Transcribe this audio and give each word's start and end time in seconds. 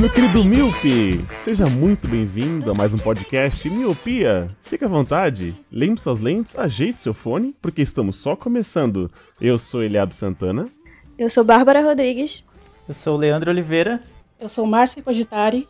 Meu 0.00 0.08
querido 0.08 0.42
Miope! 0.42 1.18
Seja 1.44 1.66
muito 1.66 2.08
bem-vindo 2.08 2.70
a 2.70 2.74
mais 2.74 2.94
um 2.94 2.96
podcast 2.96 3.68
Miopia. 3.68 4.46
Fique 4.62 4.82
à 4.82 4.88
vontade, 4.88 5.54
lembre 5.70 6.00
suas 6.00 6.18
lentes, 6.18 6.58
ajeite 6.58 7.02
seu 7.02 7.12
fone, 7.12 7.54
porque 7.60 7.82
estamos 7.82 8.16
só 8.16 8.34
começando. 8.34 9.10
Eu 9.38 9.58
sou 9.58 9.82
Eliab 9.82 10.14
Santana. 10.14 10.70
Eu 11.18 11.28
sou 11.28 11.44
Bárbara 11.44 11.82
Rodrigues. 11.82 12.42
Eu 12.88 12.94
sou 12.94 13.14
o 13.14 13.18
Leandro 13.18 13.50
Oliveira. 13.50 14.02
Eu 14.40 14.48
sou 14.48 14.64
Márcia 14.64 15.02
Cogitari. 15.02 15.68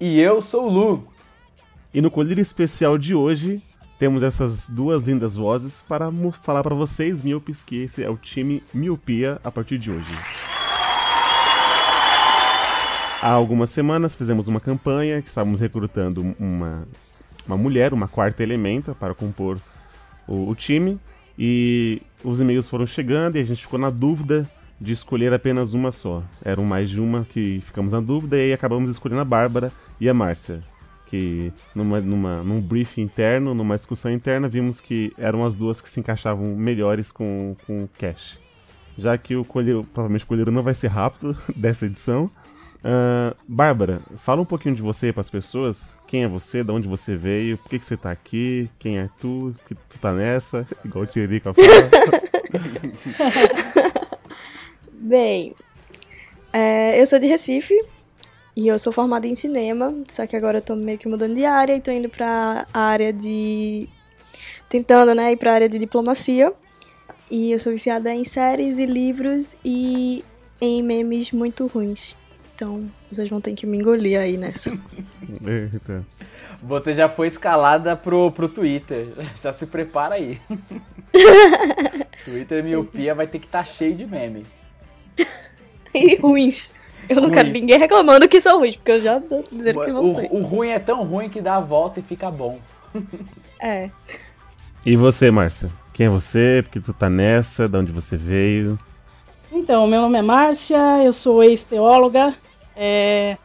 E 0.00 0.18
eu 0.18 0.40
sou 0.40 0.66
o 0.66 0.70
Lu. 0.70 1.08
E 1.94 2.00
no 2.00 2.10
colírio 2.10 2.42
especial 2.42 2.98
de 2.98 3.14
hoje, 3.14 3.62
temos 3.96 4.24
essas 4.24 4.68
duas 4.68 5.04
lindas 5.04 5.36
vozes 5.36 5.84
para 5.88 6.10
falar 6.42 6.64
para 6.64 6.74
vocês, 6.74 7.22
Miopes, 7.22 7.62
que 7.62 7.84
esse 7.84 8.02
é 8.02 8.10
o 8.10 8.16
time 8.16 8.60
Miopia 8.74 9.40
a 9.44 9.52
partir 9.52 9.78
de 9.78 9.92
hoje. 9.92 10.47
Há 13.20 13.30
algumas 13.30 13.70
semanas 13.70 14.14
fizemos 14.14 14.46
uma 14.46 14.60
campanha 14.60 15.20
que 15.20 15.28
estávamos 15.28 15.58
recrutando 15.58 16.36
uma, 16.38 16.86
uma 17.44 17.56
mulher, 17.56 17.92
uma 17.92 18.06
quarta 18.06 18.44
elementa, 18.44 18.94
para 18.94 19.12
compor 19.12 19.58
o, 20.26 20.48
o 20.48 20.54
time. 20.54 21.00
E 21.36 22.00
os 22.22 22.38
e-mails 22.40 22.68
foram 22.68 22.86
chegando 22.86 23.36
e 23.36 23.40
a 23.40 23.44
gente 23.44 23.62
ficou 23.62 23.78
na 23.78 23.90
dúvida 23.90 24.48
de 24.80 24.92
escolher 24.92 25.32
apenas 25.32 25.74
uma 25.74 25.90
só. 25.90 26.22
Eram 26.44 26.64
mais 26.64 26.88
de 26.88 27.00
uma 27.00 27.24
que 27.24 27.60
ficamos 27.64 27.90
na 27.90 28.00
dúvida 28.00 28.36
e 28.36 28.52
acabamos 28.52 28.90
escolhendo 28.92 29.22
a 29.22 29.24
Bárbara 29.24 29.72
e 30.00 30.08
a 30.08 30.14
Márcia. 30.14 30.62
Que 31.06 31.52
numa, 31.74 32.00
numa, 32.00 32.42
num 32.44 32.60
briefing 32.60 33.02
interno, 33.02 33.52
numa 33.52 33.76
discussão 33.76 34.12
interna, 34.12 34.46
vimos 34.46 34.80
que 34.80 35.12
eram 35.18 35.44
as 35.44 35.56
duas 35.56 35.80
que 35.80 35.90
se 35.90 35.98
encaixavam 35.98 36.54
melhores 36.54 37.10
com, 37.10 37.56
com 37.66 37.82
o 37.82 37.88
Cash. 37.98 38.38
Já 38.96 39.18
que 39.18 39.34
o 39.34 39.44
colheiro, 39.44 39.82
provavelmente 39.92 40.24
o 40.24 40.28
colheiro 40.28 40.52
não 40.52 40.62
vai 40.62 40.74
ser 40.74 40.88
rápido 40.88 41.36
dessa 41.56 41.86
edição. 41.86 42.30
Ah, 42.84 43.34
Bárbara, 43.46 44.00
fala 44.18 44.40
um 44.40 44.44
pouquinho 44.44 44.74
de 44.74 44.82
você 44.82 45.12
para 45.12 45.20
as 45.20 45.30
pessoas. 45.30 45.90
Quem 46.06 46.24
é 46.24 46.28
você? 46.28 46.62
De 46.62 46.70
onde 46.70 46.88
você 46.88 47.16
veio? 47.16 47.58
Por 47.58 47.68
que, 47.70 47.78
que 47.78 47.86
você 47.86 47.96
tá 47.96 48.10
aqui? 48.10 48.70
Quem 48.78 48.98
é 48.98 49.08
tu? 49.20 49.54
Que 49.66 49.74
tu 49.74 49.98
tá 49.98 50.12
nessa? 50.12 50.66
Igual 50.84 51.04
o 51.04 51.06
Tiririca 51.06 51.52
fala. 51.52 51.68
Bem, 54.92 55.54
é, 56.52 57.00
eu 57.00 57.06
sou 57.06 57.18
de 57.18 57.26
Recife 57.26 57.74
e 58.56 58.68
eu 58.68 58.78
sou 58.78 58.92
formada 58.92 59.26
em 59.26 59.34
cinema, 59.34 59.94
só 60.08 60.26
que 60.26 60.36
agora 60.36 60.58
eu 60.58 60.62
tô 60.62 60.74
meio 60.74 60.98
que 60.98 61.08
mudando 61.08 61.34
de 61.34 61.44
área 61.44 61.76
e 61.76 61.80
tô 61.80 61.90
indo 61.90 62.08
pra 62.08 62.66
área 62.72 63.12
de. 63.12 63.88
tentando, 64.68 65.14
né, 65.14 65.32
ir 65.32 65.36
pra 65.36 65.54
área 65.54 65.68
de 65.68 65.78
diplomacia. 65.78 66.52
E 67.30 67.52
eu 67.52 67.58
sou 67.58 67.72
viciada 67.72 68.12
em 68.14 68.24
séries 68.24 68.78
e 68.78 68.86
livros 68.86 69.56
e 69.64 70.24
em 70.60 70.82
memes 70.82 71.30
muito 71.30 71.66
ruins. 71.66 72.16
Então, 72.58 72.90
vocês 73.08 73.30
vão 73.30 73.40
ter 73.40 73.52
que 73.54 73.64
me 73.64 73.78
engolir 73.78 74.18
aí 74.18 74.36
nessa. 74.36 74.70
Eita. 74.70 76.04
Você 76.60 76.92
já 76.92 77.08
foi 77.08 77.28
escalada 77.28 77.94
pro, 77.94 78.32
pro 78.32 78.48
Twitter. 78.48 79.06
Já 79.40 79.52
se 79.52 79.64
prepara 79.68 80.16
aí. 80.16 80.40
Twitter 82.24 82.64
miopia 82.64 83.14
vai 83.14 83.28
ter 83.28 83.38
que 83.38 83.46
estar 83.46 83.62
cheio 83.64 83.94
de 83.94 84.06
meme. 84.06 84.44
e 85.94 86.16
ruins. 86.16 86.72
Eu 87.08 87.20
não 87.20 87.30
quero 87.30 87.48
ninguém 87.48 87.78
reclamando 87.78 88.28
que 88.28 88.40
são 88.40 88.58
ruins, 88.58 88.74
porque 88.74 88.90
eu 88.90 89.02
já 89.02 89.20
tô 89.20 89.40
dizendo 89.52 89.80
que 89.80 89.92
vão 89.92 90.14
ser. 90.16 90.26
O, 90.28 90.40
o 90.40 90.42
ruim 90.42 90.70
é 90.70 90.80
tão 90.80 91.04
ruim 91.04 91.28
que 91.28 91.40
dá 91.40 91.58
a 91.58 91.60
volta 91.60 92.00
e 92.00 92.02
fica 92.02 92.28
bom. 92.28 92.58
É. 93.62 93.88
E 94.84 94.96
você, 94.96 95.30
Márcia? 95.30 95.70
Quem 95.94 96.06
é 96.06 96.10
você? 96.10 96.64
Por 96.64 96.72
que 96.72 96.80
tu 96.80 96.92
tá 96.92 97.08
nessa? 97.08 97.68
De 97.68 97.76
onde 97.76 97.92
você 97.92 98.16
veio? 98.16 98.76
Então, 99.52 99.86
meu 99.86 100.00
nome 100.00 100.18
é 100.18 100.22
Márcia, 100.22 101.04
eu 101.04 101.12
sou 101.12 101.44
ex-teóloga. 101.44 102.34
É, 102.80 103.36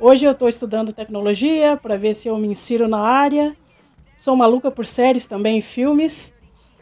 hoje 0.00 0.24
eu 0.24 0.32
estou 0.32 0.48
estudando 0.48 0.94
tecnologia 0.94 1.76
para 1.76 1.98
ver 1.98 2.14
se 2.14 2.26
eu 2.26 2.38
me 2.38 2.48
insiro 2.48 2.88
na 2.88 3.00
área. 3.00 3.54
Sou 4.16 4.34
maluca 4.34 4.70
por 4.70 4.86
séries 4.86 5.26
também, 5.26 5.60
filmes. 5.60 6.32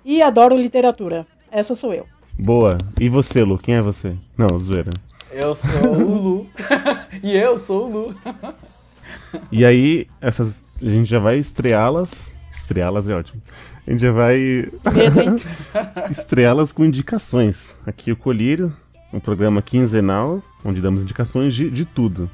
E 0.05 0.23
adoro 0.23 0.57
literatura. 0.57 1.27
Essa 1.51 1.75
sou 1.75 1.93
eu. 1.93 2.07
Boa. 2.39 2.79
E 3.01 3.09
você, 3.09 3.43
Lu? 3.43 3.59
Quem 3.59 3.75
é 3.75 3.83
você? 3.83 4.15
Não, 4.39 4.57
zoeira. 4.57 4.91
Eu 5.33 5.53
sou 5.53 5.89
o 5.89 6.19
Lu. 6.23 6.47
e 7.25 7.37
eu 7.37 7.59
sou 7.59 7.87
o 7.87 7.93
Lu. 7.93 8.15
E 9.51 9.65
aí, 9.65 10.07
essas. 10.21 10.63
A 10.81 10.89
gente 10.89 11.11
já 11.11 11.19
vai 11.19 11.39
estreá-las. 11.39 12.37
Estreá-las 12.53 13.09
é 13.09 13.17
ótimo. 13.17 13.43
A 13.85 13.91
gente 13.91 14.01
já 14.01 14.13
vai 14.13 14.39
estreá-las 16.11 16.71
com 16.71 16.85
indicações. 16.85 17.77
Aqui 17.85 18.13
o 18.13 18.17
Colírio, 18.17 18.73
um 19.17 19.21
programa 19.21 19.63
quinzenal, 19.63 20.43
onde 20.65 20.81
damos 20.81 21.03
indicações 21.03 21.55
de, 21.55 21.71
de 21.71 21.85
tudo. 21.85 22.31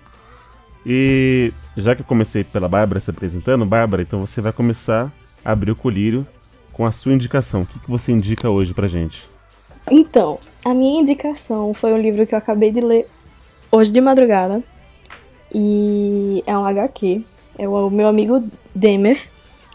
E 0.85 1.53
já 1.77 1.95
que 1.95 2.03
eu 2.03 2.07
comecei 2.07 2.43
pela 2.43 2.69
Bárbara 2.69 2.99
se 2.99 3.09
apresentando, 3.09 3.65
Bárbara, 3.65 4.03
então 4.03 4.21
você 4.21 4.41
vai 4.41 4.53
começar 4.53 5.13
a 5.45 5.53
abrir 5.53 5.71
o 5.71 5.77
Colírio 5.77 6.27
com 6.73 6.85
a 6.85 6.93
sua 6.93 7.13
indicação. 7.13 7.63
O 7.63 7.67
que, 7.67 7.79
que 7.79 7.91
você 7.91 8.11
indica 8.11 8.51
hoje 8.51 8.75
pra 8.75 8.89
gente? 8.89 9.31
Então, 9.91 10.39
a 10.65 10.75
minha 10.75 11.01
indicação 11.01 11.73
foi 11.73 11.93
um 11.93 12.01
livro 12.01 12.27
que 12.27 12.35
eu 12.35 12.39
acabei 12.39 12.73
de 12.73 12.81
ler 12.81 13.07
hoje 13.71 13.93
de 13.93 14.01
madrugada. 14.01 14.63
E 15.55 16.43
é 16.47 16.57
um 16.57 16.65
HQ. 16.65 17.25
É 17.59 17.69
o 17.69 17.91
meu 17.91 18.09
amigo 18.09 18.43
Demer, 18.75 19.23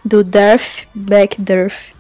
do 0.04 0.24
Durf 0.24 0.88
Back 0.94 1.40
Durf. 1.42 1.94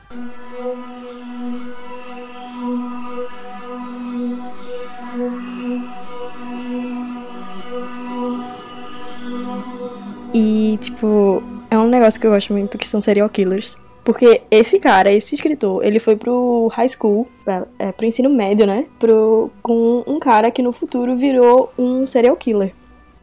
E, 10.39 10.77
tipo, 10.77 11.41
é 11.71 11.75
um 11.79 11.87
negócio 11.87 12.21
que 12.21 12.27
eu 12.27 12.31
gosto 12.31 12.53
muito, 12.53 12.77
que 12.77 12.87
são 12.87 13.01
serial 13.01 13.27
killers. 13.27 13.75
Porque 14.03 14.41
esse 14.51 14.77
cara, 14.79 15.11
esse 15.11 15.33
escritor, 15.33 15.83
ele 15.83 15.97
foi 15.97 16.15
pro 16.15 16.67
high 16.73 16.87
school, 16.87 17.27
pra- 17.43 17.65
é, 17.79 17.91
pro 17.91 18.05
ensino 18.05 18.29
médio, 18.29 18.67
né? 18.67 18.85
Pro, 18.99 19.49
com 19.63 20.03
um 20.05 20.19
cara 20.19 20.51
que 20.51 20.61
no 20.61 20.71
futuro 20.71 21.15
virou 21.15 21.71
um 21.77 22.05
serial 22.05 22.35
killer. 22.35 22.71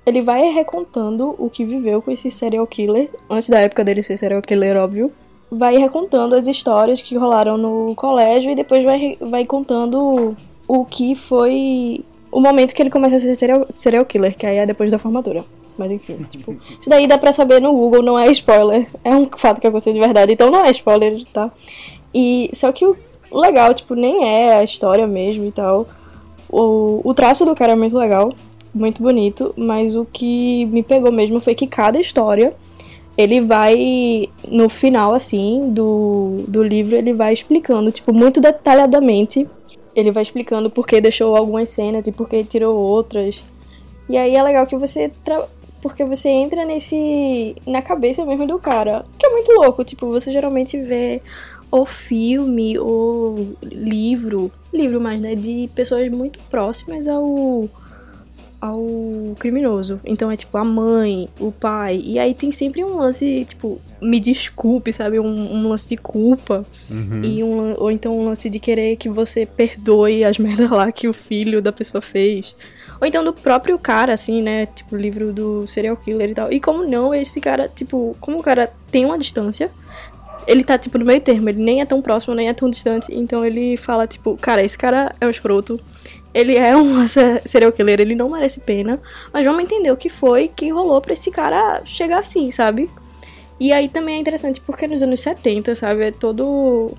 Ele 0.04 0.20
vai 0.22 0.42
recontando 0.52 1.36
o 1.38 1.48
que 1.48 1.64
viveu 1.64 2.02
com 2.02 2.10
esse 2.10 2.30
serial 2.32 2.66
killer, 2.66 3.08
antes 3.30 3.48
da 3.48 3.60
época 3.60 3.84
dele 3.84 4.02
ser 4.02 4.18
serial 4.18 4.42
killer, 4.42 4.76
óbvio. 4.76 5.12
Vai 5.50 5.76
recontando 5.76 6.34
as 6.34 6.48
histórias 6.48 7.00
que 7.00 7.16
rolaram 7.16 7.56
no 7.56 7.94
colégio 7.94 8.50
e 8.50 8.56
depois 8.56 8.84
vai, 8.84 9.16
vai 9.20 9.46
contando 9.46 10.36
o 10.66 10.84
que 10.84 11.14
foi 11.14 12.04
o 12.32 12.40
momento 12.40 12.74
que 12.74 12.82
ele 12.82 12.90
começa 12.90 13.16
a 13.16 13.18
ser 13.20 13.36
serial, 13.36 13.66
serial 13.76 14.04
killer, 14.04 14.36
que 14.36 14.44
aí 14.44 14.56
é 14.56 14.66
depois 14.66 14.90
da 14.90 14.98
formatura. 14.98 15.44
Mas 15.76 15.90
enfim, 15.90 16.24
tipo, 16.30 16.56
isso 16.78 16.88
daí 16.88 17.06
dá 17.06 17.18
pra 17.18 17.32
saber 17.32 17.60
no 17.60 17.72
Google, 17.72 18.02
não 18.02 18.18
é 18.18 18.30
spoiler. 18.30 18.86
É 19.02 19.14
um 19.14 19.28
fato 19.36 19.60
que 19.60 19.66
aconteceu 19.66 19.92
de 19.92 20.00
verdade, 20.00 20.32
então 20.32 20.50
não 20.50 20.64
é 20.64 20.70
spoiler, 20.70 21.24
tá? 21.32 21.50
E 22.14 22.50
só 22.52 22.70
que 22.70 22.86
o 22.86 22.96
legal, 23.32 23.74
tipo, 23.74 23.94
nem 23.94 24.28
é 24.28 24.54
a 24.54 24.64
história 24.64 25.06
mesmo 25.06 25.44
e 25.44 25.52
tal. 25.52 25.86
O, 26.48 27.00
o 27.02 27.14
traço 27.14 27.44
do 27.44 27.54
cara 27.54 27.72
é 27.72 27.76
muito 27.76 27.98
legal, 27.98 28.30
muito 28.72 29.02
bonito, 29.02 29.52
mas 29.56 29.96
o 29.96 30.04
que 30.04 30.64
me 30.66 30.82
pegou 30.82 31.10
mesmo 31.10 31.40
foi 31.40 31.54
que 31.54 31.66
cada 31.66 31.98
história 31.98 32.54
ele 33.16 33.40
vai 33.40 34.28
no 34.48 34.68
final 34.68 35.14
assim 35.14 35.70
do, 35.72 36.44
do 36.48 36.62
livro 36.62 36.96
ele 36.96 37.14
vai 37.14 37.32
explicando 37.32 37.92
tipo 37.92 38.12
muito 38.12 38.40
detalhadamente 38.40 39.46
ele 39.94 40.10
vai 40.10 40.22
explicando 40.22 40.68
por 40.68 40.84
que 40.84 41.00
deixou 41.00 41.36
algumas 41.36 41.68
cenas 41.70 42.06
e 42.06 42.12
por 42.12 42.28
que 42.28 42.42
tirou 42.42 42.76
outras 42.76 43.42
e 44.08 44.16
aí 44.18 44.34
é 44.34 44.42
legal 44.42 44.66
que 44.66 44.76
você 44.76 45.10
porque 45.84 46.02
você 46.02 46.30
entra 46.30 46.64
nesse 46.64 47.54
na 47.66 47.82
cabeça 47.82 48.24
mesmo 48.24 48.46
do 48.46 48.58
cara 48.58 49.04
que 49.18 49.26
é 49.26 49.28
muito 49.28 49.52
louco 49.52 49.84
tipo 49.84 50.06
você 50.06 50.32
geralmente 50.32 50.80
vê 50.80 51.20
ou 51.70 51.84
filme 51.84 52.78
ou 52.78 53.54
livro 53.62 54.50
livro 54.72 54.98
mais 54.98 55.20
né 55.20 55.34
de 55.34 55.68
pessoas 55.74 56.10
muito 56.10 56.38
próximas 56.48 57.06
ao 57.06 57.68
ao 58.64 58.82
criminoso. 59.38 60.00
Então 60.06 60.30
é 60.30 60.38
tipo 60.38 60.56
a 60.56 60.64
mãe, 60.64 61.28
o 61.38 61.52
pai. 61.52 62.00
E 62.02 62.18
aí 62.18 62.32
tem 62.32 62.50
sempre 62.50 62.82
um 62.82 62.96
lance, 62.96 63.44
tipo, 63.46 63.78
me 64.00 64.18
desculpe, 64.18 64.90
sabe? 64.90 65.20
Um, 65.20 65.26
um 65.26 65.68
lance 65.68 65.86
de 65.86 65.98
culpa. 65.98 66.64
E 67.22 67.44
um, 67.44 67.74
ou 67.76 67.90
então 67.90 68.18
um 68.18 68.24
lance 68.24 68.48
de 68.48 68.58
querer 68.58 68.96
que 68.96 69.10
você 69.10 69.44
perdoe 69.44 70.24
as 70.24 70.38
merdas 70.40 70.70
lá 70.70 70.90
que 70.90 71.06
o 71.06 71.12
filho 71.12 71.60
da 71.60 71.72
pessoa 71.72 72.00
fez. 72.00 72.56
Ou 73.00 73.06
então 73.06 73.24
do 73.24 73.32
próprio 73.32 73.78
cara, 73.78 74.12
assim, 74.14 74.42
né? 74.42 74.66
Tipo, 74.66 74.96
livro 74.96 75.32
do 75.32 75.66
serial 75.66 75.96
killer 75.96 76.30
e 76.30 76.34
tal. 76.34 76.52
E 76.52 76.60
como 76.60 76.84
não, 76.84 77.14
esse 77.14 77.40
cara, 77.40 77.68
tipo, 77.68 78.16
como 78.20 78.38
o 78.38 78.42
cara 78.42 78.72
tem 78.90 79.04
uma 79.04 79.18
distância, 79.18 79.70
ele 80.46 80.62
tá, 80.64 80.78
tipo, 80.78 80.98
no 80.98 81.04
meio 81.04 81.20
termo. 81.20 81.48
Ele 81.48 81.62
nem 81.62 81.80
é 81.80 81.84
tão 81.86 82.00
próximo, 82.02 82.34
nem 82.34 82.48
é 82.48 82.54
tão 82.54 82.68
distante. 82.70 83.14
Então 83.14 83.44
ele 83.44 83.76
fala, 83.76 84.06
tipo, 84.06 84.36
cara, 84.36 84.62
esse 84.62 84.76
cara 84.78 85.14
é 85.20 85.26
um 85.26 85.30
escroto. 85.30 85.80
Ele 86.32 86.56
é 86.56 86.76
um 86.76 87.06
se- 87.08 87.40
serial 87.46 87.72
killer, 87.72 88.00
ele 88.00 88.14
não 88.14 88.30
merece 88.30 88.60
pena. 88.60 89.00
Mas 89.32 89.44
vamos 89.44 89.62
entender 89.62 89.90
o 89.90 89.96
que 89.96 90.08
foi 90.08 90.48
que 90.48 90.68
rolou 90.70 91.00
pra 91.00 91.12
esse 91.14 91.30
cara 91.30 91.82
chegar 91.84 92.18
assim, 92.18 92.50
sabe? 92.50 92.90
E 93.60 93.72
aí 93.72 93.88
também 93.88 94.16
é 94.16 94.18
interessante 94.18 94.60
porque 94.60 94.86
nos 94.88 95.02
anos 95.02 95.20
70, 95.20 95.74
sabe? 95.74 96.04
É 96.04 96.10
todo 96.10 96.92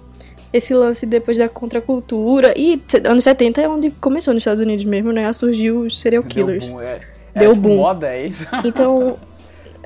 esse 0.56 0.74
lance 0.74 1.06
depois 1.06 1.38
da 1.38 1.50
contracultura. 1.50 2.54
E 2.58 2.82
anos 3.04 3.24
70 3.24 3.62
é 3.62 3.68
onde 3.68 3.92
começou 3.92 4.34
nos 4.34 4.42
Estados 4.42 4.62
Unidos 4.62 4.86
mesmo, 4.86 5.12
né? 5.12 5.26
A 5.28 5.34
surgir 5.34 5.72
os 5.72 6.00
serial 6.00 6.24
killers. 6.24 6.66
Deu 6.66 6.74
boom. 6.76 6.82
É, 6.82 7.00
é 7.36 7.40
Deu 7.40 7.54
tipo 7.54 7.62
boom. 7.68 7.76
moda, 7.78 8.08
é 8.08 8.26
isso? 8.26 8.48
Então, 8.64 9.18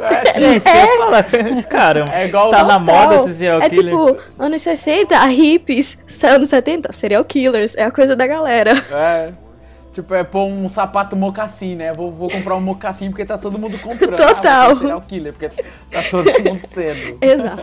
É, 0.00 0.32
Gente, 0.38 0.64
eu 0.64 0.98
falo, 0.98 1.62
caramba, 1.68 2.12
É 2.14 2.26
igual 2.26 2.50
tá 2.52 2.62
na 2.64 2.78
Total. 2.78 2.80
moda 2.80 3.16
esse 3.16 3.34
serial 3.36 3.60
É 3.60 3.68
killer. 3.68 3.92
tipo, 3.92 4.16
anos 4.38 4.62
60, 4.62 5.24
hippies, 5.26 5.98
anos 6.22 6.48
70, 6.50 6.92
serial 6.92 7.24
killers, 7.24 7.74
é 7.76 7.82
a 7.82 7.90
coisa 7.90 8.14
da 8.14 8.26
galera. 8.26 8.72
É. 8.92 9.32
Tipo, 9.92 10.14
é 10.14 10.22
pôr 10.22 10.44
um 10.44 10.68
sapato 10.68 11.16
mocassim, 11.16 11.74
né? 11.74 11.92
Vou, 11.92 12.12
vou 12.12 12.30
comprar 12.30 12.54
um 12.54 12.60
mocassim 12.60 13.08
porque 13.10 13.24
tá 13.24 13.36
todo 13.36 13.58
mundo 13.58 13.76
comprando. 13.78 14.16
Total. 14.16 14.62
Ah, 14.62 14.66
você 14.68 14.72
é 14.72 14.78
serial 14.78 15.00
killer, 15.00 15.32
porque 15.32 15.48
tá 15.90 16.02
todo 16.08 16.24
mundo 16.44 16.60
sendo. 16.64 17.18
Exato. 17.20 17.62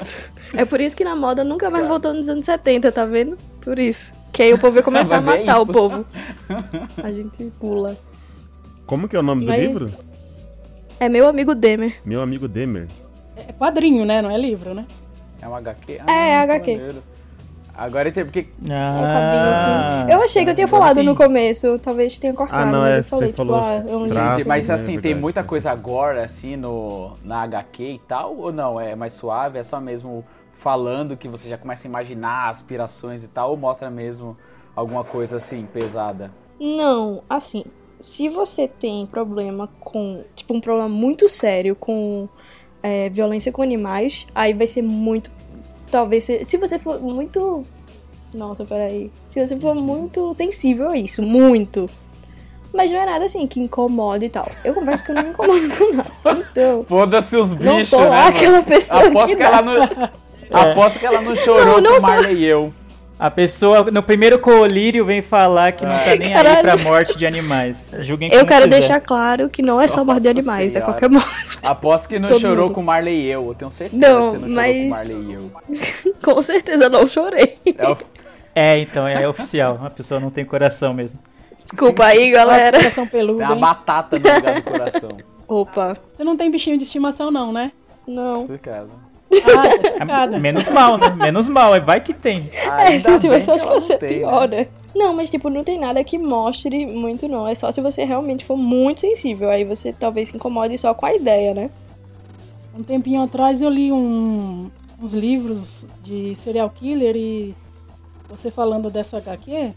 É 0.58 0.66
por 0.66 0.80
isso 0.80 0.96
que 0.96 1.04
na 1.04 1.16
moda 1.16 1.44
nunca 1.44 1.70
mais 1.70 1.88
voltou 1.88 2.14
nos 2.14 2.30
anos 2.30 2.46
70, 2.46 2.92
tá 2.92 3.06
vendo? 3.06 3.38
Por 3.62 3.80
isso. 3.80 4.14
Que 4.32 4.44
aí 4.44 4.54
o 4.54 4.60
povo 4.60 4.78
ia 4.78 4.84
começar 4.84 5.18
a 5.18 5.22
matar 5.22 5.60
o 5.62 5.68
povo. 5.68 6.06
A 7.04 7.12
gente 7.12 7.52
pula. 7.60 7.98
Como 8.86 9.08
que 9.08 9.16
é 9.16 9.20
o 9.20 9.24
nome 9.24 9.46
do 9.46 9.52
livro? 9.52 9.90
É 11.00 11.10
meu 11.10 11.28
amigo 11.28 11.56
Demer. 11.56 11.96
Meu 12.06 12.22
amigo 12.22 12.48
Demer. 12.48 12.88
É 13.36 13.52
quadrinho, 13.52 14.06
né? 14.06 14.22
Não 14.22 14.30
é 14.30 14.38
livro, 14.38 14.74
né? 14.74 14.86
É 15.42 15.48
um 15.48 15.56
HQ? 15.56 15.94
É, 15.94 15.98
que 16.06 16.08
HQ. 16.08 16.72
maneiro. 16.78 17.04
Agora 17.78 18.12
tem 18.12 18.24
porque. 18.24 18.48
É 18.68 18.74
Ah, 18.74 18.92
quadrinho, 19.14 19.52
assim. 19.52 20.14
Eu 20.14 20.24
achei 20.24 20.44
que 20.44 20.52
eu 20.52 20.56
tinha 20.56 20.68
falado 20.68 20.98
sim. 20.98 21.04
no 21.04 21.16
começo, 21.16 21.78
talvez 21.80 22.18
tenha 22.18 22.34
cortado, 22.34 22.70
Ah, 22.70 22.72
não, 22.72 22.82
mas 22.82 22.96
é, 22.96 23.00
eu 23.00 23.04
falei, 23.04 23.28
tipo, 23.30 23.38
falou 23.38 23.56
ah, 23.56 23.84
eu 23.88 24.00
não 24.00 24.10
traço. 24.10 24.48
Mas 24.48 24.68
né, 24.68 24.74
assim, 24.74 24.94
tem 24.94 25.02
verdade. 25.02 25.22
muita 25.22 25.44
coisa 25.44 25.72
agora, 25.72 26.24
assim, 26.24 26.56
no, 26.56 27.14
na 27.24 27.42
HQ 27.42 27.84
e 27.84 28.00
tal? 28.00 28.36
Ou 28.38 28.52
não? 28.52 28.80
É 28.80 28.96
mais 28.96 29.14
suave? 29.14 29.60
É 29.60 29.64
só 29.64 29.82
mesmo 29.82 30.24
falando 30.52 31.18
que 31.18 31.28
você 31.28 31.50
já 31.50 31.58
começa 31.58 31.88
a 31.88 31.90
imaginar 31.90 32.50
aspirações 32.50 33.24
e 33.24 33.28
tal? 33.28 33.52
Ou 33.52 33.58
mostra 33.58 33.90
mesmo 33.90 34.38
alguma 34.76 35.04
coisa 35.04 35.38
assim, 35.38 35.66
pesada? 35.66 36.32
Não, 36.60 37.24
assim, 37.30 37.66
se 38.00 38.30
você 38.30 38.68
tem 38.68 39.06
problema 39.06 39.70
com, 39.80 40.24
tipo, 40.36 40.54
um 40.54 40.62
problema 40.62 40.90
muito 40.90 41.28
sério 41.28 41.76
com 41.76 42.30
é, 42.82 43.10
violência 43.10 43.52
com 43.52 43.62
animais, 43.62 44.28
aí 44.34 44.54
vai 44.54 44.68
ser 44.68 44.82
muito, 44.82 45.32
talvez, 45.90 46.24
se, 46.24 46.46
se 46.46 46.58
você 46.58 46.78
for 46.80 47.00
muito, 47.02 47.64
nossa, 48.34 48.66
peraí, 48.66 49.12
se 49.30 49.46
você 49.46 49.56
for 49.58 49.76
muito 49.76 50.34
sensível 50.34 50.90
a 50.90 50.98
isso, 50.98 51.22
muito, 51.22 51.90
mas 52.74 52.92
não 52.92 53.00
é 53.00 53.06
nada 53.06 53.26
assim 53.26 53.48
que 53.48 53.60
incomoda 53.60 54.26
e 54.26 54.30
tal. 54.30 54.48
Eu 54.64 54.74
confesso 54.74 55.04
que 55.04 55.12
eu 55.12 55.16
não 55.16 55.24
me 55.24 55.30
incomodo 55.30 55.70
com 55.78 55.94
nada, 55.94 56.12
então, 56.52 56.84
Foda-se 56.84 57.36
os 57.38 57.54
não 57.54 57.78
bichos, 57.78 57.90
sou 57.90 58.02
né? 58.02 58.10
lá 58.10 58.28
aquela 58.28 58.62
pessoa 58.64 59.08
Aposto 59.08 59.28
que 59.28 59.36
que 59.36 59.44
ela 59.44 59.62
não. 59.62 59.76
Aposto 60.52 61.00
que 61.00 61.06
ela 61.06 61.22
não 61.22 61.36
chorou 61.36 61.82
Não, 61.82 61.92
não 61.92 62.00
com 62.00 62.08
Marley 62.08 62.36
e 62.36 62.46
eu. 62.46 62.74
A 63.18 63.32
pessoa 63.32 63.84
no 63.92 64.04
primeiro 64.04 64.38
colírio 64.40 65.06
vem 65.06 65.22
falar 65.22 65.72
que 65.72 65.86
não 65.86 65.98
tá 65.98 66.16
nem 66.18 66.28
aí 66.28 66.34
Caralho. 66.34 66.62
pra 66.62 66.78
morte 66.78 67.18
de 67.18 67.26
animais. 67.26 67.78
Julguem 68.02 68.30
Eu 68.32 68.46
quero 68.46 68.66
quiser. 68.66 68.80
deixar 68.80 69.00
claro 69.00 69.48
que 69.50 69.62
não 69.62 69.80
é 69.80 69.88
só 69.88 70.04
morte 70.04 70.24
de 70.24 70.28
Nossa 70.28 70.40
animais, 70.40 70.72
Senhora. 70.74 70.92
é 70.92 70.94
qualquer 70.94 71.10
morte. 71.10 71.60
Aposto 71.64 72.10
que 72.10 72.20
não 72.20 72.28
Todo 72.30 72.42
chorou 72.42 72.66
mundo. 72.66 72.74
com 72.76 72.84
Marley 72.84 73.22
e 73.22 73.28
eu. 73.28 73.48
Eu 73.48 73.54
tenho 73.54 73.72
certeza 73.72 74.06
Não, 74.10 74.34
que 74.34 74.40
você 74.40 74.46
não 74.48 74.56
mas- 74.56 74.68
chorou 74.76 74.84
com 74.84 74.90
Marley 74.90 75.32
e 75.32 75.34
eu. 75.34 76.14
Com 76.36 76.42
certeza 76.42 76.90
não 76.90 77.08
chorei. 77.08 77.58
É 77.78 77.88
o- 77.90 77.98
É, 78.54 78.80
então, 78.80 79.06
é 79.08 79.28
oficial. 79.28 79.80
A 79.84 79.90
pessoa 79.90 80.20
não 80.20 80.30
tem 80.30 80.44
coração 80.46 80.94
mesmo. 80.94 81.20
Desculpa 81.60 82.06
aí, 82.06 82.32
galera. 82.32 82.78
Coração 82.78 83.06
peludo, 83.08 83.38
tem 83.40 83.48
uma 83.48 83.56
hein? 83.56 83.60
batata 83.62 84.18
no 84.20 84.34
lugar 84.36 84.56
do 84.56 84.62
coração. 84.64 85.10
Opa, 85.48 85.98
Você 86.14 86.24
não 86.24 86.36
tem 86.38 86.50
bichinho 86.52 86.78
de 86.78 86.84
estimação, 86.84 87.30
não, 87.32 87.52
né? 87.54 87.72
não. 88.08 88.42
Explicado. 88.42 88.90
Ah, 89.44 89.68
explicado. 89.68 90.40
Menos 90.40 90.68
mal, 90.70 90.98
né? 90.98 91.10
Menos 91.16 91.48
mal, 91.48 91.80
vai 91.84 92.02
que 92.02 92.14
tem. 92.14 92.50
É, 92.80 92.98
se 93.00 93.10
eu 93.12 93.20
tivesse, 93.20 93.50
acho 93.52 93.66
que 93.66 93.74
ia 93.74 93.82
ser 93.82 93.94
não 93.94 94.00
tem, 94.00 94.18
pior, 94.20 94.48
né? 94.48 94.58
né? 94.58 94.68
Não, 94.96 95.14
mas 95.14 95.30
tipo, 95.30 95.50
não 95.50 95.64
tem 95.64 95.80
nada 95.80 96.04
que 96.04 96.18
mostre 96.18 96.86
muito, 96.86 97.28
não. 97.28 97.48
É 97.48 97.54
só 97.56 97.72
se 97.72 97.82
você 97.82 98.04
realmente 98.06 98.46
for 98.46 98.56
muito 98.58 99.02
sensível. 99.02 99.50
Aí 99.50 99.64
você 99.64 99.92
talvez 99.92 100.30
se 100.30 100.36
incomode 100.36 100.78
só 100.78 100.94
com 100.94 101.06
a 101.06 101.14
ideia, 101.14 101.54
né? 101.54 101.70
Um 102.78 102.84
tempinho 102.84 103.22
atrás 103.24 103.62
eu 103.62 103.70
li 103.70 103.92
um- 103.92 104.70
uns 105.02 105.14
livros 105.14 105.86
de 106.04 106.36
serial 106.36 106.70
killer 106.70 107.16
e 107.16 107.56
você 108.30 108.50
falando 108.52 108.90
dessa 108.90 109.18
HQ, 109.18 109.74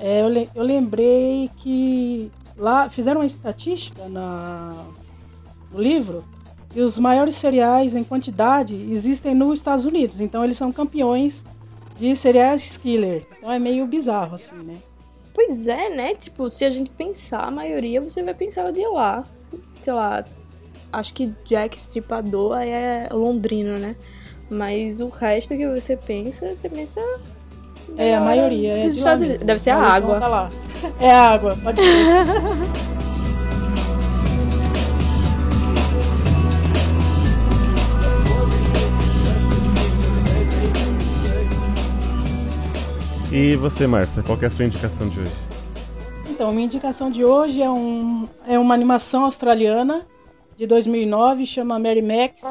é, 0.00 0.22
eu, 0.22 0.28
le- 0.28 0.48
eu 0.54 0.62
lembrei 0.62 1.50
que 1.58 2.30
lá 2.56 2.88
fizeram 2.88 3.20
uma 3.20 3.26
estatística 3.26 4.08
na, 4.08 4.72
no 5.72 5.80
livro 5.80 6.24
e 6.74 6.80
os 6.80 6.98
maiores 6.98 7.36
cereais 7.36 7.94
em 7.94 8.02
quantidade 8.02 8.74
existem 8.90 9.34
nos 9.34 9.58
Estados 9.58 9.84
Unidos. 9.84 10.20
Então 10.20 10.42
eles 10.42 10.56
são 10.56 10.72
campeões 10.72 11.44
de 11.98 12.16
serial 12.16 12.56
killer. 12.80 13.26
Então 13.38 13.52
é 13.52 13.58
meio 13.58 13.86
bizarro 13.86 14.34
assim, 14.34 14.54
né? 14.56 14.76
Pois 15.34 15.66
é, 15.66 15.90
né? 15.90 16.14
Tipo, 16.14 16.50
se 16.50 16.64
a 16.64 16.70
gente 16.70 16.90
pensar, 16.90 17.40
a 17.40 17.50
maioria 17.50 18.00
você 18.00 18.22
vai 18.22 18.34
pensar 18.34 18.70
de 18.70 18.86
lá. 18.86 19.24
Sei 19.80 19.92
lá, 19.92 20.24
acho 20.92 21.14
que 21.14 21.32
Jack 21.44 21.76
Stripador 21.76 22.56
é 22.58 23.08
londrino, 23.10 23.78
né? 23.78 23.96
Mas 24.50 25.00
o 25.00 25.08
resto 25.08 25.56
que 25.56 25.66
você 25.66 25.96
pensa, 25.96 26.52
você 26.52 26.68
pensa. 26.68 27.00
É, 27.96 28.14
a 28.14 28.20
maioria. 28.20 28.76
É 28.76 28.88
de. 28.88 29.38
Deve 29.38 29.58
ser 29.58 29.70
a 29.70 29.74
Então, 29.74 29.84
água. 29.84 30.20
Tá. 30.20 30.50
É 31.00 31.10
a 31.10 31.30
água, 31.30 31.56
pode 31.62 31.80
ser. 31.80 33.02
E 43.32 43.56
você, 43.56 43.86
Márcia, 43.86 44.22
qual 44.22 44.38
é 44.42 44.44
a 44.44 44.50
sua 44.50 44.66
indicação 44.66 45.08
de 45.08 45.18
hoje? 45.18 45.32
Então, 46.28 46.52
minha 46.52 46.66
indicação 46.66 47.10
de 47.10 47.24
hoje 47.24 47.62
é, 47.62 47.70
um, 47.70 48.28
é 48.46 48.58
uma 48.58 48.74
animação 48.74 49.24
australiana 49.24 50.06
de 50.58 50.66
2009, 50.66 51.46
chama 51.46 51.78
Mary 51.78 52.02
Max. 52.02 52.42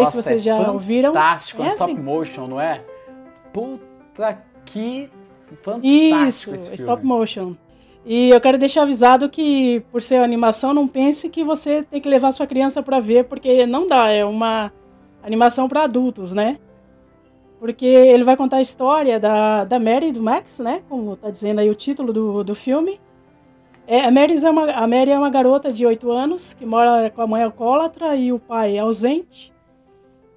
Não 0.00 0.06
sei 0.06 0.06
se 0.06 0.22
vocês 0.22 0.42
já 0.42 0.70
ouviram. 0.70 1.12
Fantástico, 1.12 1.62
é 1.62 1.64
Conhecem? 1.64 1.86
stop 1.86 2.02
motion, 2.02 2.46
não 2.46 2.60
é? 2.60 2.82
Puta 3.52 4.38
que 4.64 5.10
fantástico 5.62 6.54
Isso, 6.54 6.74
stop 6.74 7.04
motion. 7.04 7.54
E 8.04 8.30
eu 8.30 8.40
quero 8.40 8.58
deixar 8.58 8.82
avisado 8.82 9.28
que, 9.28 9.84
por 9.92 10.02
ser 10.02 10.16
animação, 10.16 10.74
não 10.74 10.88
pense 10.88 11.28
que 11.28 11.44
você 11.44 11.82
tem 11.84 12.00
que 12.00 12.08
levar 12.08 12.32
sua 12.32 12.46
criança 12.46 12.82
pra 12.82 12.98
ver, 12.98 13.24
porque 13.24 13.64
não 13.64 13.86
dá, 13.86 14.08
é 14.08 14.24
uma 14.24 14.72
animação 15.22 15.68
para 15.68 15.84
adultos, 15.84 16.32
né? 16.32 16.58
Porque 17.60 17.86
ele 17.86 18.24
vai 18.24 18.36
contar 18.36 18.56
a 18.56 18.62
história 18.62 19.20
da, 19.20 19.64
da 19.64 19.78
Mary 19.78 20.08
e 20.08 20.12
do 20.12 20.20
Max, 20.20 20.58
né? 20.58 20.82
Como 20.88 21.14
tá 21.16 21.30
dizendo 21.30 21.60
aí 21.60 21.70
o 21.70 21.76
título 21.76 22.12
do, 22.12 22.42
do 22.42 22.56
filme. 22.56 23.00
É, 23.86 24.04
a, 24.04 24.10
Mary 24.10 24.34
é 24.44 24.50
uma, 24.50 24.70
a 24.72 24.86
Mary 24.88 25.10
é 25.12 25.18
uma 25.18 25.30
garota 25.30 25.72
de 25.72 25.86
8 25.86 26.10
anos 26.10 26.54
que 26.54 26.66
mora 26.66 27.08
com 27.10 27.22
a 27.22 27.26
mãe 27.26 27.44
alcoólatra 27.44 28.16
e 28.16 28.32
o 28.32 28.38
pai 28.38 28.78
ausente. 28.78 29.51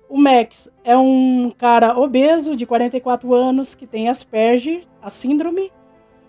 O 0.07 0.17
Max 0.17 0.69
é 0.83 0.95
um 0.97 1.51
cara 1.57 1.97
obeso 1.97 2.55
de 2.55 2.65
44 2.65 3.33
anos 3.33 3.73
que 3.73 3.87
tem 3.87 4.07
Asperger, 4.07 4.83
a 5.01 5.09
síndrome, 5.09 5.71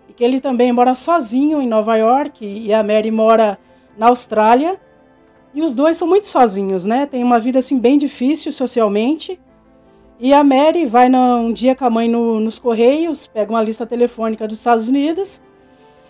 e 0.08 0.12
que 0.12 0.24
ele 0.24 0.40
também 0.40 0.72
mora 0.72 0.94
sozinho 0.94 1.60
em 1.60 1.66
Nova 1.68 1.96
York 1.96 2.44
e 2.44 2.72
a 2.72 2.82
Mary 2.82 3.10
mora 3.10 3.58
na 3.96 4.08
Austrália. 4.08 4.80
E 5.54 5.62
os 5.62 5.74
dois 5.74 5.96
são 5.96 6.06
muito 6.06 6.26
sozinhos, 6.26 6.84
né? 6.84 7.06
Tem 7.06 7.22
uma 7.22 7.40
vida 7.40 7.58
assim 7.58 7.78
bem 7.78 7.96
difícil 7.96 8.52
socialmente. 8.52 9.40
E 10.18 10.32
a 10.32 10.42
Mary 10.42 10.86
vai 10.86 11.08
na- 11.08 11.36
um 11.36 11.52
dia 11.52 11.74
com 11.74 11.84
a 11.84 11.90
mãe 11.90 12.08
no- 12.08 12.40
nos 12.40 12.58
correios, 12.58 13.26
pega 13.26 13.52
uma 13.52 13.62
lista 13.62 13.86
telefônica 13.86 14.46
dos 14.46 14.58
Estados 14.58 14.88
Unidos, 14.88 15.40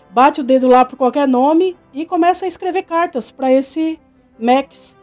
bate 0.09 0.41
o 0.41 0.43
dedo 0.43 0.67
lá 0.67 0.83
por 0.85 0.97
qualquer 0.97 1.27
nome 1.27 1.75
e 1.93 2.05
começa 2.05 2.45
a 2.45 2.47
escrever 2.47 2.83
cartas 2.83 3.29
para 3.31 3.51
esse 3.51 3.99
Max. 4.39 4.96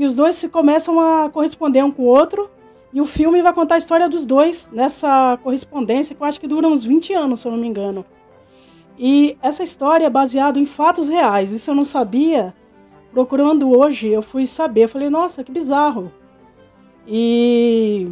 E 0.00 0.04
os 0.06 0.16
dois 0.16 0.36
se 0.36 0.48
começam 0.48 0.98
a 0.98 1.28
corresponder 1.28 1.84
um 1.84 1.90
com 1.90 2.04
o 2.04 2.06
outro. 2.06 2.48
E 2.90 3.02
o 3.02 3.04
filme 3.04 3.42
vai 3.42 3.52
contar 3.52 3.74
a 3.74 3.78
história 3.78 4.08
dos 4.08 4.24
dois 4.24 4.66
nessa 4.72 5.38
correspondência, 5.42 6.16
que 6.16 6.22
eu 6.22 6.26
acho 6.26 6.40
que 6.40 6.48
dura 6.48 6.66
uns 6.66 6.82
20 6.82 7.12
anos, 7.12 7.40
se 7.40 7.46
eu 7.46 7.52
não 7.52 7.58
me 7.58 7.68
engano. 7.68 8.02
E 8.98 9.36
essa 9.42 9.62
história 9.62 10.06
é 10.06 10.10
baseada 10.10 10.58
em 10.58 10.64
fatos 10.64 11.06
reais. 11.06 11.52
Isso 11.52 11.70
eu 11.70 11.74
não 11.74 11.84
sabia. 11.84 12.54
Procurando 13.12 13.78
hoje, 13.78 14.08
eu 14.08 14.22
fui 14.22 14.46
saber. 14.46 14.84
Eu 14.84 14.88
falei, 14.88 15.10
nossa, 15.10 15.44
que 15.44 15.52
bizarro. 15.52 16.10
E. 17.06 18.10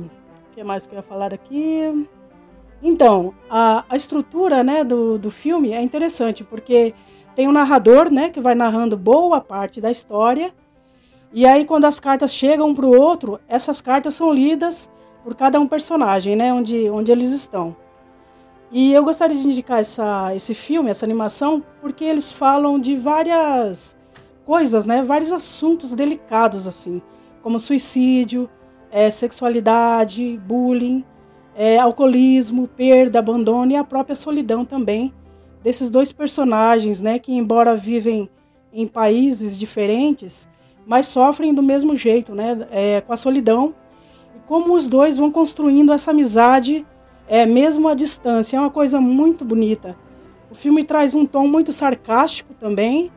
O 0.52 0.54
que 0.57 0.62
mais 0.62 0.85
que 0.85 0.92
eu 0.92 0.99
ia 0.99 1.02
falar 1.02 1.33
aqui? 1.33 2.07
Então, 2.83 3.33
a, 3.49 3.87
a 3.88 3.97
estrutura 3.97 4.62
né, 4.62 4.85
do, 4.85 5.16
do 5.16 5.30
filme 5.30 5.73
é 5.73 5.80
interessante, 5.80 6.45
porque 6.45 6.92
tem 7.35 7.49
um 7.49 7.52
narrador 7.52 8.12
né, 8.12 8.28
que 8.28 8.42
vai 8.42 8.54
narrando 8.54 8.95
boa 8.95 9.40
parte 9.40 9.80
da 9.80 9.90
história. 9.90 10.52
E 11.32 11.47
aí, 11.47 11.64
quando 11.64 11.85
as 11.85 12.00
cartas 12.00 12.32
chegam 12.32 12.68
um 12.68 12.75
para 12.75 12.87
o 12.87 12.99
outro, 12.99 13.38
essas 13.49 13.80
cartas 13.80 14.14
são 14.14 14.32
lidas 14.32 14.90
por 15.23 15.35
cada 15.35 15.61
um 15.61 15.66
personagem, 15.66 16.35
né, 16.35 16.52
onde, 16.52 16.88
onde 16.88 17.12
eles 17.12 17.32
estão. 17.32 17.76
E 18.70 18.92
eu 18.92 19.02
gostaria 19.02 19.37
de 19.37 19.47
indicar 19.47 19.80
essa, 19.80 20.35
esse 20.35 20.54
filme, 20.54 20.90
essa 20.90 21.04
animação, 21.06 21.61
porque 21.80 22.04
eles 22.04 22.30
falam 22.30 22.78
de 22.78 22.97
várias 22.97 23.97
coisas, 24.44 24.85
né? 24.85 25.02
Vários 25.02 25.32
assuntos 25.32 25.94
delicados, 25.94 26.66
assim, 26.66 27.00
como 27.42 27.58
suicídio, 27.58 28.49
eh, 28.90 29.11
sexualidade, 29.11 30.38
bullying, 30.47 31.02
eh, 31.56 31.78
alcoolismo, 31.78 32.68
perda, 32.68 33.18
abandono 33.18 33.73
e 33.73 33.76
a 33.76 33.85
própria 33.85 34.16
solidão 34.16 34.66
também 34.66 35.14
desses 35.62 35.90
dois 35.90 36.12
personagens, 36.12 37.00
né? 37.00 37.18
Que 37.18 37.32
embora 37.32 37.75
vivem 37.75 38.28
em 38.70 38.87
países 38.87 39.58
diferentes, 39.58 40.47
mas 40.88 41.07
sofrem 41.07 41.52
do 41.52 41.62
mesmo 41.62 41.95
jeito, 41.95 42.35
né? 42.35 42.66
eh, 42.71 43.02
com 43.02 43.12
a 43.12 43.16
solidão 43.16 43.75
e 44.35 44.38
como 44.47 44.75
os 44.75 44.88
dois 44.88 45.18
vão 45.18 45.30
construindo 45.30 45.92
essa 45.92 46.12
amizade 46.12 46.87
é 47.28 47.45
mesmo 47.45 47.88
à 47.88 47.95
distância. 47.95 48.57
É 48.57 48.61
uma 48.61 48.71
coisa 48.71 48.99
muito 48.99 49.45
bonita. 49.45 49.95
O 50.50 50.54
filme 50.54 50.83
traz 50.83 51.14
um 51.14 51.26
tom 51.26 51.47
muito 51.47 51.75
sarcástico 51.75 52.54
também, 52.54 53.12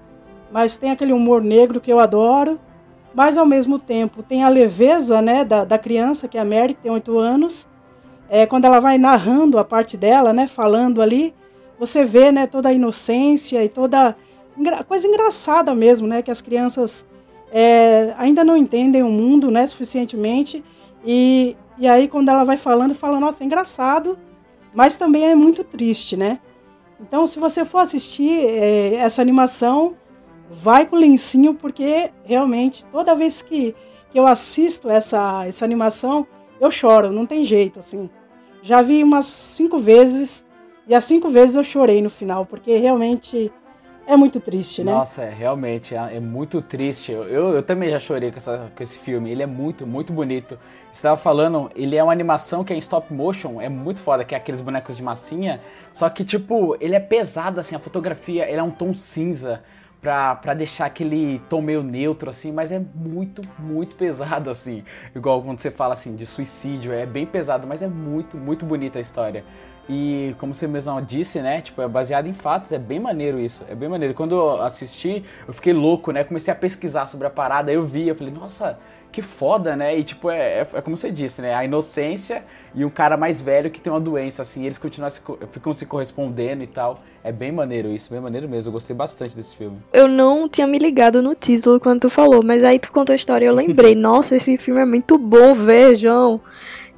mas 0.51 0.75
tem 0.75 0.92
aquele 0.92 1.13
humor 1.13 1.42
negro 1.42 1.80
que 1.80 1.90
eu 1.90 2.01
adoro. 2.01 2.60
Mas 3.13 3.38
ao 3.38 3.46
mesmo 3.46 3.80
tempo 3.80 4.22
tem 4.22 4.44
a 4.44 4.50
leveza 4.50 5.22
né, 5.22 5.46
da, 5.46 5.63
da 5.63 5.78
criança, 5.78 6.28
que 6.28 6.38
é 6.38 6.42
a 6.42 6.46
Mary, 6.46 6.74
que 6.74 6.82
tem 6.82 6.92
8 6.92 7.18
anos. 7.18 7.70
É, 8.30 8.46
quando 8.46 8.66
ela 8.66 8.82
vai 8.82 8.98
narrando 8.98 9.58
a 9.58 9.63
parte 9.63 9.96
dela, 9.96 10.34
né, 10.34 10.46
falando 10.46 11.01
ali, 11.01 11.34
você 11.80 12.04
vê 12.04 12.34
né, 12.34 12.48
toda 12.48 12.68
a 12.68 12.74
inocência 12.74 13.63
e 13.63 13.70
toda 13.70 14.16
coisa 14.90 15.08
engraçada 15.08 15.74
mesmo, 15.74 16.06
né, 16.06 16.22
que 16.22 16.32
as 16.32 16.42
crianças 16.42 17.06
é, 17.51 18.15
ainda 18.17 18.43
não 18.43 18.55
entendem 18.55 19.03
o 19.03 19.10
mundo 19.10 19.51
né, 19.51 19.67
suficientemente. 19.67 20.63
E, 21.05 21.55
e 21.77 21.88
aí, 21.88 22.08
quando 22.08 22.29
ela 22.29 22.43
vai 22.43 22.58
falando, 22.58 22.96
fala, 22.96 23.20
nossa, 23.20 23.43
é 23.43 23.46
engraçado, 23.46 24.17
mas 24.75 24.98
também 24.98 25.25
é 25.25 25.36
muito 25.36 25.63
triste, 25.63 26.15
né? 26.15 26.39
Então, 27.00 27.27
se 27.27 27.39
você 27.39 27.65
for 27.65 27.79
assistir 27.79 28.29
é, 28.29 28.96
essa 28.96 29.22
animação, 29.22 29.96
vai 30.50 30.86
com 30.86 30.96
lencinho, 30.96 31.53
porque 31.53 32.12
realmente, 32.24 32.86
toda 32.86 33.15
vez 33.15 33.41
que, 33.41 33.75
que 34.12 34.20
eu 34.20 34.27
assisto 34.27 34.89
essa, 34.89 35.46
essa 35.46 35.65
animação, 35.65 36.27
eu 36.60 36.70
choro, 36.70 37.12
não 37.12 37.25
tem 37.25 37.43
jeito, 37.43 37.79
assim. 37.79 38.10
Já 38.62 38.81
vi 38.81 39.03
umas 39.03 39.25
cinco 39.25 39.79
vezes, 39.79 40.46
e 40.88 40.93
as 40.93 41.03
cinco 41.03 41.29
vezes 41.29 41.55
eu 41.55 41.63
chorei 41.63 42.01
no 42.01 42.10
final, 42.10 42.46
porque 42.46 42.77
realmente 42.77 43.51
é 44.13 44.18
muito 44.18 44.39
triste, 44.39 44.84
né? 44.84 44.91
Nossa, 44.94 45.24
é, 45.24 45.30
realmente, 45.30 45.94
é, 45.94 46.15
é 46.18 46.20
muito 46.20 46.60
triste. 46.60 47.12
Eu, 47.12 47.24
eu, 47.25 47.53
eu 47.56 47.62
também 47.63 47.89
já 47.89 48.00
chorei 48.00 48.32
com, 48.32 48.38
essa- 48.38 48.72
com 48.75 48.82
esse 48.82 48.98
filme. 48.98 49.30
Ele 49.30 49.44
é 49.44 49.46
muito, 49.46 49.86
muito 49.86 50.12
bonito. 50.12 50.58
Você 50.91 50.98
estava 51.00 51.15
falando, 51.18 51.70
ele 51.75 51.96
é 51.96 52.03
uma 52.03 52.12
animação 52.12 52.63
que 52.63 52.74
é 52.74 52.75
em 52.75 52.80
stop 52.80 53.13
motion, 53.13 53.62
é 53.62 53.70
muito 53.70 54.00
foda, 54.01 54.24
que 54.24 54.34
é 54.34 54.38
aqueles 54.38 54.60
bonecos 54.60 54.98
de 54.98 55.03
massinha. 55.03 55.62
Só 55.94 56.10
que, 56.10 56.24
tipo, 56.25 56.75
ele 56.82 56.96
é 56.96 57.00
pesado, 57.00 57.60
assim, 57.60 57.75
a 57.75 57.80
fotografia, 57.80 58.50
ele 58.50 58.60
é 58.60 58.63
um 58.63 58.72
tom 58.72 58.94
cinza. 58.94 59.62
Pra, 60.01 60.34
pra 60.34 60.56
deixar 60.56 60.88
aquele 60.88 61.38
tom 61.48 61.62
meio 61.62 61.84
neutro, 61.84 62.27
assim, 62.32 62.51
mas 62.51 62.72
é 62.72 62.82
muito, 62.96 63.39
muito 63.60 63.96
pesado, 63.96 64.50
assim. 64.50 64.84
Igual 65.15 65.44
quando 65.44 65.60
você 65.60 65.70
fala, 65.70 65.94
assim, 65.94 66.15
de 66.15 66.25
suicídio, 66.25 66.91
é 66.91 67.06
bem 67.06 67.24
pesado, 67.24 67.68
mas 67.68 67.84
é 67.84 67.88
muito, 67.88 68.36
muito 68.36 68.65
bonita 68.65 68.98
a 68.98 69.01
história. 69.01 69.46
E 69.90 70.36
como 70.38 70.54
você 70.54 70.68
mesmo 70.68 71.02
disse, 71.02 71.42
né? 71.42 71.62
Tipo, 71.62 71.82
é 71.82 71.88
baseado 71.88 72.28
em 72.28 72.34
fatos, 72.34 72.72
é 72.72 72.80
bem 72.80 73.00
maneiro 73.00 73.40
isso. 73.40 73.66
É 73.70 73.76
bem 73.76 73.90
maneiro. 73.90 74.14
Quando 74.14 74.36
eu 74.36 74.62
assisti, 74.62 75.24
eu 75.48 75.54
fiquei 75.54 75.74
louco, 75.74 76.12
né? 76.12 76.24
Comecei 76.24 76.54
a 76.54 76.56
pesquisar 76.56 77.06
sobre 77.06 77.28
a 77.28 77.30
parada, 77.30 77.72
eu 77.72 77.84
vi, 77.84 78.08
eu 78.08 78.16
falei, 78.16 78.34
nossa, 78.34 78.78
que 79.12 79.22
foda, 79.22 79.76
né? 79.76 79.98
E 79.98 80.04
tipo, 80.04 80.30
é, 80.30 80.60
é, 80.60 80.68
é 80.74 80.82
como 80.82 80.96
você 80.96 81.12
disse, 81.12 81.42
né? 81.42 81.54
A 81.54 81.66
inocência 81.66 82.44
e 82.74 82.86
um 82.86 82.90
cara 82.90 83.18
mais 83.18 83.42
velho 83.42 83.70
que 83.70 83.82
tem 83.82 83.92
uma 83.92 84.00
doença, 84.00 84.42
assim, 84.42 84.66
eles 84.66 84.78
continuam 84.78 85.10
se, 85.10 85.22
ficam 85.52 85.74
se 85.74 85.86
correspondendo 85.86 86.64
e 86.64 86.68
tal. 86.68 87.00
É 87.24 87.32
bem 87.32 87.52
maneiro 87.52 87.90
isso, 87.90 88.10
bem 88.12 88.22
maneiro 88.22 88.48
mesmo. 88.48 88.70
Eu 88.70 88.74
gostei 88.74 88.96
bastante 88.96 89.36
desse 89.36 89.56
filme. 89.56 89.78
Eu 89.92 90.08
não 90.08 90.48
tinha 90.48 90.66
me 90.66 90.80
ligado 90.80 91.22
no 91.22 91.36
título 91.36 91.80
quando 91.80 92.02
tu 92.02 92.10
falou, 92.10 92.42
mas 92.44 92.64
aí 92.64 92.80
tu 92.80 92.92
contou 92.92 93.14
a 93.14 93.16
história 93.16 93.46
e 93.46 93.48
eu 93.48 93.54
lembrei. 93.54 93.94
Nossa, 93.96 94.36
esse 94.36 94.58
filme 94.58 94.80
é 94.80 94.86
muito 94.86 95.18
bom, 95.18 95.54
vejam. 95.54 96.40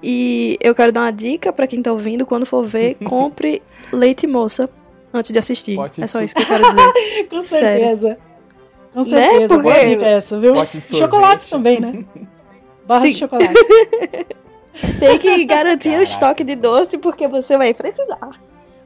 E 0.04 0.58
eu 0.62 0.76
quero 0.76 0.92
dar 0.92 1.02
uma 1.02 1.12
dica 1.12 1.54
pra 1.54 1.66
quem 1.66 1.82
tá 1.82 1.92
ouvindo, 1.92 2.26
quando 2.26 2.46
for 2.46 2.66
ver, 2.66 2.96
compre 3.06 3.62
leite 3.92 4.28
moça 4.28 4.70
antes 5.14 5.32
de 5.32 5.40
assistir. 5.40 5.76
Pote 5.76 6.04
é 6.04 6.08
só 6.08 6.22
isso 6.22 6.36
que 6.36 6.42
eu 6.42 6.46
quero 6.46 6.64
dizer. 6.70 7.28
Com 7.30 7.42
Sério. 7.42 7.82
certeza. 7.82 8.18
Com 8.94 9.04
Né? 9.04 9.10
certeza. 9.10 9.48
Porque- 9.48 9.64
Boa 9.64 9.86
dica 9.86 10.06
essa, 10.08 10.40
viu? 10.40 10.54
Pote 10.54 10.78
de 10.80 10.98
Chocolates 10.98 11.50
também, 11.50 11.80
né? 11.80 12.04
Barra 12.86 13.06
Sim. 13.06 13.14
de 13.14 13.20
chocolate. 13.20 13.54
Tem 15.00 15.18
que 15.20 15.46
garantir 15.46 15.90
Caraca. 15.90 16.00
o 16.00 16.04
estoque 16.04 16.44
de 16.44 16.56
doce 16.56 16.98
porque 16.98 17.28
você 17.28 17.58
vai 17.58 17.74
precisar. 17.74 18.32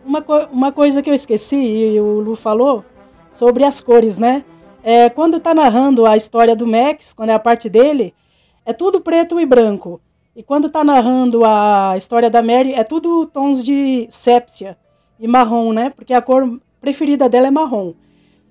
Uma, 0.05 0.21
co- 0.21 0.45
uma 0.51 0.71
coisa 0.71 1.01
que 1.01 1.09
eu 1.09 1.13
esqueci 1.13 1.55
e 1.55 1.99
o 1.99 2.19
Lu 2.19 2.35
falou 2.35 2.83
sobre 3.31 3.63
as 3.63 3.81
cores, 3.81 4.17
né? 4.17 4.43
É, 4.83 5.09
quando 5.09 5.39
tá 5.39 5.53
narrando 5.53 6.05
a 6.05 6.15
história 6.15 6.55
do 6.55 6.67
Max, 6.67 7.11
quando 7.13 7.29
é 7.29 7.33
a 7.33 7.39
parte 7.39 7.67
dele, 7.69 8.13
é 8.65 8.71
tudo 8.73 9.01
preto 9.01 9.39
e 9.39 9.45
branco. 9.45 9.99
E 10.37 10.43
quando 10.43 10.69
tá 10.69 10.83
narrando 10.83 11.43
a 11.43 11.95
história 11.97 12.29
da 12.29 12.43
Mary, 12.43 12.71
é 12.71 12.83
tudo 12.83 13.25
tons 13.25 13.63
de 13.63 14.05
sépia 14.11 14.77
e 15.19 15.27
marrom, 15.27 15.73
né? 15.73 15.89
Porque 15.89 16.13
a 16.13 16.21
cor 16.21 16.61
preferida 16.79 17.27
dela 17.27 17.47
é 17.47 17.51
marrom. 17.51 17.95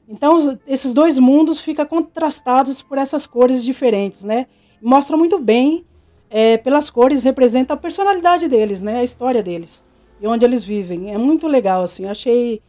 Então, 0.08 0.58
esses 0.66 0.92
dois 0.92 1.16
mundos 1.16 1.60
ficam 1.60 1.86
contrastados 1.86 2.82
por 2.82 2.98
essas 2.98 3.24
cores 3.24 3.62
diferentes, 3.62 4.24
né? 4.24 4.48
Mostra 4.82 5.16
muito 5.16 5.38
bem, 5.38 5.86
é, 6.28 6.56
pelas 6.56 6.90
cores, 6.90 7.22
representa 7.22 7.74
a 7.74 7.76
personalidade 7.76 8.48
deles, 8.48 8.82
né? 8.82 8.98
A 8.98 9.04
história 9.04 9.40
deles 9.40 9.84
e 10.20 10.26
onde 10.26 10.44
eles 10.44 10.64
vivem. 10.64 11.14
É 11.14 11.18
muito 11.18 11.46
legal, 11.46 11.84
assim, 11.84 12.06
achei 12.06 12.60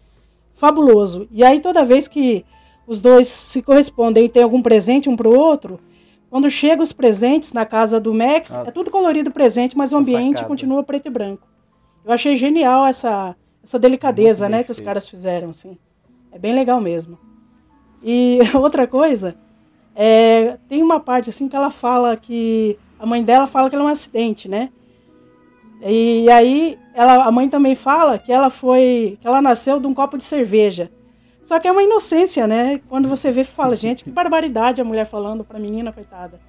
fabuloso. 0.53 1.27
E 1.31 1.43
aí, 1.43 1.59
toda 1.59 1.83
vez 1.83 2.07
que 2.07 2.45
os 2.86 3.01
dois 3.01 3.27
se 3.27 3.63
correspondem 3.63 4.25
e 4.25 4.29
tem 4.29 4.43
algum 4.43 4.62
presente 4.62 5.09
um 5.09 5.15
pro 5.15 5.36
outro, 5.36 5.77
quando 6.29 6.50
chegam 6.50 6.84
os 6.84 6.91
presentes 6.91 7.53
na 7.53 7.65
casa 7.65 8.00
do 8.00 8.13
Max, 8.13 8.51
Ah. 8.55 8.63
é 8.67 8.72
tudo 8.72 8.91
colorido 8.91 9.31
presente, 9.31 9.77
mas 9.77 9.91
o 9.91 9.98
ambiente 9.98 10.34
sacada. 10.34 10.48
continua 10.48 10.84
preto 10.84 11.07
e 11.07 11.10
branco. 11.10 11.48
Eu 12.05 12.12
achei 12.13 12.36
genial 12.36 12.86
essa, 12.86 13.36
essa 13.63 13.77
delicadeza, 13.79 14.46
Muito 14.46 14.57
né, 14.57 14.63
que 14.63 14.72
os 14.72 14.79
caras 14.79 15.07
fizeram, 15.07 15.50
assim. 15.50 15.77
É 16.31 16.38
bem 16.39 16.53
legal 16.53 16.79
mesmo. 16.81 17.17
E 18.03 18.39
outra 18.55 18.86
coisa, 18.88 19.36
é, 19.96 20.57
tem 20.69 20.84
uma 20.84 21.00
parte 21.00 21.29
assim 21.29 21.48
que 21.48 21.55
ela 21.55 21.72
fala 21.72 22.15
que 22.15 22.77
a 23.00 23.05
mãe 23.05 23.24
dela 23.24 23.48
fala 23.48 23.69
que 23.69 23.75
ela 23.75 23.84
é 23.86 23.88
um 23.88 23.91
acidente, 23.91 24.48
né? 24.48 24.69
E 25.81 26.29
aí 26.29 26.77
ela, 26.93 27.25
a 27.25 27.31
mãe 27.31 27.48
também 27.50 27.75
fala 27.75 28.17
que 28.17 28.31
ela 28.31 28.50
foi, 28.50 29.17
que 29.22 29.27
ela 29.27 29.41
nasceu 29.41 29.79
de 29.79 29.88
um 29.88 29.93
copo 29.93 30.17
de 30.17 30.24
cerveja. 30.24 30.91
Só 31.47 31.61
que 31.61 31.67
é 31.69 31.71
uma 31.71 31.81
inocência, 31.81 32.45
né? 32.45 32.81
Quando 32.89 33.07
você 33.07 33.31
vê, 33.31 33.45
fala, 33.45 33.73
gente, 33.73 34.03
que 34.03 34.09
barbaridade 34.09 34.81
a 34.81 34.83
mulher 34.83 35.05
falando 35.05 35.45
pra 35.45 35.57
menina, 35.57 35.93
coitada. 35.93 36.41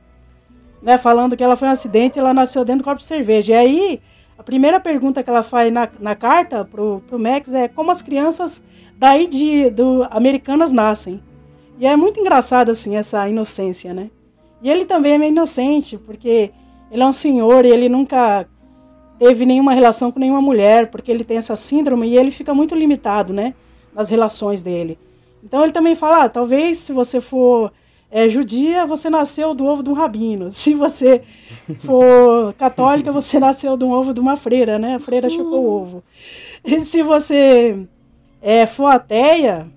Né? 0.83 0.99
Falando 0.99 1.37
que 1.37 1.45
ela 1.45 1.57
foi 1.57 1.69
um 1.69 1.71
acidente 1.71 2.19
e 2.19 2.21
ela 2.21 2.35
nasceu 2.35 2.65
dentro 2.65 2.83
do 2.83 2.85
copo 2.85 2.99
de 2.99 3.07
cerveja. 3.07 3.53
E 3.53 3.55
aí, 3.57 4.01
a 4.37 4.43
primeira 4.43 4.81
pergunta 4.81 5.23
que 5.23 5.31
ela 5.31 5.45
faz 5.45 5.73
na, 5.73 5.89
na 6.01 6.17
carta 6.17 6.65
pro, 6.65 7.01
pro 7.07 7.17
Max 7.17 7.55
é 7.55 7.69
como 7.69 7.93
as 7.93 8.03
crianças 8.03 8.61
daí 8.97 9.29
de 9.29 9.71
do, 9.71 10.05
americanas 10.11 10.73
nascem. 10.73 11.23
E 11.79 11.87
é 11.87 11.95
muito 11.95 12.19
engraçado, 12.19 12.73
assim, 12.73 12.97
essa 12.97 13.29
inocência, 13.29 13.95
né? 13.95 14.11
E 14.61 14.69
ele 14.69 14.85
também 14.85 15.13
é 15.13 15.19
meio 15.19 15.31
inocente, 15.31 15.97
porque 15.97 16.51
ele 16.91 17.05
é 17.05 17.07
um 17.07 17.13
senhor 17.13 17.65
e 17.65 17.69
ele 17.69 17.89
nunca 17.89 18.49
teve 19.17 19.47
nenhuma 19.47 19.73
relação 19.73 20.11
com 20.11 20.19
nenhuma 20.19 20.43
mulher, 20.43 20.91
porque 20.91 21.09
ele 21.09 21.23
tem 21.23 21.37
essa 21.37 21.55
síndrome 21.55 22.09
e 22.09 22.17
ele 22.17 22.33
fica 22.33 22.53
muito 22.53 22.75
limitado, 22.75 23.33
né? 23.33 23.55
Nas 23.95 24.11
relações 24.11 24.63
dele. 24.63 24.99
Então 25.43 25.63
ele 25.63 25.73
também 25.73 25.95
fala, 25.95 26.25
ah, 26.25 26.29
talvez 26.29 26.79
se 26.79 26.93
você 26.93 27.21
for 27.21 27.73
é 28.11 28.29
judia, 28.29 28.87
você 28.87 29.11
nasceu 29.11 29.55
do 29.55 29.67
ovo 29.67 29.83
de 29.83 29.91
um 29.91 29.93
rabino. 29.93 30.51
Se 30.53 30.75
você 30.75 31.23
for 31.81 32.55
católica, 32.55 33.13
você 33.13 33.39
nasceu 33.41 33.77
do 33.77 33.89
ovo 33.89 34.15
de 34.15 34.21
uma 34.21 34.37
freira, 34.37 34.79
né? 34.79 34.95
A 34.95 34.99
freira 34.99 35.29
chupou 35.29 35.65
o 35.65 35.83
ovo. 35.83 36.03
E 36.65 36.85
se 36.85 37.05
você 37.05 37.87
é, 38.43 38.67
for 38.67 38.87
ateia. 38.87 39.69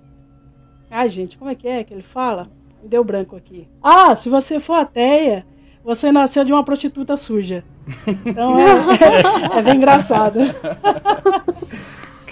Ai, 0.90 1.08
gente, 1.08 1.38
como 1.38 1.48
é 1.48 1.54
que 1.54 1.68
é 1.68 1.84
que 1.84 1.94
ele 1.94 2.02
fala? 2.02 2.50
Me 2.82 2.88
deu 2.88 3.04
branco 3.04 3.36
aqui. 3.36 3.68
Ah, 3.80 4.16
se 4.16 4.28
você 4.28 4.58
for 4.58 4.74
ateia, 4.74 5.46
você 5.84 6.10
nasceu 6.10 6.44
de 6.44 6.52
uma 6.52 6.64
prostituta 6.64 7.16
suja. 7.16 7.64
Então 8.26 8.56
é, 8.58 9.58
é 9.58 9.62
bem 9.62 9.76
engraçado. 9.76 10.40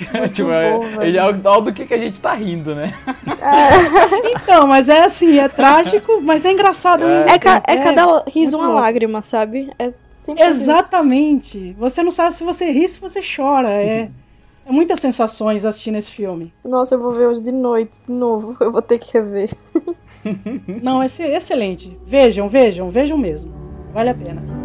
tipo, 0.33 0.51
é, 0.51 0.73
bom, 0.73 0.85
é 1.03 1.19
algo 1.19 1.61
do 1.63 1.73
que, 1.73 1.87
que 1.87 1.95
a 1.95 1.99
gente 1.99 2.21
tá 2.21 2.33
rindo, 2.35 2.75
né? 2.75 2.93
Então, 4.43 4.67
mas 4.67 4.89
é 4.89 5.05
assim, 5.05 5.39
é 5.39 5.49
trágico, 5.49 6.21
mas 6.23 6.45
é 6.45 6.53
engraçado. 6.53 7.05
mesmo 7.07 7.29
É, 7.31 7.39
ca- 7.39 7.63
é 7.67 7.77
cada 7.79 8.25
riso 8.29 8.57
muito 8.57 8.59
uma 8.59 8.67
louco. 8.69 8.81
lágrima, 8.81 9.23
sabe? 9.23 9.71
É 9.79 9.93
isso. 10.11 10.35
Exatamente. 10.37 11.75
Você 11.79 12.03
não 12.03 12.11
sabe 12.11 12.35
se 12.35 12.45
você 12.45 12.71
ri, 12.71 12.89
se 12.89 13.01
você 13.01 13.21
chora. 13.21 13.71
É, 13.71 14.09
é 14.67 14.73
muitas 14.73 15.01
sensações 15.01 15.65
assistindo 15.65 15.97
esse 15.97 16.11
filme. 16.11 16.53
Nossa, 16.65 16.95
eu 16.95 17.01
vou 17.01 17.13
ver 17.13 17.27
hoje 17.27 17.43
de 17.43 17.53
noite, 17.53 17.99
de 18.07 18.13
novo. 18.13 18.57
Eu 18.61 18.71
vou 18.73 18.83
ter 18.83 18.99
que 18.99 19.13
rever. 19.17 19.51
Não, 20.83 21.03
é 21.03 21.07
exce- 21.07 21.23
excelente. 21.23 21.97
Vejam, 22.07 22.49
vejam, 22.49 22.91
vejam 22.91 23.17
mesmo. 23.17 23.53
Vale 23.93 24.11
a 24.11 24.15
pena. 24.15 24.60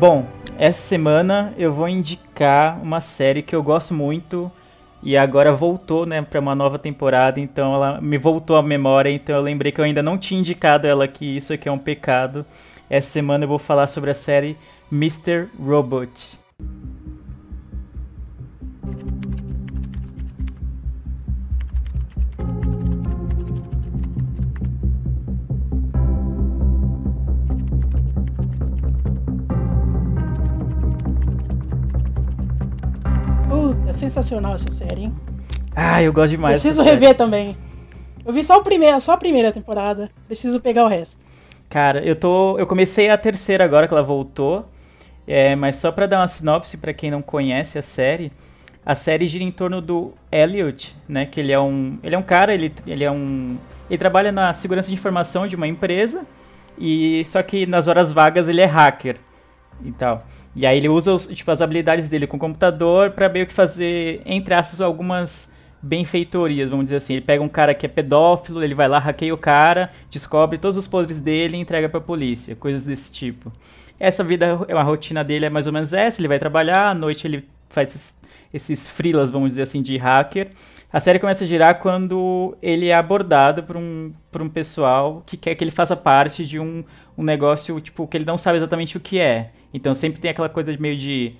Bom, 0.00 0.26
essa 0.56 0.80
semana 0.80 1.52
eu 1.58 1.70
vou 1.74 1.86
indicar 1.86 2.82
uma 2.82 3.02
série 3.02 3.42
que 3.42 3.54
eu 3.54 3.62
gosto 3.62 3.92
muito 3.92 4.50
e 5.02 5.14
agora 5.14 5.52
voltou, 5.52 6.06
né, 6.06 6.22
para 6.22 6.40
uma 6.40 6.54
nova 6.54 6.78
temporada, 6.78 7.38
então 7.38 7.74
ela 7.74 8.00
me 8.00 8.16
voltou 8.16 8.56
à 8.56 8.62
memória, 8.62 9.10
então 9.10 9.36
eu 9.36 9.42
lembrei 9.42 9.70
que 9.70 9.78
eu 9.78 9.84
ainda 9.84 10.02
não 10.02 10.16
tinha 10.16 10.40
indicado 10.40 10.86
ela 10.86 11.04
aqui, 11.04 11.36
isso 11.36 11.52
aqui 11.52 11.68
é 11.68 11.72
um 11.72 11.78
pecado. 11.78 12.46
Essa 12.88 13.10
semana 13.10 13.44
eu 13.44 13.48
vou 13.48 13.58
falar 13.58 13.88
sobre 13.88 14.10
a 14.10 14.14
série 14.14 14.56
Mr. 14.90 15.48
Robot. 15.62 16.40
É 33.90 33.92
sensacional 33.92 34.54
essa 34.54 34.70
série, 34.70 35.02
hein? 35.02 35.14
Ah, 35.74 36.02
eu 36.02 36.12
gosto 36.12 36.30
demais. 36.30 36.60
Preciso 36.60 36.78
dessa 36.78 36.90
série. 36.90 37.00
rever 37.00 37.16
também. 37.16 37.56
Eu 38.24 38.32
vi 38.32 38.42
só, 38.42 38.58
o 38.58 38.62
primeiro, 38.62 39.00
só 39.00 39.12
a 39.12 39.16
primeira 39.16 39.52
temporada. 39.52 40.08
Preciso 40.26 40.60
pegar 40.60 40.84
o 40.84 40.88
resto. 40.88 41.18
Cara, 41.68 42.04
eu 42.04 42.16
tô, 42.16 42.58
eu 42.58 42.66
comecei 42.66 43.10
a 43.10 43.18
terceira 43.18 43.64
agora 43.64 43.86
que 43.86 43.94
ela 43.94 44.02
voltou, 44.02 44.66
é, 45.26 45.54
mas 45.54 45.76
só 45.76 45.92
pra 45.92 46.06
dar 46.06 46.18
uma 46.18 46.28
sinopse 46.28 46.76
pra 46.76 46.92
quem 46.92 47.10
não 47.10 47.22
conhece 47.22 47.78
a 47.78 47.82
série, 47.82 48.32
a 48.84 48.94
série 48.94 49.28
gira 49.28 49.44
em 49.44 49.52
torno 49.52 49.80
do 49.80 50.12
Elliot, 50.32 50.96
né? 51.08 51.26
Que 51.26 51.40
ele 51.40 51.52
é 51.52 51.60
um, 51.60 51.98
ele 52.02 52.14
é 52.14 52.18
um 52.18 52.22
cara, 52.22 52.52
ele, 52.52 52.72
ele 52.86 53.04
é 53.04 53.10
um, 53.10 53.56
ele 53.88 53.98
trabalha 53.98 54.32
na 54.32 54.52
segurança 54.52 54.88
de 54.88 54.94
informação 54.94 55.46
de 55.46 55.54
uma 55.54 55.68
empresa 55.68 56.22
e 56.78 57.24
só 57.26 57.42
que 57.42 57.66
nas 57.66 57.86
horas 57.86 58.12
vagas 58.12 58.48
ele 58.48 58.60
é 58.60 58.66
hacker 58.66 59.16
e 59.84 59.92
tal. 59.92 60.26
E 60.54 60.66
aí 60.66 60.76
ele 60.76 60.88
usa 60.88 61.12
os, 61.12 61.26
tipo, 61.26 61.50
as 61.50 61.62
habilidades 61.62 62.08
dele 62.08 62.26
com 62.26 62.36
o 62.36 62.40
computador 62.40 63.10
pra 63.10 63.28
meio 63.28 63.46
que 63.46 63.52
fazer, 63.52 64.20
entre 64.24 64.52
aspas, 64.54 64.80
algumas 64.80 65.52
benfeitorias, 65.82 66.68
vamos 66.70 66.86
dizer 66.86 66.96
assim. 66.96 67.14
Ele 67.14 67.22
pega 67.22 67.42
um 67.42 67.48
cara 67.48 67.74
que 67.74 67.86
é 67.86 67.88
pedófilo, 67.88 68.62
ele 68.62 68.74
vai 68.74 68.88
lá, 68.88 68.98
hackeia 68.98 69.32
o 69.32 69.38
cara, 69.38 69.90
descobre 70.10 70.58
todos 70.58 70.76
os 70.76 70.86
podres 70.86 71.20
dele 71.20 71.56
e 71.56 71.60
entrega 71.60 71.88
pra 71.88 72.00
polícia, 72.00 72.54
coisas 72.56 72.82
desse 72.82 73.12
tipo. 73.12 73.52
Essa 73.98 74.24
vida, 74.24 74.58
a 74.68 74.82
rotina 74.82 75.22
dele 75.22 75.46
é 75.46 75.50
mais 75.50 75.66
ou 75.66 75.72
menos 75.72 75.92
essa, 75.92 76.20
ele 76.20 76.28
vai 76.28 76.38
trabalhar, 76.38 76.88
à 76.88 76.94
noite 76.94 77.26
ele 77.26 77.46
faz 77.68 77.90
esses, 77.90 78.14
esses 78.52 79.30
vamos 79.30 79.50
dizer 79.50 79.62
assim, 79.62 79.82
de 79.82 79.96
hacker. 79.96 80.50
A 80.92 80.98
série 80.98 81.20
começa 81.20 81.44
a 81.44 81.46
girar 81.46 81.78
quando 81.78 82.56
ele 82.60 82.88
é 82.88 82.94
abordado 82.94 83.62
por 83.62 83.76
um, 83.76 84.12
por 84.30 84.42
um 84.42 84.48
pessoal 84.48 85.22
que 85.24 85.36
quer 85.36 85.54
que 85.54 85.62
ele 85.62 85.70
faça 85.70 85.96
parte 85.96 86.44
de 86.44 86.58
um, 86.58 86.82
um 87.16 87.22
negócio, 87.22 87.80
tipo, 87.80 88.08
que 88.08 88.16
ele 88.16 88.24
não 88.24 88.36
sabe 88.36 88.58
exatamente 88.58 88.96
o 88.96 89.00
que 89.00 89.20
é. 89.20 89.52
Então 89.72 89.94
sempre 89.94 90.20
tem 90.20 90.32
aquela 90.32 90.48
coisa 90.48 90.72
de 90.72 90.82
meio 90.82 90.96
de 90.96 91.34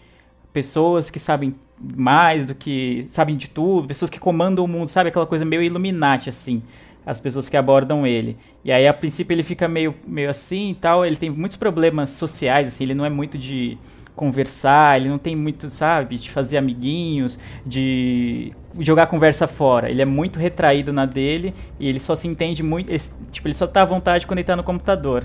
pessoas 0.53 1.11
que 1.11 1.19
sabem 1.19 1.55
mais 1.81 2.47
do 2.47 2.55
que 2.55 3.07
sabem 3.09 3.37
de 3.37 3.49
tudo, 3.49 3.89
pessoas 3.89 4.11
que 4.11 4.21
comandam 4.21 4.65
o 4.65 4.69
mundo, 4.69 4.87
sabe 4.87 5.09
aquela 5.09 5.27
coisa 5.27 5.45
meio 5.45 5.63
Illuminati 5.63 6.29
assim, 6.29 6.63
as 7.05 7.19
pessoas 7.19 7.49
que 7.49 7.57
abordam 7.57 8.07
ele. 8.07 8.37
E 8.65 8.71
aí 8.71 8.87
a 8.87 8.95
princípio 8.95 9.35
ele 9.35 9.43
fica 9.43 9.67
meio 9.67 9.97
meio 10.07 10.31
assim 10.31 10.71
e 10.71 10.75
tal, 10.77 11.05
ele 11.05 11.17
tem 11.17 11.31
muitos 11.31 11.57
problemas 11.57 12.11
sociais 12.11 12.69
assim, 12.69 12.85
ele 12.85 12.95
não 12.95 13.05
é 13.05 13.11
muito 13.11 13.37
de 13.37 13.77
conversar, 14.17 14.99
ele 15.01 15.09
não 15.09 15.19
tem 15.19 15.35
muito, 15.37 15.71
sabe, 15.71 16.19
de 16.19 16.31
fazer 16.31 16.57
amiguinhos, 16.59 17.39
de 17.65 18.53
jogar 18.79 19.07
conversa 19.07 19.47
fora. 19.49 19.91
Ele 19.91 20.03
é 20.03 20.05
muito 20.05 20.39
retraído 20.39 20.93
na 20.93 21.07
dele 21.07 21.55
e 21.79 21.89
ele 21.89 21.99
só 22.01 22.15
se 22.15 22.29
entende 22.29 22.63
muito, 22.63 22.91
ele- 22.91 23.03
tipo, 23.33 23.49
ele 23.49 23.55
só 23.55 23.67
tá 23.67 23.83
à 23.83 23.85
vontade 23.85 24.27
quando 24.27 24.39
ele 24.39 24.47
tá 24.47 24.57
no 24.57 24.65
computador. 24.65 25.25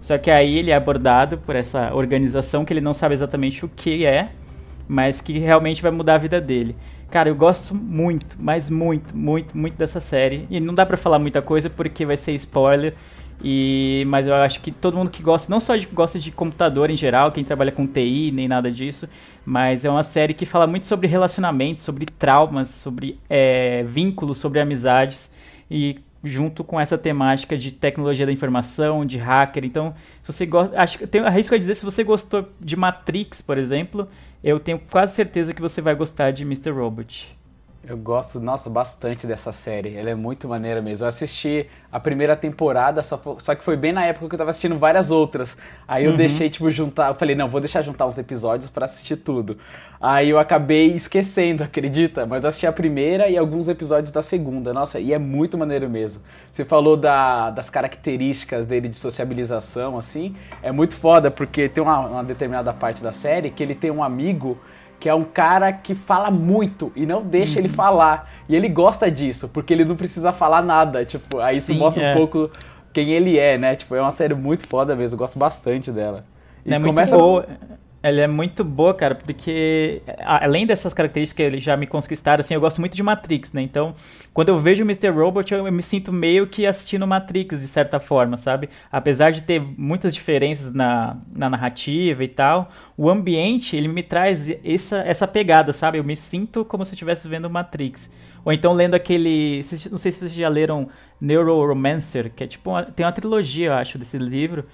Só 0.00 0.16
que 0.16 0.30
aí 0.30 0.56
ele 0.58 0.70
é 0.70 0.74
abordado 0.74 1.36
por 1.38 1.54
essa 1.54 1.94
organização 1.94 2.64
que 2.64 2.72
ele 2.72 2.80
não 2.80 2.94
sabe 2.94 3.14
exatamente 3.14 3.64
o 3.64 3.68
que 3.68 4.06
é, 4.06 4.30
mas 4.88 5.20
que 5.20 5.38
realmente 5.38 5.82
vai 5.82 5.90
mudar 5.90 6.14
a 6.14 6.18
vida 6.18 6.40
dele. 6.40 6.74
Cara, 7.10 7.28
eu 7.28 7.34
gosto 7.34 7.74
muito, 7.74 8.36
mas 8.38 8.70
muito, 8.70 9.16
muito, 9.16 9.56
muito 9.56 9.76
dessa 9.76 10.00
série. 10.00 10.46
E 10.48 10.58
não 10.60 10.74
dá 10.74 10.86
pra 10.86 10.96
falar 10.96 11.18
muita 11.18 11.42
coisa 11.42 11.68
porque 11.68 12.06
vai 12.06 12.16
ser 12.16 12.32
spoiler. 12.34 12.94
E 13.42 14.04
mas 14.06 14.26
eu 14.26 14.34
acho 14.34 14.60
que 14.60 14.70
todo 14.70 14.96
mundo 14.96 15.10
que 15.10 15.22
gosta, 15.22 15.50
não 15.50 15.60
só 15.60 15.76
de, 15.76 15.86
gosta 15.86 16.18
de 16.18 16.30
computador 16.30 16.90
em 16.90 16.96
geral, 16.96 17.32
quem 17.32 17.42
trabalha 17.44 17.72
com 17.72 17.86
TI, 17.86 18.30
nem 18.32 18.46
nada 18.46 18.70
disso, 18.70 19.08
mas 19.44 19.84
é 19.84 19.90
uma 19.90 20.02
série 20.02 20.34
que 20.34 20.44
fala 20.44 20.66
muito 20.66 20.86
sobre 20.86 21.06
relacionamentos, 21.06 21.82
sobre 21.82 22.06
traumas, 22.06 22.68
sobre 22.68 23.18
é, 23.28 23.82
vínculos, 23.84 24.38
sobre 24.38 24.60
amizades 24.60 25.34
e 25.70 25.98
junto 26.22 26.62
com 26.62 26.78
essa 26.78 26.98
temática 26.98 27.56
de 27.56 27.72
tecnologia 27.72 28.26
da 28.26 28.32
informação, 28.32 29.06
de 29.06 29.16
hacker. 29.16 29.64
Então, 29.64 29.94
se 30.22 30.32
você 30.32 30.44
gosta, 30.46 30.80
acho 30.80 30.98
que 30.98 31.06
tenho 31.06 31.26
arrisco 31.26 31.54
a 31.54 31.58
dizer 31.58 31.74
se 31.74 31.84
você 31.84 32.04
gostou 32.04 32.46
de 32.60 32.76
Matrix, 32.76 33.40
por 33.40 33.56
exemplo, 33.56 34.06
eu 34.44 34.60
tenho 34.60 34.78
quase 34.78 35.14
certeza 35.14 35.54
que 35.54 35.62
você 35.62 35.80
vai 35.80 35.94
gostar 35.94 36.30
de 36.30 36.42
Mr. 36.42 36.70
Robot. 36.70 37.39
Eu 37.82 37.96
gosto, 37.96 38.38
nossa, 38.40 38.68
bastante 38.68 39.26
dessa 39.26 39.52
série. 39.52 39.96
Ela 39.96 40.10
é 40.10 40.14
muito 40.14 40.46
maneira 40.46 40.82
mesmo. 40.82 41.04
Eu 41.04 41.08
assisti 41.08 41.66
a 41.90 41.98
primeira 41.98 42.36
temporada, 42.36 43.02
só, 43.02 43.16
fo- 43.16 43.38
só 43.40 43.54
que 43.54 43.64
foi 43.64 43.74
bem 43.74 43.90
na 43.90 44.04
época 44.04 44.28
que 44.28 44.34
eu 44.34 44.38
tava 44.38 44.50
assistindo 44.50 44.78
várias 44.78 45.10
outras. 45.10 45.56
Aí 45.88 46.04
eu 46.04 46.12
deixei, 46.12 46.50
tipo, 46.50 46.70
juntar. 46.70 47.08
Eu 47.08 47.14
falei, 47.14 47.34
não, 47.34 47.48
vou 47.48 47.58
deixar 47.58 47.80
juntar 47.80 48.04
os 48.06 48.18
episódios 48.18 48.68
pra 48.68 48.84
assistir 48.84 49.16
tudo. 49.16 49.56
Aí 49.98 50.28
eu 50.28 50.38
acabei 50.38 50.88
esquecendo, 50.94 51.64
acredita? 51.64 52.26
Mas 52.26 52.42
eu 52.44 52.48
assisti 52.48 52.66
a 52.66 52.72
primeira 52.72 53.28
e 53.30 53.38
alguns 53.38 53.66
episódios 53.66 54.12
da 54.12 54.20
segunda. 54.20 54.74
Nossa, 54.74 55.00
e 55.00 55.14
é 55.14 55.18
muito 55.18 55.56
maneiro 55.56 55.88
mesmo. 55.88 56.22
Você 56.52 56.66
falou 56.66 56.98
da- 56.98 57.48
das 57.50 57.70
características 57.70 58.66
dele 58.66 58.88
de 58.88 58.96
sociabilização, 58.96 59.96
assim. 59.96 60.36
É 60.62 60.70
muito 60.70 60.94
foda, 60.94 61.30
porque 61.30 61.66
tem 61.66 61.82
uma, 61.82 61.98
uma 62.00 62.24
determinada 62.24 62.74
parte 62.74 63.02
da 63.02 63.10
série 63.10 63.48
que 63.50 63.62
ele 63.62 63.74
tem 63.74 63.90
um 63.90 64.02
amigo 64.04 64.58
que 65.00 65.08
é 65.08 65.14
um 65.14 65.24
cara 65.24 65.72
que 65.72 65.94
fala 65.94 66.30
muito 66.30 66.92
e 66.94 67.06
não 67.06 67.22
deixa 67.22 67.54
Uhum. 67.58 67.64
ele 67.64 67.68
falar. 67.68 68.30
E 68.48 68.54
ele 68.54 68.68
gosta 68.68 69.10
disso, 69.10 69.48
porque 69.48 69.72
ele 69.72 69.84
não 69.84 69.96
precisa 69.96 70.30
falar 70.32 70.62
nada. 70.62 71.04
Tipo, 71.04 71.38
aí 71.40 71.56
isso 71.56 71.68
Sim, 71.68 71.78
mostra 71.78 72.02
é. 72.02 72.10
um 72.12 72.14
pouco 72.14 72.50
quem 72.92 73.10
ele 73.10 73.38
é, 73.38 73.56
né? 73.56 73.74
Tipo, 73.74 73.94
é 73.94 74.00
uma 74.00 74.10
série 74.10 74.34
muito 74.34 74.66
foda 74.66 74.94
mesmo, 74.94 75.14
eu 75.14 75.18
gosto 75.18 75.38
bastante 75.38 75.90
dela. 75.90 76.24
E 76.64 76.74
é 76.74 76.78
muito 76.78 76.94
boa. 77.16 77.46
Ela 78.02 78.22
é 78.22 78.26
muito 78.26 78.64
boa, 78.64 78.94
cara, 78.94 79.14
porque 79.14 80.00
além 80.24 80.66
dessas 80.66 80.94
características 80.94 81.36
que 81.36 81.42
ele 81.42 81.60
já 81.60 81.76
me 81.76 81.86
conquistaram, 81.86 82.40
assim, 82.40 82.54
eu 82.54 82.60
gosto 82.60 82.80
muito 82.80 82.96
de 82.96 83.02
Matrix, 83.02 83.52
né? 83.52 83.60
Então, 83.60 83.94
quando 84.32 84.48
eu 84.48 84.58
vejo 84.58 84.82
Mr. 84.84 85.10
Robot, 85.10 85.52
eu, 85.52 85.70
me 85.70 85.82
sinto 85.82 86.10
meio 86.10 86.46
que 86.46 86.66
assistindo 86.66 87.06
Matrix, 87.06 87.60
de 87.60 87.68
certa 87.68 88.00
forma, 88.00 88.38
sabe? 88.38 88.70
Apesar 88.90 89.32
de 89.32 89.42
ter 89.42 89.60
muitas 89.60 90.14
diferenças 90.14 90.72
na, 90.72 91.18
na 91.30 91.50
narrativa 91.50 92.24
e 92.24 92.28
tal, 92.28 92.70
o 92.96 93.10
ambiente, 93.10 93.76
ele 93.76 93.88
me 93.88 94.02
traz 94.02 94.48
essa, 94.64 95.00
essa 95.00 95.28
pegada, 95.28 95.74
sabe? 95.74 95.98
Eu 95.98 96.04
me 96.04 96.16
sinto 96.16 96.64
como 96.64 96.86
se 96.86 96.92
eu 96.92 96.94
estivesse 96.94 97.28
vendo 97.28 97.50
Matrix. 97.50 98.10
Ou 98.44 98.52
então 98.52 98.72
lendo 98.72 98.94
aquele. 98.94 99.64
Não 99.90 99.98
sei 99.98 100.12
se 100.12 100.20
vocês 100.20 100.32
já 100.32 100.48
leram 100.48 100.88
Neuromancer, 101.20 102.32
que 102.34 102.44
é 102.44 102.46
tipo. 102.46 102.70
Uma, 102.70 102.84
tem 102.84 103.04
uma 103.04 103.12
trilogia, 103.12 103.66
eu 103.66 103.72
acho, 103.74 103.98
desse 103.98 104.16
livro. 104.16 104.64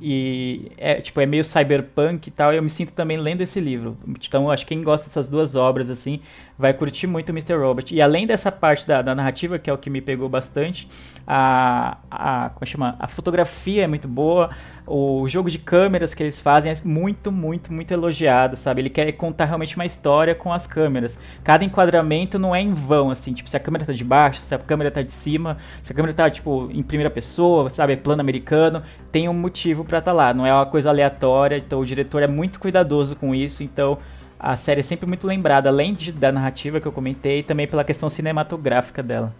E 0.00 0.72
é 0.76 1.00
tipo, 1.00 1.20
é 1.20 1.26
meio 1.26 1.44
cyberpunk 1.44 2.28
e 2.28 2.30
tal, 2.30 2.52
e 2.52 2.56
eu 2.56 2.62
me 2.62 2.70
sinto 2.70 2.92
também 2.92 3.16
lendo 3.16 3.40
esse 3.40 3.60
livro. 3.60 3.96
Então, 4.06 4.50
acho 4.50 4.66
que 4.66 4.74
quem 4.74 4.84
gosta 4.84 5.06
dessas 5.06 5.28
duas 5.28 5.56
obras, 5.56 5.90
assim, 5.90 6.20
vai 6.58 6.72
curtir 6.74 7.06
muito 7.06 7.30
Mr. 7.30 7.54
Robot. 7.54 7.94
E 7.94 8.00
além 8.00 8.26
dessa 8.26 8.50
parte 8.50 8.86
da, 8.86 9.02
da 9.02 9.14
narrativa, 9.14 9.58
que 9.58 9.70
é 9.70 9.72
o 9.72 9.78
que 9.78 9.88
me 9.88 10.00
pegou 10.00 10.28
bastante, 10.28 10.88
a, 11.26 11.98
a, 12.10 12.50
como 12.50 12.66
chama? 12.66 12.96
a 12.98 13.06
fotografia 13.06 13.84
é 13.84 13.86
muito 13.86 14.08
boa, 14.08 14.50
O 14.90 15.28
jogo 15.28 15.50
de 15.50 15.58
câmeras 15.58 16.14
que 16.14 16.22
eles 16.22 16.40
fazem 16.40 16.72
é 16.72 16.76
muito, 16.82 17.30
muito, 17.30 17.70
muito 17.70 17.92
elogiado, 17.92 18.56
sabe? 18.56 18.80
Ele 18.80 18.88
quer 18.88 19.12
contar 19.12 19.44
realmente 19.44 19.76
uma 19.76 19.84
história 19.84 20.34
com 20.34 20.50
as 20.50 20.66
câmeras. 20.66 21.18
Cada 21.44 21.62
enquadramento 21.62 22.38
não 22.38 22.56
é 22.56 22.62
em 22.62 22.72
vão, 22.72 23.10
assim, 23.10 23.34
tipo, 23.34 23.50
se 23.50 23.56
a 23.56 23.60
câmera 23.60 23.84
tá 23.84 23.92
de 23.92 24.02
baixo, 24.02 24.40
se 24.40 24.54
a 24.54 24.58
câmera 24.58 24.90
tá 24.90 25.02
de 25.02 25.10
cima, 25.10 25.58
se 25.82 25.92
a 25.92 25.94
câmera 25.94 26.14
tá, 26.14 26.30
tipo, 26.30 26.70
em 26.72 26.82
primeira 26.82 27.10
pessoa, 27.10 27.68
sabe, 27.68 27.98
plano 27.98 28.22
americano, 28.22 28.82
tem 29.12 29.28
um 29.28 29.34
motivo 29.34 29.84
pra 29.84 29.98
estar 29.98 30.12
tá 30.12 30.16
lá, 30.16 30.32
não 30.32 30.46
é 30.46 30.54
uma 30.54 30.64
coisa 30.64 30.88
aleatória, 30.88 31.58
então 31.58 31.80
o 31.80 31.84
diretor 31.84 32.22
é 32.22 32.26
muito 32.26 32.58
cuidadoso 32.58 33.14
com 33.14 33.34
isso, 33.34 33.62
então 33.62 33.98
a 34.40 34.56
série 34.56 34.80
é 34.80 34.82
sempre 34.82 35.06
muito 35.06 35.26
lembrada, 35.26 35.68
além 35.68 35.92
de, 35.92 36.10
da 36.12 36.32
narrativa 36.32 36.80
que 36.80 36.86
eu 36.86 36.92
comentei, 36.92 37.42
também 37.42 37.66
pela 37.66 37.84
questão 37.84 38.08
cinematográfica 38.08 39.02
dela. 39.02 39.34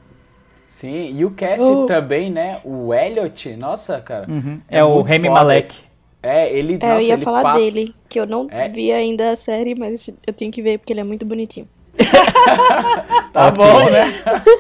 Sim, 0.69 1.17
e 1.17 1.25
o 1.25 1.31
cast 1.31 1.63
Eu- 1.67 1.87
também, 1.87 2.31
né? 2.31 2.61
O 2.63 2.93
Elliot, 2.93 3.57
nossa, 3.57 3.99
cara. 4.03 4.27
É, 4.69 4.85
o 4.85 4.97
muito 4.97 5.07
Remy 5.07 5.29
foda. 5.29 5.41
Malek. 5.41 5.75
É, 6.23 6.53
ele, 6.53 6.75
É, 6.75 6.85
eu 6.85 6.89
nossa, 6.91 7.03
ia 7.05 7.15
ele 7.15 7.23
falar 7.23 7.43
passa... 7.43 7.59
dele, 7.59 7.95
que 8.07 8.21
eu 8.21 8.27
não 8.27 8.49
É. 8.51 8.69
vi 8.69 8.93
ainda 8.93 9.31
a 9.31 9.37
série, 9.37 9.75
mas 9.75 10.11
eu 10.27 10.33
tenho 10.35 10.53
que 10.53 10.61
ver 10.61 10.79
porque 10.79 10.93
ele 10.93 11.01
é 11.01 11.05
muito 11.05 11.25
bonitinho. 11.25 11.67
Tá 13.33 13.49
Ok. 13.49 13.51
bom, 13.51 13.91
né? 13.91 14.15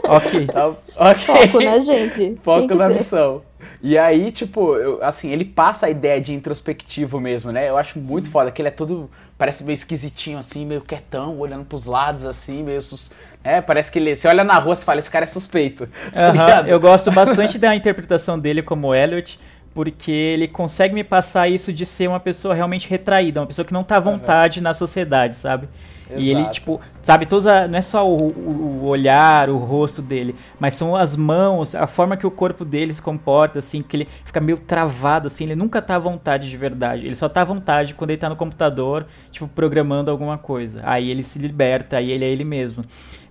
ok. 0.07 0.49
Tá... 0.49 0.69
Ok. 0.97 1.27
Foco, 1.27 1.61
né, 1.61 1.81
gente? 1.81 2.41
Foco 2.43 2.75
na 2.75 2.89
ter. 2.89 2.95
missão. 2.95 3.43
E 3.83 3.97
aí, 3.99 4.31
tipo, 4.33 4.77
eu- 4.77 5.03
assim, 5.03 5.31
ele 5.31 5.45
passa 5.45 5.87
a 5.87 5.91
ideia 5.91 6.21
de 6.21 6.33
introspectivo 6.35 7.21
mesmo, 7.21 7.51
né? 7.53 7.69
Eu 7.69 7.77
acho 7.77 7.99
muito 7.99 8.31
foda, 8.31 8.51
que 8.51 8.61
ele 8.63 8.69
é 8.69 8.73
todo, 8.73 9.11
parece 9.37 9.65
meio 9.65 9.75
esquisitinho, 9.75 10.39
assim, 10.39 10.65
meio 10.67 10.81
quietão, 10.81 11.39
olhando 11.39 11.65
pros 11.65 11.87
lados, 11.87 12.25
assim, 12.27 12.63
meio 12.63 12.81
sus... 12.81 13.11
É, 13.43 13.61
parece 13.61 13.91
que 13.91 13.99
ele, 13.99 14.15
você 14.15 14.29
olha 14.29 14.45
na 14.45 14.59
rua 14.59 14.75
e 14.75 14.77
fala, 14.77 14.99
esse 14.99 15.11
cara 15.11 15.25
é 15.25 15.27
suspeito, 15.27 15.89
tá 16.25 16.31
Aham, 16.31 16.33
ligado? 16.33 16.69
eu 16.69 16.79
gosto 16.81 17.11
bastante 17.11 17.59
da 17.59 17.75
interpretação 17.75 18.39
dele 18.39 18.63
como 18.63 18.95
Elliot, 18.95 19.39
porque 19.75 20.11
ele 20.11 20.49
consegue 20.49 20.95
me 20.95 21.05
passar 21.05 21.49
isso 21.49 21.73
de 21.73 21.87
ser 21.87 22.09
uma 22.09 22.21
pessoa 22.21 22.55
realmente 22.55 22.89
retraída, 22.89 23.41
uma 23.41 23.47
pessoa 23.47 23.65
que 23.65 23.73
não 23.73 23.85
tá 23.85 23.97
à 23.97 24.01
vontade 24.01 24.61
na 24.61 24.75
sociedade, 24.75 25.37
sabe? 25.37 25.69
E 26.17 26.31
ele, 26.31 26.41
Exato. 26.41 26.55
tipo, 26.55 26.81
sabe, 27.03 27.27
todos 27.27 27.47
a- 27.47 27.69
não 27.69 27.79
é 27.79 27.83
só 27.83 28.09
o, 28.09 28.29
o- 28.29 28.81
o 28.83 28.87
olhar, 28.87 29.51
o 29.51 29.57
rosto 29.59 30.01
dele, 30.01 30.35
mas 30.59 30.75
são 30.75 30.97
as 30.97 31.15
mãos, 31.17 31.75
a 31.75 31.87
forma 31.87 32.17
que 32.17 32.27
o 32.27 32.31
corpo 32.31 32.65
dele 32.65 32.95
se 32.95 33.03
comporta, 33.03 33.59
assim, 33.59 33.83
que 33.83 33.97
ele 33.97 34.09
fica 34.25 34.41
meio 34.41 34.59
travado, 34.59 35.27
assim, 35.27 35.45
ele 35.45 35.55
nunca 35.55 35.83
tá 35.83 35.97
à 35.97 35.99
vontade 35.99 36.49
de 36.49 36.57
verdade. 36.57 37.05
Ele 37.07 37.15
só 37.15 37.29
tá 37.29 37.43
à 37.43 37.45
vontade 37.45 37.95
quando 37.95 38.11
ele 38.11 38.19
tá 38.19 38.29
no 38.29 38.37
computador, 38.37 39.07
tipo, 39.31 39.47
programando 39.49 40.11
alguma 40.11 40.39
coisa. 40.39 40.81
Aí 40.85 41.11
ele 41.11 41.23
se 41.23 41.39
liberta, 41.39 41.97
aí 41.99 42.11
ele 42.11 42.25
é 42.25 42.29
ele 42.29 42.45
mesmo. 42.45 42.85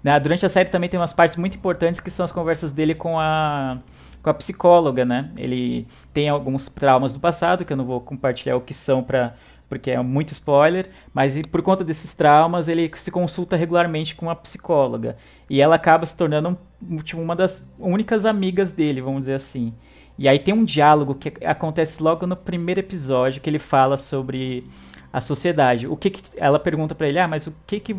Né, 0.03 0.19
Durante 0.19 0.45
a 0.45 0.49
série 0.49 0.69
também 0.69 0.89
tem 0.89 0.99
umas 0.99 1.13
partes 1.13 1.35
muito 1.37 1.57
importantes 1.57 1.99
que 1.99 2.11
são 2.11 2.23
as 2.25 2.31
conversas 2.31 2.71
dele 2.73 2.93
com 2.95 3.19
a 3.19 3.77
com 4.21 4.31
a 4.31 4.33
psicóloga, 4.33 5.05
né? 5.05 5.29
Ele 5.37 5.87
tem 6.13 6.27
alguns 6.27 6.67
traumas 6.67 7.13
do 7.13 7.19
passado 7.19 7.63
que 7.63 7.71
eu 7.71 7.77
não 7.77 7.85
vou 7.85 8.01
compartilhar 8.01 8.57
o 8.57 8.61
que 8.61 8.73
são 8.73 9.01
para 9.01 9.33
porque 9.69 9.91
é 9.91 10.01
muito 10.01 10.31
spoiler, 10.31 10.89
mas 11.13 11.39
por 11.51 11.61
conta 11.61 11.83
desses 11.83 12.13
traumas 12.13 12.67
ele 12.67 12.91
se 12.95 13.11
consulta 13.11 13.55
regularmente 13.55 14.15
com 14.15 14.29
a 14.29 14.35
psicóloga 14.35 15.17
e 15.49 15.61
ela 15.61 15.75
acaba 15.75 16.05
se 16.05 16.15
tornando 16.15 16.57
tipo, 17.03 17.21
uma 17.21 17.35
das 17.35 17.65
únicas 17.77 18.25
amigas 18.25 18.71
dele, 18.71 19.01
vamos 19.01 19.21
dizer 19.21 19.33
assim. 19.33 19.73
E 20.17 20.27
aí 20.27 20.39
tem 20.39 20.53
um 20.53 20.65
diálogo 20.65 21.15
que 21.15 21.33
acontece 21.45 22.01
logo 22.01 22.25
no 22.25 22.35
primeiro 22.35 22.79
episódio 22.79 23.41
que 23.41 23.49
ele 23.49 23.59
fala 23.59 23.97
sobre 23.97 24.65
a 25.13 25.21
sociedade. 25.21 25.87
O 25.87 25.95
que, 25.95 26.09
que 26.09 26.21
ela 26.37 26.59
pergunta 26.59 26.95
pra 26.95 27.07
ele: 27.07 27.19
"Ah, 27.19 27.27
mas 27.27 27.45
o 27.45 27.55
que 27.67 27.79
que 27.79 27.95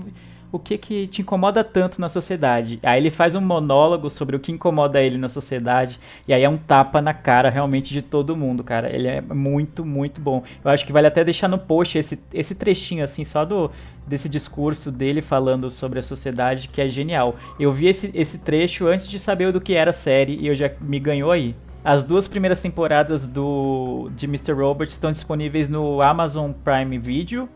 o 0.51 0.59
que 0.59 0.79
que 0.79 1.07
te 1.07 1.23
incomoda 1.23 1.63
tanto 1.63 2.01
na 2.01 2.09
sociedade?" 2.09 2.79
Aí 2.83 3.01
ele 3.01 3.11
faz 3.11 3.35
um 3.35 3.41
monólogo 3.41 4.09
sobre 4.11 4.37
o 4.37 4.41
que 4.41 4.53
incomoda 4.53 5.03
ele 5.03 5.19
na 5.19 5.29
sociedade 5.29 6.01
e 6.27 6.33
aí 6.33 6.43
é 6.43 6.49
um 6.49 6.57
tapa 6.57 7.01
na 7.01 7.15
cara 7.15 7.51
realmente 7.51 7.93
de 7.93 8.03
todo 8.03 8.37
mundo, 8.37 8.65
cara. 8.65 8.95
Ele 8.95 9.09
é 9.09 9.21
muito, 9.21 9.85
muito 9.85 10.21
bom. 10.21 10.43
Eu 10.65 10.71
acho 10.71 10.87
que 10.87 10.93
vale 10.93 11.07
até 11.07 11.25
deixar 11.25 11.49
no 11.49 11.59
post 11.59 11.99
esse, 11.99 12.19
esse 12.33 12.55
trechinho 12.55 13.05
assim 13.05 13.25
só 13.25 13.45
do 13.45 13.71
desse 14.07 14.29
discurso 14.29 14.91
dele 14.91 15.21
falando 15.21 15.71
sobre 15.71 15.99
a 15.99 16.03
sociedade 16.03 16.69
que 16.69 16.81
é 16.81 16.89
genial. 16.89 17.37
Eu 17.61 17.71
vi 17.73 17.89
esse, 17.89 18.11
esse 18.15 18.39
trecho 18.39 18.87
antes 18.87 19.07
de 19.09 19.19
saber 19.19 19.53
do 19.53 19.61
que 19.61 19.75
era 19.75 19.91
a 19.91 19.93
série 19.93 20.37
e 20.37 20.47
eu 20.47 20.55
já 20.55 20.71
me 20.81 20.99
ganhou 20.99 21.31
aí. 21.31 21.55
As 21.85 22.03
duas 22.03 22.27
primeiras 22.27 22.61
temporadas 22.61 23.27
do 23.27 24.11
de 24.17 24.27
Mr. 24.27 24.53
Robot 24.53 24.91
estão 24.91 25.13
disponíveis 25.13 25.69
no 25.69 26.03
Amazon 26.05 26.51
Prime 26.53 26.99
Video. 26.99 27.49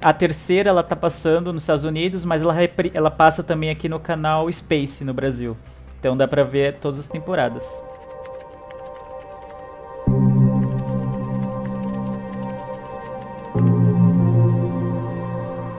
A 0.00 0.12
terceira 0.12 0.70
ela 0.70 0.82
tá 0.82 0.94
passando 0.94 1.52
nos 1.52 1.62
Estados 1.62 1.84
Unidos, 1.84 2.24
mas 2.24 2.42
ela, 2.42 2.54
ela 2.94 3.10
passa 3.10 3.42
também 3.42 3.68
aqui 3.70 3.88
no 3.88 3.98
canal 3.98 4.50
Space 4.52 5.02
no 5.02 5.12
Brasil. 5.12 5.56
Então 5.98 6.16
dá 6.16 6.28
pra 6.28 6.44
ver 6.44 6.76
todas 6.78 7.00
as 7.00 7.06
temporadas. 7.06 7.64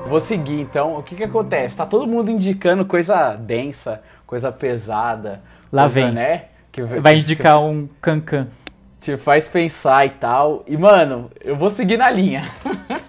Vou 0.05 0.19
seguir, 0.19 0.59
então. 0.59 0.95
O 0.97 1.03
que 1.03 1.15
que 1.15 1.23
acontece? 1.23 1.77
Tá 1.77 1.85
todo 1.85 2.07
mundo 2.07 2.31
indicando 2.31 2.83
coisa 2.83 3.35
densa, 3.35 4.01
coisa 4.25 4.51
pesada. 4.51 5.41
Lá 5.71 5.83
coisa, 5.83 6.01
vem. 6.01 6.11
né? 6.11 6.45
Que, 6.71 6.81
Vai 6.81 7.15
que 7.15 7.21
indicar 7.21 7.63
um 7.63 7.87
cancan. 8.01 8.47
te 8.99 9.15
faz 9.17 9.47
pensar 9.47 10.05
e 10.07 10.09
tal. 10.09 10.63
E, 10.67 10.75
mano, 10.77 11.29
eu 11.41 11.55
vou 11.55 11.69
seguir 11.69 11.97
na 11.97 12.09
linha. 12.09 12.43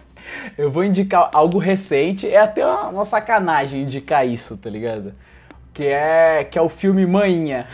eu 0.60 0.70
vou 0.70 0.84
indicar 0.84 1.30
algo 1.32 1.58
recente. 1.58 2.28
É 2.28 2.38
até 2.40 2.64
uma, 2.66 2.88
uma 2.88 3.04
sacanagem 3.04 3.82
indicar 3.82 4.26
isso, 4.26 4.56
tá 4.56 4.68
ligado? 4.70 5.12
Que 5.72 5.84
é, 5.86 6.44
que 6.44 6.58
é 6.58 6.62
o 6.62 6.68
filme 6.68 7.06
Maninha. 7.06 7.66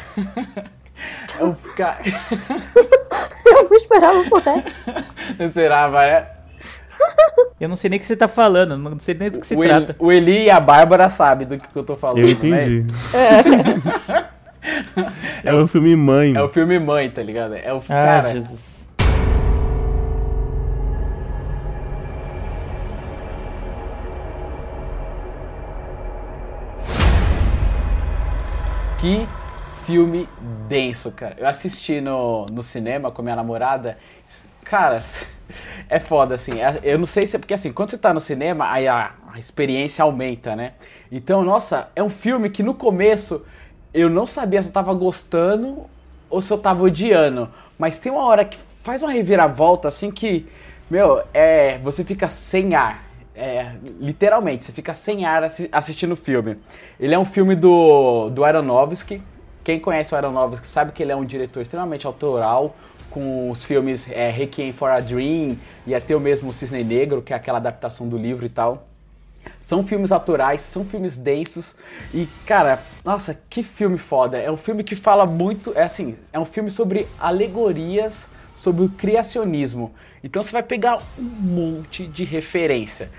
é 1.38 1.44
um, 1.44 1.54
ca- 1.76 1.96
Eu 3.44 3.64
não 3.68 3.76
esperava 3.76 4.24
por 4.24 4.40
essa. 4.40 4.62
Eu 5.38 5.46
esperava, 5.46 6.02
né? 6.06 6.26
Eu 7.60 7.68
não 7.68 7.76
sei 7.76 7.90
nem 7.90 7.98
o 7.98 8.00
que 8.00 8.06
você 8.06 8.16
tá 8.16 8.26
falando, 8.28 8.76
não 8.78 8.98
sei 8.98 9.14
nem 9.14 9.30
do 9.30 9.40
que 9.40 9.46
se 9.46 9.54
O 9.54 9.62
Eli, 9.62 9.84
trata. 9.86 9.96
o 9.98 10.10
Eli 10.10 10.44
e 10.44 10.50
a 10.50 10.58
Bárbara 10.58 11.08
sabem 11.10 11.46
do 11.46 11.58
que, 11.58 11.68
que 11.68 11.76
eu 11.76 11.84
tô 11.84 11.94
falando, 11.96 12.20
Eu 12.20 12.28
né? 12.28 12.32
entendi. 12.32 12.86
É 15.44 15.52
o 15.54 15.66
filme 15.68 15.94
Mãe. 15.94 16.34
É 16.34 16.42
o 16.42 16.48
filme 16.48 16.78
Mãe, 16.78 17.10
tá 17.10 17.22
ligado? 17.22 17.54
É 17.54 17.72
o 17.72 17.78
Ah, 17.88 18.00
cara. 18.00 18.32
Jesus. 18.32 18.75
Que 28.96 29.28
filme 29.68 30.28
denso, 30.68 31.12
cara. 31.12 31.34
Eu 31.38 31.46
assisti 31.46 32.00
no, 32.00 32.46
no 32.46 32.62
cinema 32.62 33.10
com 33.10 33.22
minha 33.22 33.36
namorada. 33.36 33.98
Cara, 34.64 34.98
é 35.88 36.00
foda, 36.00 36.34
assim. 36.34 36.60
É- 36.60 36.80
Eu 36.82 36.98
não 36.98 37.06
sei 37.06 37.26
se 37.26 37.36
é 37.36 37.38
porque, 37.38 37.54
assim, 37.54 37.72
quando 37.72 37.90
você 37.90 37.98
tá 37.98 38.12
no 38.14 38.20
cinema, 38.20 38.70
aí 38.70 38.88
a, 38.88 39.12
a 39.32 39.38
experiência 39.38 40.02
aumenta, 40.02 40.56
né? 40.56 40.72
Então, 41.10 41.44
nossa, 41.44 41.90
é 41.94 42.02
um 42.02 42.08
filme 42.10 42.50
que 42.50 42.62
no 42.62 42.74
começo 42.74 43.44
eu 43.92 44.10
não 44.10 44.26
sabia 44.26 44.62
se 44.62 44.68
eu 44.68 44.72
tava 44.72 44.92
gostando 44.94 45.84
ou 46.28 46.40
se 46.40 46.52
eu 46.52 46.58
tava 46.58 46.82
odiando. 46.82 47.48
Mas 47.78 47.98
tem 47.98 48.10
uma 48.10 48.24
hora 48.24 48.44
que 48.44 48.58
faz 48.82 49.02
uma 49.02 49.12
reviravolta, 49.12 49.88
assim, 49.88 50.10
que, 50.10 50.46
meu, 50.90 51.22
é, 51.34 51.78
você 51.78 52.04
fica 52.04 52.28
sem 52.28 52.74
ar. 52.74 53.04
É, 53.36 53.72
literalmente, 54.00 54.64
você 54.64 54.72
fica 54.72 54.94
sem 54.94 55.26
ar 55.26 55.44
assi- 55.44 55.68
assistindo 55.70 56.12
o 56.12 56.16
filme. 56.16 56.56
Ele 56.98 57.14
é 57.14 57.18
um 57.18 57.24
filme 57.24 57.54
do, 57.54 58.30
do 58.30 58.42
Aronofsky. 58.44 59.20
Quem 59.62 59.78
conhece 59.78 60.14
o 60.14 60.16
Aronofsky 60.16 60.66
sabe 60.66 60.92
que 60.92 61.02
ele 61.02 61.12
é 61.12 61.16
um 61.16 61.24
diretor 61.24 61.60
extremamente 61.60 62.06
autoral, 62.06 62.74
com 63.10 63.50
os 63.50 63.64
filmes 63.64 64.10
é, 64.10 64.30
Requiem 64.30 64.72
for 64.72 64.90
a 64.90 65.00
Dream 65.00 65.56
e 65.86 65.94
até 65.94 66.16
o 66.16 66.20
mesmo 66.20 66.52
Cisne 66.52 66.82
Negro, 66.82 67.20
que 67.20 67.32
é 67.32 67.36
aquela 67.36 67.58
adaptação 67.58 68.08
do 68.08 68.16
livro 68.16 68.46
e 68.46 68.48
tal. 68.48 68.86
São 69.60 69.84
filmes 69.84 70.12
autorais, 70.12 70.62
são 70.62 70.84
filmes 70.84 71.16
densos 71.16 71.76
e, 72.12 72.26
cara, 72.44 72.80
nossa, 73.04 73.40
que 73.48 73.62
filme 73.62 73.98
foda. 73.98 74.38
É 74.38 74.50
um 74.50 74.56
filme 74.56 74.82
que 74.82 74.96
fala 74.96 75.26
muito, 75.26 75.72
é 75.76 75.82
assim, 75.82 76.16
é 76.32 76.38
um 76.38 76.44
filme 76.44 76.70
sobre 76.70 77.06
alegorias 77.18 78.28
sobre 78.56 78.82
o 78.84 78.88
criacionismo. 78.88 79.92
Então 80.24 80.42
você 80.42 80.50
vai 80.50 80.62
pegar 80.62 80.98
um 81.18 81.22
monte 81.22 82.06
de 82.06 82.24
referência. 82.24 83.10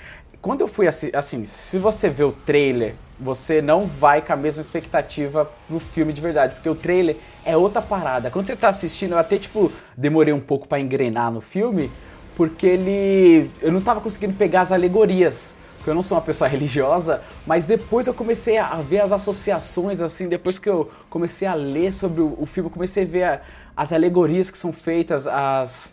Quando 0.42 0.62
eu 0.62 0.68
fui 0.68 0.88
assi- 0.88 1.12
assim, 1.14 1.46
se 1.46 1.78
você 1.78 2.10
vê 2.10 2.24
o 2.24 2.32
trailer, 2.32 2.96
você 3.20 3.62
não 3.62 3.86
vai 3.86 4.22
com 4.22 4.34
a 4.34 4.36
mesma 4.36 4.62
expectativa 4.62 5.50
pro 5.68 5.80
filme 5.80 6.12
de 6.12 6.22
verdade, 6.22 6.56
porque 6.56 6.70
o 6.70 6.76
trailer 6.76 7.16
é 7.46 7.56
outra 7.56 7.82
parada. 7.82 8.30
Quando 8.32 8.48
você 8.48 8.56
tá 8.56 8.68
assistindo, 8.70 9.12
eu 9.14 9.18
até 9.18 9.38
tipo 9.38 9.72
demorei 9.96 10.34
um 10.34 10.40
pouco 10.40 10.68
pra 10.68 10.80
engrenar 10.80 11.32
no 11.32 11.42
filme, 11.42 11.92
porque 12.36 12.66
ele 12.66 13.50
eu 13.62 13.72
não 13.72 13.82
tava 13.82 14.02
conseguindo 14.02 14.34
pegar 14.34 14.62
as 14.62 14.72
alegorias 14.72 15.54
eu 15.90 15.96
não 15.96 16.04
sou 16.04 16.18
uma 16.18 16.24
pessoa 16.24 16.48
religiosa, 16.50 17.22
mas 17.46 17.66
depois 17.66 18.08
eu 18.08 18.14
comecei 18.14 18.58
a 18.58 18.76
ver 18.76 19.02
as 19.02 19.12
associações, 19.12 20.02
assim, 20.02 20.28
depois 20.28 20.60
que 20.60 20.70
eu 20.70 20.90
comecei 21.10 21.48
a 21.48 21.54
ler 21.54 21.92
sobre 21.94 22.22
o, 22.22 22.36
o 22.40 22.46
filme, 22.46 22.70
comecei 22.70 23.04
a 23.04 23.08
ver 23.08 23.24
a- 23.24 23.42
as 23.76 23.94
alegorias 23.94 24.50
que 24.52 24.58
são 24.58 24.74
feitas, 24.74 25.28
as, 25.28 25.92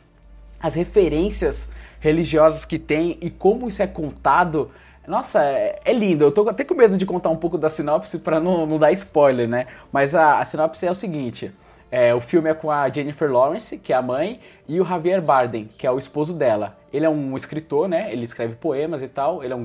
as 0.60 0.74
referências 0.74 1.70
religiosas 2.00 2.64
que 2.64 2.78
tem 2.78 3.18
e 3.20 3.30
como 3.30 3.68
isso 3.68 3.82
é 3.82 3.86
contado. 3.86 4.70
Nossa, 5.06 5.42
é, 5.44 5.78
é 5.84 5.92
lindo. 5.92 6.24
Eu 6.24 6.32
tô 6.32 6.48
até 6.48 6.64
com 6.64 6.74
medo 6.74 6.96
de 6.96 7.04
contar 7.04 7.28
um 7.30 7.36
pouco 7.36 7.58
da 7.58 7.68
sinopse 7.68 8.20
para 8.20 8.40
não, 8.40 8.64
não 8.66 8.78
dar 8.78 8.90
spoiler, 8.92 9.46
né? 9.48 9.66
Mas 9.92 10.14
a, 10.14 10.38
a 10.38 10.44
sinopse 10.44 10.86
é 10.86 10.90
o 10.90 10.94
seguinte: 10.94 11.52
É, 11.90 12.12
o 12.14 12.20
filme 12.20 12.50
é 12.50 12.54
com 12.54 12.70
a 12.70 12.88
Jennifer 12.88 13.30
Lawrence, 13.30 13.78
que 13.78 13.92
é 13.92 13.96
a 13.96 14.02
mãe, 14.02 14.40
e 14.66 14.80
o 14.80 14.84
Javier 14.84 15.22
Bardem, 15.22 15.68
que 15.78 15.86
é 15.86 15.90
o 15.90 15.98
esposo 15.98 16.34
dela. 16.34 16.76
Ele 16.92 17.06
é 17.06 17.08
um 17.08 17.36
escritor, 17.36 17.88
né? 17.88 18.12
Ele 18.12 18.24
escreve 18.24 18.54
poemas 18.54 19.02
e 19.02 19.08
tal. 19.08 19.44
Ele 19.44 19.52
é 19.52 19.56
um, 19.56 19.64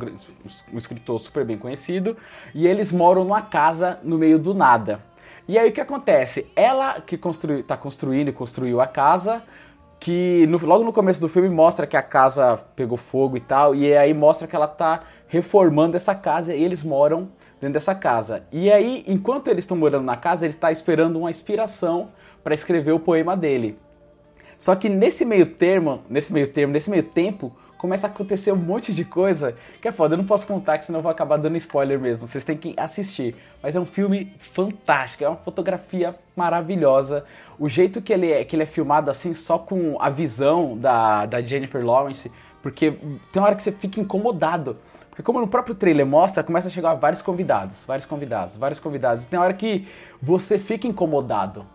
um 0.73 0.77
escritor 0.77 1.19
super 1.19 1.43
bem 1.43 1.58
conhecido. 1.58 2.15
E 2.53 2.67
eles 2.67 2.91
moram 2.91 3.23
numa 3.23 3.41
casa 3.41 3.99
no 4.03 4.17
meio 4.17 4.38
do 4.38 4.53
nada. 4.53 4.99
E 5.47 5.58
aí 5.58 5.69
o 5.69 5.71
que 5.71 5.82
acontece? 5.82 6.51
Ela 6.55 7.01
que 7.01 7.17
construiu, 7.17 7.63
tá 7.63 7.75
construindo 7.75 8.27
e 8.29 8.32
construiu 8.32 8.79
a 8.79 8.86
casa, 8.86 9.41
que 9.99 10.45
no- 10.47 10.63
logo 10.63 10.84
no 10.84 10.93
começo 10.93 11.19
do 11.19 11.27
filme 11.27 11.49
mostra 11.49 11.88
que 11.88 11.97
a 11.97 12.01
casa 12.03 12.58
pegou 12.75 12.97
fogo 12.97 13.36
e 13.36 13.39
tal, 13.39 13.73
e 13.75 13.95
aí 13.97 14.13
mostra 14.13 14.47
que 14.47 14.55
ela 14.55 14.67
tá 14.67 15.01
reformando 15.27 15.97
essa 15.97 16.13
casa 16.13 16.53
e 16.53 16.63
eles 16.63 16.84
moram 16.84 17.29
dentro 17.59 17.73
dessa 17.73 17.93
casa. 17.93 18.43
E 18.51 18.71
aí, 18.71 19.03
enquanto 19.07 19.47
eles 19.47 19.63
estão 19.63 19.77
morando 19.77 20.05
na 20.05 20.15
casa, 20.15 20.45
ele 20.45 20.53
está 20.53 20.71
esperando 20.71 21.19
uma 21.19 21.29
inspiração 21.29 22.09
para 22.43 22.55
escrever 22.55 22.91
o 22.91 22.99
poema 22.99 23.35
dele. 23.35 23.77
Só 24.57 24.75
que 24.75 24.89
nesse 24.89 25.23
meio 25.23 25.45
termo, 25.45 26.01
nesse 26.09 26.33
meio 26.33 26.47
termo, 26.47 26.73
nesse 26.73 26.89
meio 26.89 27.03
tempo, 27.03 27.55
começa 27.79 28.07
a 28.07 28.09
acontecer 28.09 28.51
um 28.51 28.57
monte 28.57 28.93
de 28.93 29.05
coisa 29.05 29.55
que 29.81 29.87
é 29.87 29.91
foda. 29.91 30.13
Eu 30.13 30.17
não 30.17 30.25
posso 30.25 30.45
contar, 30.45 30.77
que 30.77 30.85
senão 30.85 30.99
eu 30.99 31.03
vou 31.03 31.11
acabar 31.11 31.37
dando 31.37 31.55
spoiler 31.55 31.97
mesmo. 31.97 32.27
Vocês 32.27 32.43
têm 32.43 32.57
que 32.57 32.73
assistir. 32.75 33.35
Mas 33.63 33.73
é 33.73 33.79
um 33.79 33.85
filme 33.85 34.33
fantástico, 34.37 35.23
é 35.23 35.29
uma 35.29 35.37
fotografia 35.37 36.13
maravilhosa. 36.35 37.23
O 37.57 37.69
jeito 37.69 38.01
que 38.01 38.11
ele 38.11 38.31
é, 38.31 38.43
que 38.43 38.53
ele 38.53 38.63
é 38.63 38.65
filmado 38.65 39.09
assim, 39.09 39.33
só 39.33 39.57
com 39.57 39.95
a 40.01 40.09
visão 40.09 40.77
da, 40.77 41.25
da 41.25 41.39
Jennifer 41.39 41.83
Lawrence, 41.83 42.29
porque 42.61 42.91
tem 42.91 43.41
uma 43.41 43.45
hora 43.45 43.55
que 43.55 43.63
você 43.63 43.71
fica 43.71 44.01
incomodado. 44.01 44.75
Porque 45.19 45.25
como 45.25 45.41
no 45.41 45.49
próprio 45.49 45.75
trailer 45.75 46.05
mostra, 46.05 46.41
começa 46.45 46.69
a 46.69 46.71
chegar 46.71 46.93
vários 46.93 47.21
convidados, 47.21 47.84
vários 47.86 48.05
convidados, 48.05 48.55
vários 48.55 48.79
convidados. 48.79 49.25
E 49.25 49.27
tem 49.27 49.38
hora 49.38 49.53
que 49.53 49.86
você 50.21 50.58
fica 50.58 50.88
incomodado 50.88 51.65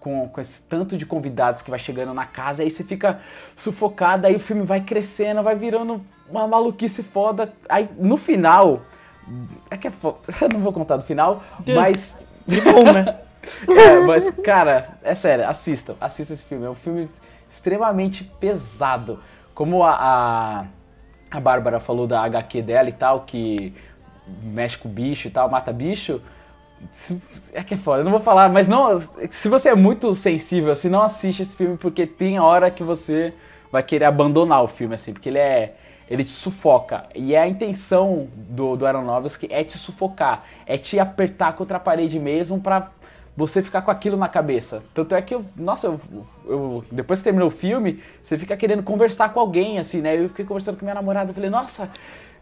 com, 0.00 0.26
com 0.26 0.40
esse 0.40 0.62
tanto 0.62 0.96
de 0.96 1.04
convidados 1.04 1.60
que 1.60 1.68
vai 1.68 1.78
chegando 1.78 2.14
na 2.14 2.24
casa, 2.24 2.62
aí 2.62 2.70
você 2.70 2.82
fica 2.82 3.20
sufocado, 3.54 4.26
aí 4.26 4.34
o 4.34 4.40
filme 4.40 4.62
vai 4.62 4.80
crescendo, 4.80 5.42
vai 5.42 5.54
virando 5.54 6.00
uma 6.26 6.48
maluquice 6.48 7.02
foda. 7.02 7.52
Aí 7.68 7.86
no 7.98 8.16
final. 8.16 8.80
É 9.70 9.76
que 9.76 9.88
é 9.88 9.90
foda. 9.90 10.20
Eu 10.40 10.48
não 10.48 10.60
vou 10.60 10.72
contar 10.72 10.96
do 10.96 11.04
final, 11.04 11.42
mas. 11.66 12.24
De 12.46 12.62
bom, 12.62 12.82
né? 12.82 13.20
É, 13.68 14.00
mas, 14.06 14.30
cara, 14.42 14.86
é 15.02 15.14
sério, 15.14 15.48
assistam, 15.48 15.96
assistam 15.98 16.34
esse 16.34 16.44
filme. 16.44 16.66
É 16.66 16.70
um 16.70 16.74
filme 16.74 17.08
extremamente 17.48 18.24
pesado. 18.24 19.18
Como 19.54 19.82
a, 19.82 19.96
a, 19.98 20.66
a 21.30 21.38
Bárbara 21.38 21.78
falou 21.78 22.06
da 22.06 22.22
HQ 22.22 22.62
dela 22.62 22.88
e 22.88 22.92
tal, 22.92 23.20
que 23.20 23.72
mexe 24.42 24.76
com 24.76 24.88
bicho 24.88 25.28
e 25.28 25.30
tal, 25.30 25.48
mata 25.48 25.72
bicho. 25.72 26.20
É 27.52 27.62
que 27.62 27.74
é 27.74 27.76
foda, 27.76 28.00
eu 28.00 28.04
não 28.04 28.10
vou 28.10 28.20
falar, 28.20 28.48
mas 28.48 28.66
não. 28.66 28.98
Se 29.30 29.48
você 29.48 29.68
é 29.68 29.74
muito 29.74 30.14
sensível, 30.14 30.72
assim, 30.72 30.88
não 30.88 31.02
assiste 31.02 31.42
esse 31.42 31.56
filme, 31.56 31.76
porque 31.76 32.06
tem 32.06 32.40
hora 32.40 32.70
que 32.70 32.82
você 32.82 33.34
vai 33.70 33.82
querer 33.82 34.06
abandonar 34.06 34.62
o 34.62 34.66
filme, 34.66 34.94
assim, 34.94 35.12
porque 35.12 35.28
ele 35.28 35.38
é. 35.38 35.76
Ele 36.08 36.24
te 36.24 36.32
sufoca. 36.32 37.04
E 37.14 37.36
é 37.36 37.40
a 37.40 37.46
intenção 37.46 38.26
do, 38.34 38.76
do 38.76 38.84
Aronofsky 38.84 39.46
é 39.48 39.62
te 39.62 39.78
sufocar. 39.78 40.42
É 40.66 40.76
te 40.76 40.98
apertar 40.98 41.52
contra 41.52 41.76
a 41.76 41.80
parede 41.80 42.18
mesmo 42.18 42.60
pra 42.60 42.90
você 43.40 43.62
ficar 43.62 43.82
com 43.82 43.90
aquilo 43.90 44.16
na 44.16 44.28
cabeça. 44.28 44.82
Tanto 44.94 45.14
é 45.14 45.22
que 45.22 45.34
eu. 45.34 45.44
Nossa, 45.56 45.86
eu, 45.88 46.00
eu- 46.46 46.84
depois 46.92 47.20
que 47.20 47.24
terminou 47.24 47.48
o 47.48 47.50
filme, 47.50 48.00
você 48.20 48.36
fica 48.38 48.56
querendo 48.56 48.82
conversar 48.82 49.32
com 49.32 49.40
alguém, 49.40 49.78
assim, 49.78 50.00
né? 50.00 50.18
Eu 50.18 50.28
fiquei 50.28 50.44
conversando 50.44 50.78
com 50.78 50.84
minha 50.84 50.94
namorada, 50.94 51.32
falei, 51.32 51.50
nossa, 51.50 51.90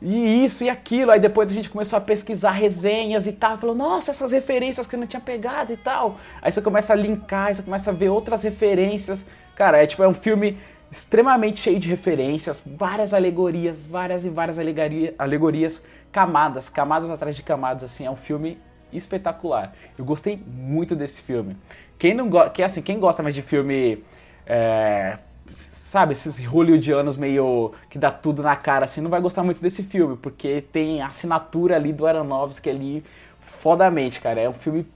e 0.03 0.45
isso 0.45 0.65
e 0.65 0.69
aquilo. 0.71 1.11
Aí 1.11 1.21
depois 1.21 1.51
a 1.51 1.55
gente 1.55 1.71
começou 1.71 1.97
a 1.97 2.01
pesquisar 2.01 2.51
resenhas 2.51 3.27
e 3.27 3.33
tal. 3.33 3.57
Falou, 3.59 3.75
nossa, 3.77 4.11
essas 4.11 4.33
referências 4.33 4.87
que 4.87 4.95
eu 4.97 5.01
não 5.01 5.07
tinha 5.07 5.21
pegado 5.21 5.73
e 5.73 5.77
tal. 5.77 6.17
Aí 6.43 6.51
você 6.53 6.61
começa 6.61 6.93
a 6.93 6.97
linkar, 6.97 7.55
você 7.55 7.63
começa 7.63 7.91
a 7.91 7.95
ver 7.95 8.09
outras 8.09 8.43
referências. 8.43 9.27
Cara, 9.55 9.83
é 9.83 9.87
tipo, 9.87 10.03
é 10.03 10.09
um 10.09 10.15
filme 10.15 10.57
extremamente 10.91 11.61
cheio 11.61 11.79
de 11.79 11.89
referências, 11.89 12.63
várias 12.65 13.13
alegorias, 13.13 13.87
várias 13.87 14.25
e 14.25 14.31
várias 14.31 14.59
alegoria- 14.59 15.15
alegorias, 15.19 15.85
camadas, 16.11 16.71
camadas 16.71 17.11
atrás 17.11 17.37
de 17.37 17.43
camadas, 17.43 17.85
assim, 17.85 18.07
é 18.07 18.11
um 18.11 18.17
filme 18.17 18.59
espetacular. 18.93 19.75
Eu 19.97 20.05
gostei 20.05 20.41
muito 20.47 20.95
desse 20.97 21.23
filme. 21.23 21.57
Quem 21.99 22.15
não 22.15 22.29
gosta, 22.29 22.51
quem, 22.51 22.65
assim, 22.65 22.83
quem 22.83 22.99
gosta 22.99 23.23
mais 23.23 23.35
de 23.35 23.43
filme 23.43 24.05
é, 24.47 25.19
sabe, 25.51 26.13
esses 26.13 26.39
hollywoodianos 26.45 27.17
meio 27.17 27.73
que 27.89 27.99
dá 27.99 28.11
tudo 28.11 28.43
na 28.43 28.57
cara, 28.57 28.85
assim, 28.85 29.01
não 29.01 29.11
vai 29.11 29.21
gostar 29.21 29.43
muito 29.43 29.63
desse 29.63 29.83
filme, 29.83 30.17
porque 30.17 30.63
tem 30.73 31.03
a 31.03 31.07
assinatura 31.07 31.77
ali 31.77 31.93
do 31.93 32.07
Aronofsky 32.07 32.71
ali 32.71 33.05
fodamente, 33.39 34.21
cara. 34.21 34.41
É 34.41 34.49
um 34.49 34.53
filme 34.53 34.87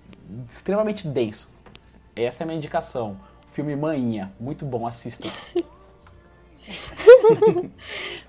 extremamente 0.49 1.07
denso. 1.09 1.53
Essa 2.15 2.43
é 2.43 2.45
a 2.45 2.47
minha 2.47 2.57
indicação. 2.57 3.17
Filme 3.49 3.77
Maninha, 3.77 4.33
muito 4.41 4.65
bom, 4.65 4.87
assistam. 4.87 5.31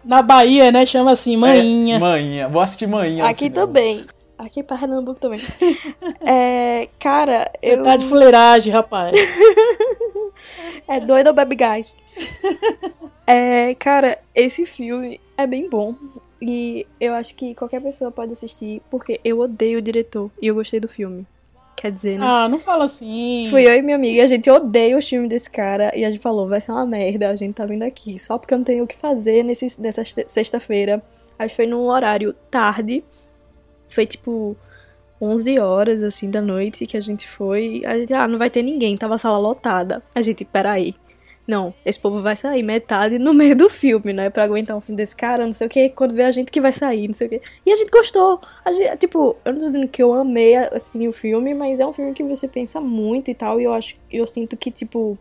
Na 0.03 0.21
Bahia, 0.21 0.71
né? 0.71 0.85
Chama 0.85 1.11
assim, 1.11 1.37
maninha. 1.37 1.95
É, 1.95 1.99
Maninha, 1.99 2.49
vou 2.49 2.61
assistir 2.61 2.87
Maninha. 2.87 3.23
no 3.23 3.29
Aqui 3.29 3.49
também. 3.49 4.05
Aqui 4.37 4.63
pra 4.63 4.77
Pernambuco 4.77 5.19
também. 5.19 5.39
é, 6.25 6.89
cara, 6.99 7.51
eu. 7.61 7.83
Tá 7.83 7.95
de 7.95 8.05
fuleiragem, 8.05 8.73
rapaz. 8.73 9.17
É 10.87 10.99
doido 10.99 11.27
ou 11.27 11.33
bebe 11.33 11.55
gás? 11.55 11.95
é, 13.25 13.73
cara, 13.75 14.19
esse 14.35 14.65
filme 14.65 15.19
é 15.37 15.47
bem 15.47 15.69
bom. 15.69 15.95
E 16.41 16.85
eu 16.99 17.13
acho 17.13 17.35
que 17.35 17.55
qualquer 17.55 17.81
pessoa 17.81 18.11
pode 18.11 18.33
assistir, 18.33 18.81
porque 18.89 19.19
eu 19.23 19.39
odeio 19.39 19.79
o 19.79 19.81
diretor 19.81 20.29
e 20.41 20.47
eu 20.47 20.55
gostei 20.55 20.79
do 20.79 20.89
filme. 20.89 21.25
Quer 21.77 21.91
dizer, 21.91 22.19
né? 22.19 22.25
Ah, 22.25 22.49
não 22.49 22.59
fala 22.59 22.83
assim. 22.83 23.45
Fui 23.49 23.65
eu 23.65 23.73
e 23.73 23.81
minha 23.81 23.95
amiga, 23.95 24.23
a 24.23 24.27
gente 24.27 24.49
odeia 24.49 24.97
o 24.97 25.01
filme 25.01 25.27
desse 25.27 25.49
cara 25.49 25.91
e 25.97 26.03
a 26.03 26.11
gente 26.11 26.21
falou, 26.21 26.47
vai 26.47 26.59
ser 26.59 26.71
uma 26.71 26.85
merda, 26.85 27.29
a 27.29 27.35
gente 27.35 27.55
tá 27.55 27.65
vindo 27.65 27.83
aqui. 27.83 28.19
Só 28.19 28.37
porque 28.37 28.53
eu 28.53 28.57
não 28.57 28.65
tenho 28.65 28.83
o 28.83 28.87
que 28.87 28.95
fazer 28.95 29.43
nesse, 29.43 29.81
nessa 29.81 30.03
sexta-feira. 30.27 31.01
Acho 31.39 31.49
que 31.49 31.55
foi 31.55 31.65
num 31.65 31.85
horário 31.87 32.33
tarde. 32.51 33.03
Foi 33.93 34.05
tipo 34.05 34.57
11 35.21 35.59
horas, 35.59 36.03
assim, 36.03 36.29
da 36.29 36.41
noite 36.41 36.85
que 36.85 36.97
a 36.97 36.99
gente 36.99 37.27
foi. 37.27 37.81
A 37.85 37.97
gente, 37.97 38.13
ah, 38.13 38.27
não 38.27 38.37
vai 38.37 38.49
ter 38.49 38.61
ninguém, 38.63 38.97
tava 38.97 39.15
a 39.15 39.17
sala 39.17 39.37
lotada. 39.37 40.03
A 40.13 40.21
gente, 40.21 40.43
peraí. 40.43 40.93
Não, 41.45 41.73
esse 41.85 41.99
povo 41.99 42.21
vai 42.21 42.35
sair 42.37 42.63
metade 42.63 43.19
no 43.19 43.33
meio 43.35 43.55
do 43.55 43.69
filme, 43.69 44.13
né? 44.13 44.29
Pra 44.29 44.43
aguentar 44.43 44.77
um 44.77 44.81
filme 44.81 44.97
desse 44.97 45.15
cara, 45.15 45.45
não 45.45 45.53
sei 45.53 45.67
o 45.67 45.69
que. 45.69 45.89
Quando 45.89 46.13
vê 46.13 46.23
a 46.23 46.31
gente 46.31 46.51
que 46.51 46.61
vai 46.61 46.71
sair, 46.71 47.07
não 47.07 47.13
sei 47.13 47.27
o 47.27 47.29
que. 47.31 47.41
E 47.65 47.71
a 47.71 47.75
gente 47.75 47.89
gostou. 47.89 48.41
A 48.63 48.71
gente, 48.71 48.97
tipo, 48.97 49.35
eu 49.43 49.53
não 49.53 49.59
tô 49.59 49.67
dizendo 49.67 49.87
que 49.87 50.01
eu 50.01 50.13
amei, 50.13 50.55
assim, 50.55 51.07
o 51.07 51.13
filme, 51.13 51.53
mas 51.53 51.79
é 51.79 51.85
um 51.85 51.93
filme 51.93 52.13
que 52.13 52.23
você 52.23 52.47
pensa 52.47 52.79
muito 52.79 53.29
e 53.29 53.33
tal. 53.33 53.59
E 53.59 53.65
eu 53.65 53.73
acho, 53.73 53.95
eu 54.11 54.25
sinto 54.27 54.57
que, 54.57 54.71
tipo. 54.71 55.17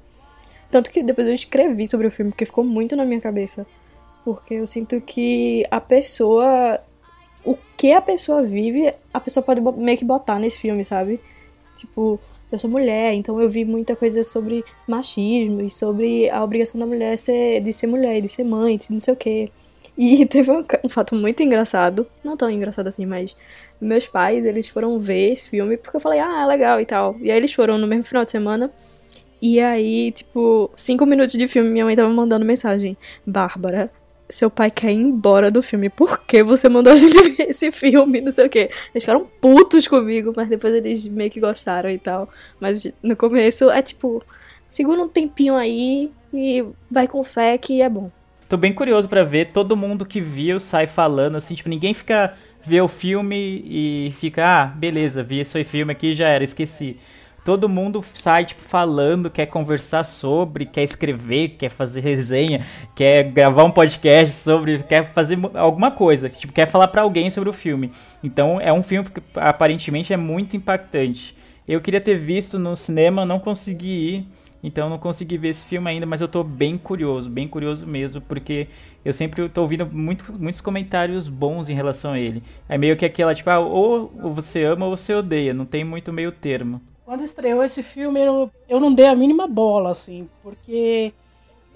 Tanto 0.71 0.91
que 0.91 1.03
depois 1.03 1.27
eu 1.27 1.35
escrevi 1.35 1.87
sobre 1.87 2.07
o 2.07 2.11
filme, 2.11 2.31
porque 2.31 2.47
ficou 2.47 2.65
muito 2.65 2.97
na 2.97 3.05
minha 3.05 3.21
cabeça. 3.21 3.67
Porque 4.25 4.55
eu 4.55 4.67
sinto 4.67 5.01
que 5.01 5.67
a 5.71 5.81
pessoa. 5.81 6.81
O 7.45 7.57
que 7.77 7.93
a 7.93 8.01
pessoa 8.01 8.43
vive, 8.43 8.95
a 9.13 9.21
pessoa 9.21 9.43
pode 9.43 9.61
meio 9.61 9.99
que 9.99 10.05
botar 10.05 10.39
nesse 10.39 10.59
filme, 10.59 10.85
sabe? 10.85 11.21
Tipo, 11.77 12.21
eu 12.51 12.59
sou 12.59 12.71
mulher, 12.71 13.15
então 13.15 13.41
eu 13.41 13.49
vi 13.49 13.65
muita 13.65 13.97
coisa 13.97 14.23
sobre 14.23 14.65
machismo 14.87 15.63
e 15.63 15.71
sobre 15.71 16.29
a 16.29 16.45
obrigação 16.45 16.79
da 16.79 16.87
mulher 16.87 17.17
ser, 17.17 17.61
de 17.61 17.73
ser 17.73 17.87
mulher, 17.87 18.21
de 18.21 18.29
ser 18.29 18.45
mãe, 18.45 18.77
de 18.77 18.93
não 18.93 19.01
sei 19.01 19.15
o 19.15 19.17
quê. 19.17 19.49
E 19.97 20.25
teve 20.27 20.51
um, 20.51 20.65
um 20.85 20.89
fato 20.89 21.15
muito 21.15 21.43
engraçado, 21.43 22.07
não 22.23 22.37
tão 22.37 22.51
engraçado 22.51 22.89
assim, 22.89 23.07
mas 23.07 23.37
meus 23.81 24.07
pais, 24.07 24.45
eles 24.45 24.69
foram 24.69 24.99
ver 24.99 25.33
esse 25.33 25.49
filme 25.49 25.77
porque 25.77 25.97
eu 25.97 26.01
falei, 26.01 26.21
ah, 26.21 26.43
é 26.43 26.47
legal 26.47 26.81
e 26.81 26.87
tal. 26.87 27.17
E 27.21 27.31
aí 27.31 27.37
eles 27.37 27.53
foram 27.53 27.79
no 27.79 27.87
mesmo 27.87 28.05
final 28.05 28.25
de 28.25 28.31
semana. 28.31 28.71
E 29.41 29.59
aí, 29.59 30.13
tipo, 30.13 30.71
cinco 30.77 31.05
minutos 31.05 31.33
de 31.33 31.49
filme, 31.49 31.69
minha 31.69 31.85
mãe 31.85 31.97
tava 31.97 32.09
mandando 32.11 32.45
mensagem. 32.45 32.97
Bárbara, 33.27 33.91
seu 34.33 34.51
pai 34.51 34.71
quer 34.71 34.91
ir 34.93 35.01
embora 35.01 35.51
do 35.51 35.63
filme. 35.63 35.89
Por 35.89 36.21
que 36.21 36.43
você 36.43 36.69
mandou 36.69 36.93
a 36.93 36.97
gente 36.97 37.17
ver 37.33 37.51
esse 37.51 37.71
filme? 37.71 38.21
Não 38.21 38.33
sei 38.33 38.47
o 38.47 38.51
quê. 38.51 38.71
Eles 38.95 39.05
ficaram 39.05 39.27
putos 39.41 39.87
comigo, 39.87 40.33
mas 40.37 40.49
depois 40.49 40.75
eles 40.75 41.07
meio 41.09 41.31
que 41.31 41.41
gostaram 41.41 41.91
e 41.91 41.99
tal. 41.99 42.29
Mas 42.61 42.93
no 43.03 43.17
começo 43.17 43.71
é 43.71 43.83
tipo, 43.83 44.23
segura 44.69 45.03
um 45.03 45.09
tempinho 45.09 45.55
aí 45.55 46.11
e 46.33 46.65
vai 46.91 47.07
com 47.07 47.23
fé 47.23 47.57
que 47.59 47.83
é 47.83 47.89
bom. 47.89 48.11
Tô 48.49 48.57
bem 48.57 48.73
curioso 48.73 49.09
pra 49.09 49.25
ver. 49.25 49.53
Todo 49.53 49.77
mundo 49.77 50.05
que 50.05 50.21
viu 50.21 50.61
sai 50.61 50.87
falando, 50.87 51.37
assim, 51.37 51.55
tipo, 51.55 51.69
ninguém 51.69 51.95
fica 51.95 52.35
vê 52.65 52.81
o 52.81 52.89
filme 52.89 53.65
e 53.67 54.15
fica, 54.19 54.45
ah, 54.45 54.67
beleza, 54.67 55.23
vi 55.23 55.41
esse 55.41 55.65
filme 55.65 55.93
aqui 55.93 56.13
já 56.13 56.29
era, 56.29 56.45
esqueci. 56.45 56.97
Todo 57.45 57.69
mundo 57.69 58.05
sai, 58.15 58.45
tipo, 58.45 58.63
falando, 58.63 59.29
quer 59.29 59.47
conversar 59.47 60.05
sobre, 60.05 60.65
quer 60.65 60.85
escrever, 60.85 61.57
quer 61.59 61.71
fazer 61.71 62.01
resenha, 62.01 62.65
quer 62.95 63.25
gravar 63.25 63.65
um 63.65 63.71
podcast 63.71 64.37
sobre, 64.43 64.81
quer 64.85 65.13
fazer 65.13 65.37
alguma 65.55 65.91
coisa, 65.91 66.31
tipo, 66.31 66.53
quer 66.53 66.67
falar 66.67 66.87
pra 66.89 67.03
alguém 67.03 67.31
sobre 67.31 67.51
o 67.51 67.53
filme. 67.53 67.91
Então 68.23 68.61
é 68.61 68.73
um 68.73 68.83
filme 68.83 69.09
que 69.11 69.21
aparentemente 69.35 70.13
é 70.13 70.17
muito 70.17 70.57
impactante. 70.57 71.37
Eu 71.67 71.81
queria 71.81 72.01
ter 72.01 72.17
visto 72.17 72.61
no 72.61 72.77
cinema, 72.77 73.25
não 73.25 73.41
consegui 73.41 73.89
ir. 73.89 74.27
Então 74.65 74.89
não 74.89 74.99
consegui 74.99 75.37
ver 75.37 75.49
esse 75.49 75.65
filme 75.65 75.91
ainda, 75.91 76.07
mas 76.07 76.21
eu 76.21 76.29
tô 76.29 76.45
bem 76.45 76.79
curioso, 76.79 77.29
bem 77.29 77.49
curioso 77.49 77.85
mesmo, 77.85 78.21
porque 78.21 78.69
eu 79.05 79.13
sempre 79.13 79.49
tô 79.49 79.63
ouvindo 79.63 79.85
muito, 79.87 80.33
muitos 80.33 80.61
comentários 80.61 81.27
bons 81.27 81.69
em 81.69 81.75
relação 81.75 82.13
a 82.13 82.21
ele. 82.21 82.45
É 82.69 82.79
meio 82.79 82.97
que 82.97 83.05
aquela, 83.05 83.35
tipo, 83.35 83.51
ah, 83.51 83.59
ou 83.59 84.33
você 84.33 84.63
ama 84.63 84.87
ou 84.87 84.97
você 84.97 85.13
odeia, 85.15 85.53
não 85.53 85.67
tem 85.67 85.83
muito 85.83 86.13
meio 86.13 86.31
termo. 86.31 86.81
Quando 87.13 87.25
estreou 87.25 87.63
esse 87.63 87.83
filme, 87.83 88.25
eu, 88.25 88.51
eu 88.67 88.81
não 88.81 88.91
dei 88.91 89.05
a 89.05 89.15
mínima 89.15 89.47
bola, 89.47 89.91
assim, 89.91 90.31
porque 90.43 91.13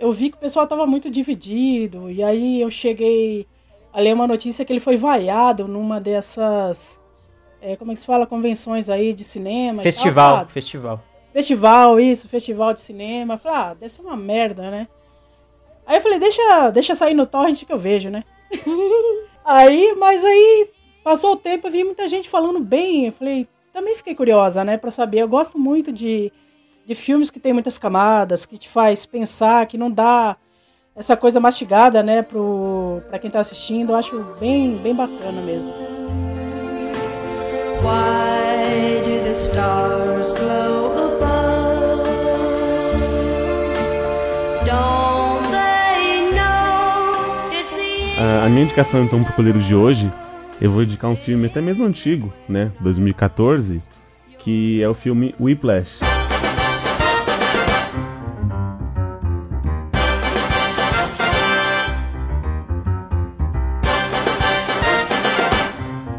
eu 0.00 0.10
vi 0.10 0.30
que 0.30 0.36
o 0.38 0.40
pessoal 0.40 0.66
tava 0.66 0.86
muito 0.86 1.10
dividido, 1.10 2.10
e 2.10 2.22
aí 2.22 2.62
eu 2.62 2.70
cheguei 2.70 3.46
a 3.92 4.00
ler 4.00 4.14
uma 4.14 4.26
notícia 4.26 4.64
que 4.64 4.72
ele 4.72 4.80
foi 4.80 4.96
vaiado 4.96 5.68
numa 5.68 6.00
dessas. 6.00 6.98
é, 7.60 7.76
como 7.76 7.92
é 7.92 7.94
que 7.94 8.00
se 8.00 8.06
fala? 8.06 8.26
Convenções 8.26 8.88
aí 8.88 9.12
de 9.12 9.24
cinema. 9.24 9.82
e 9.82 9.84
tal. 9.84 9.92
Festival, 9.92 10.36
Ah, 10.36 10.46
festival. 10.46 11.04
Festival, 11.34 12.00
isso, 12.00 12.28
festival 12.30 12.72
de 12.72 12.80
cinema. 12.80 13.34
Eu 13.34 13.38
Falei, 13.38 13.58
ah, 13.58 13.74
deve 13.74 13.92
ser 13.92 14.00
uma 14.00 14.16
merda, 14.16 14.70
né? 14.70 14.88
Aí 15.86 15.98
eu 15.98 16.00
falei, 16.00 16.18
deixa, 16.18 16.70
deixa 16.70 16.94
sair 16.94 17.12
no 17.12 17.26
torrent 17.26 17.62
que 17.62 17.72
eu 17.74 17.78
vejo, 17.78 18.08
né? 18.08 18.24
aí, 19.44 19.94
mas 19.98 20.24
aí 20.24 20.70
passou 21.04 21.32
o 21.32 21.36
tempo, 21.36 21.66
eu 21.66 21.72
vi 21.72 21.84
muita 21.84 22.08
gente 22.08 22.26
falando 22.26 22.58
bem. 22.58 23.04
Eu 23.04 23.12
falei, 23.12 23.46
também 23.76 23.94
fiquei 23.94 24.14
curiosa, 24.14 24.64
né, 24.64 24.78
pra 24.78 24.90
saber. 24.90 25.18
Eu 25.18 25.28
gosto 25.28 25.58
muito 25.58 25.92
de, 25.92 26.32
de 26.86 26.94
filmes 26.94 27.30
que 27.30 27.38
tem 27.38 27.52
muitas 27.52 27.78
camadas, 27.78 28.46
que 28.46 28.56
te 28.56 28.70
faz 28.70 29.04
pensar, 29.04 29.66
que 29.66 29.76
não 29.76 29.90
dá 29.90 30.34
essa 30.94 31.14
coisa 31.14 31.38
mastigada, 31.38 32.02
né, 32.02 32.22
pro, 32.22 33.02
pra 33.10 33.18
quem 33.18 33.30
tá 33.30 33.40
assistindo. 33.40 33.92
Eu 33.92 33.96
acho 33.96 34.24
bem, 34.40 34.78
bem 34.78 34.94
bacana 34.94 35.42
mesmo. 35.42 35.70
Why 37.82 39.02
do 39.04 39.24
the 39.24 39.32
stars 39.32 40.32
glow 40.32 40.92
above? 41.12 42.08
Don't 44.64 45.50
they 45.50 46.32
know 46.32 47.52
it's 47.52 47.72
the 47.72 48.18
A, 48.18 48.46
a 48.46 48.48
minha 48.48 48.62
indicação, 48.64 49.04
então, 49.04 49.22
pro 49.22 49.34
Coleiros 49.34 49.66
de 49.66 49.76
hoje, 49.76 50.10
eu 50.60 50.70
vou 50.70 50.82
indicar 50.82 51.10
um 51.10 51.16
filme 51.16 51.46
até 51.46 51.60
mesmo 51.60 51.84
antigo, 51.84 52.32
né? 52.48 52.72
2014, 52.80 53.82
que 54.38 54.82
é 54.82 54.88
o 54.88 54.94
filme 54.94 55.34
Whiplash. 55.38 56.00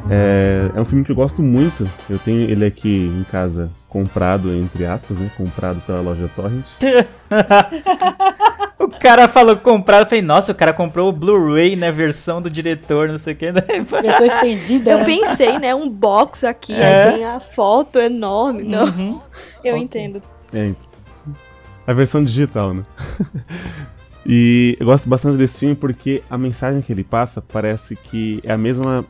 É, 0.10 0.72
é 0.74 0.80
um 0.80 0.86
filme 0.86 1.04
que 1.04 1.12
eu 1.12 1.16
gosto 1.16 1.42
muito. 1.42 1.90
Eu 2.10 2.20
tenho 2.20 2.50
ele 2.50 2.66
aqui 2.66 3.08
em 3.08 3.24
casa 3.32 3.72
comprado, 3.90 4.54
entre 4.54 4.86
aspas, 4.86 5.18
né? 5.18 5.30
Comprado 5.36 5.82
pela 5.82 6.02
loja 6.02 6.30
Torrent. 6.36 6.66
O 8.86 8.88
cara 8.90 9.28
falou 9.28 9.58
comprado, 9.58 10.02
eu 10.04 10.06
falei, 10.06 10.22
nossa, 10.22 10.52
o 10.52 10.56
cara 10.56 10.72
comprou 10.72 11.10
o 11.10 11.12
Blu-ray, 11.12 11.76
né, 11.76 11.92
versão 11.92 12.40
do 12.42 12.48
diretor, 12.50 13.10
não 13.10 13.18
sei 13.18 13.34
o 13.34 13.36
que. 13.36 13.52
Versão 14.02 14.26
estendida. 14.28 14.92
Eu 14.92 15.00
né? 15.00 15.06
pensei, 15.06 15.58
né? 15.58 15.74
Um 15.74 15.90
box 15.90 16.44
aqui, 16.44 16.74
É. 16.76 17.06
aí 17.06 17.14
tem 17.14 17.26
a 17.26 17.40
foto 17.40 17.98
enorme. 18.00 18.64
Não, 18.64 18.86
Uhum. 18.86 19.20
eu 19.66 19.76
entendo. 19.78 20.22
É, 20.54 20.74
a 21.88 21.94
versão 21.94 22.24
digital, 22.24 22.74
né? 22.74 22.84
e 24.26 24.78
eu 24.80 24.86
gosto 24.86 25.08
bastante 25.10 25.38
desse 25.38 25.58
filme 25.60 25.76
porque 25.76 26.22
a 26.30 26.38
mensagem 26.38 26.82
que 26.82 26.92
ele 26.92 27.04
passa 27.04 27.42
parece 27.42 27.96
que 27.96 28.40
é 28.44 28.52
a 28.54 28.58
mesma. 28.58 29.06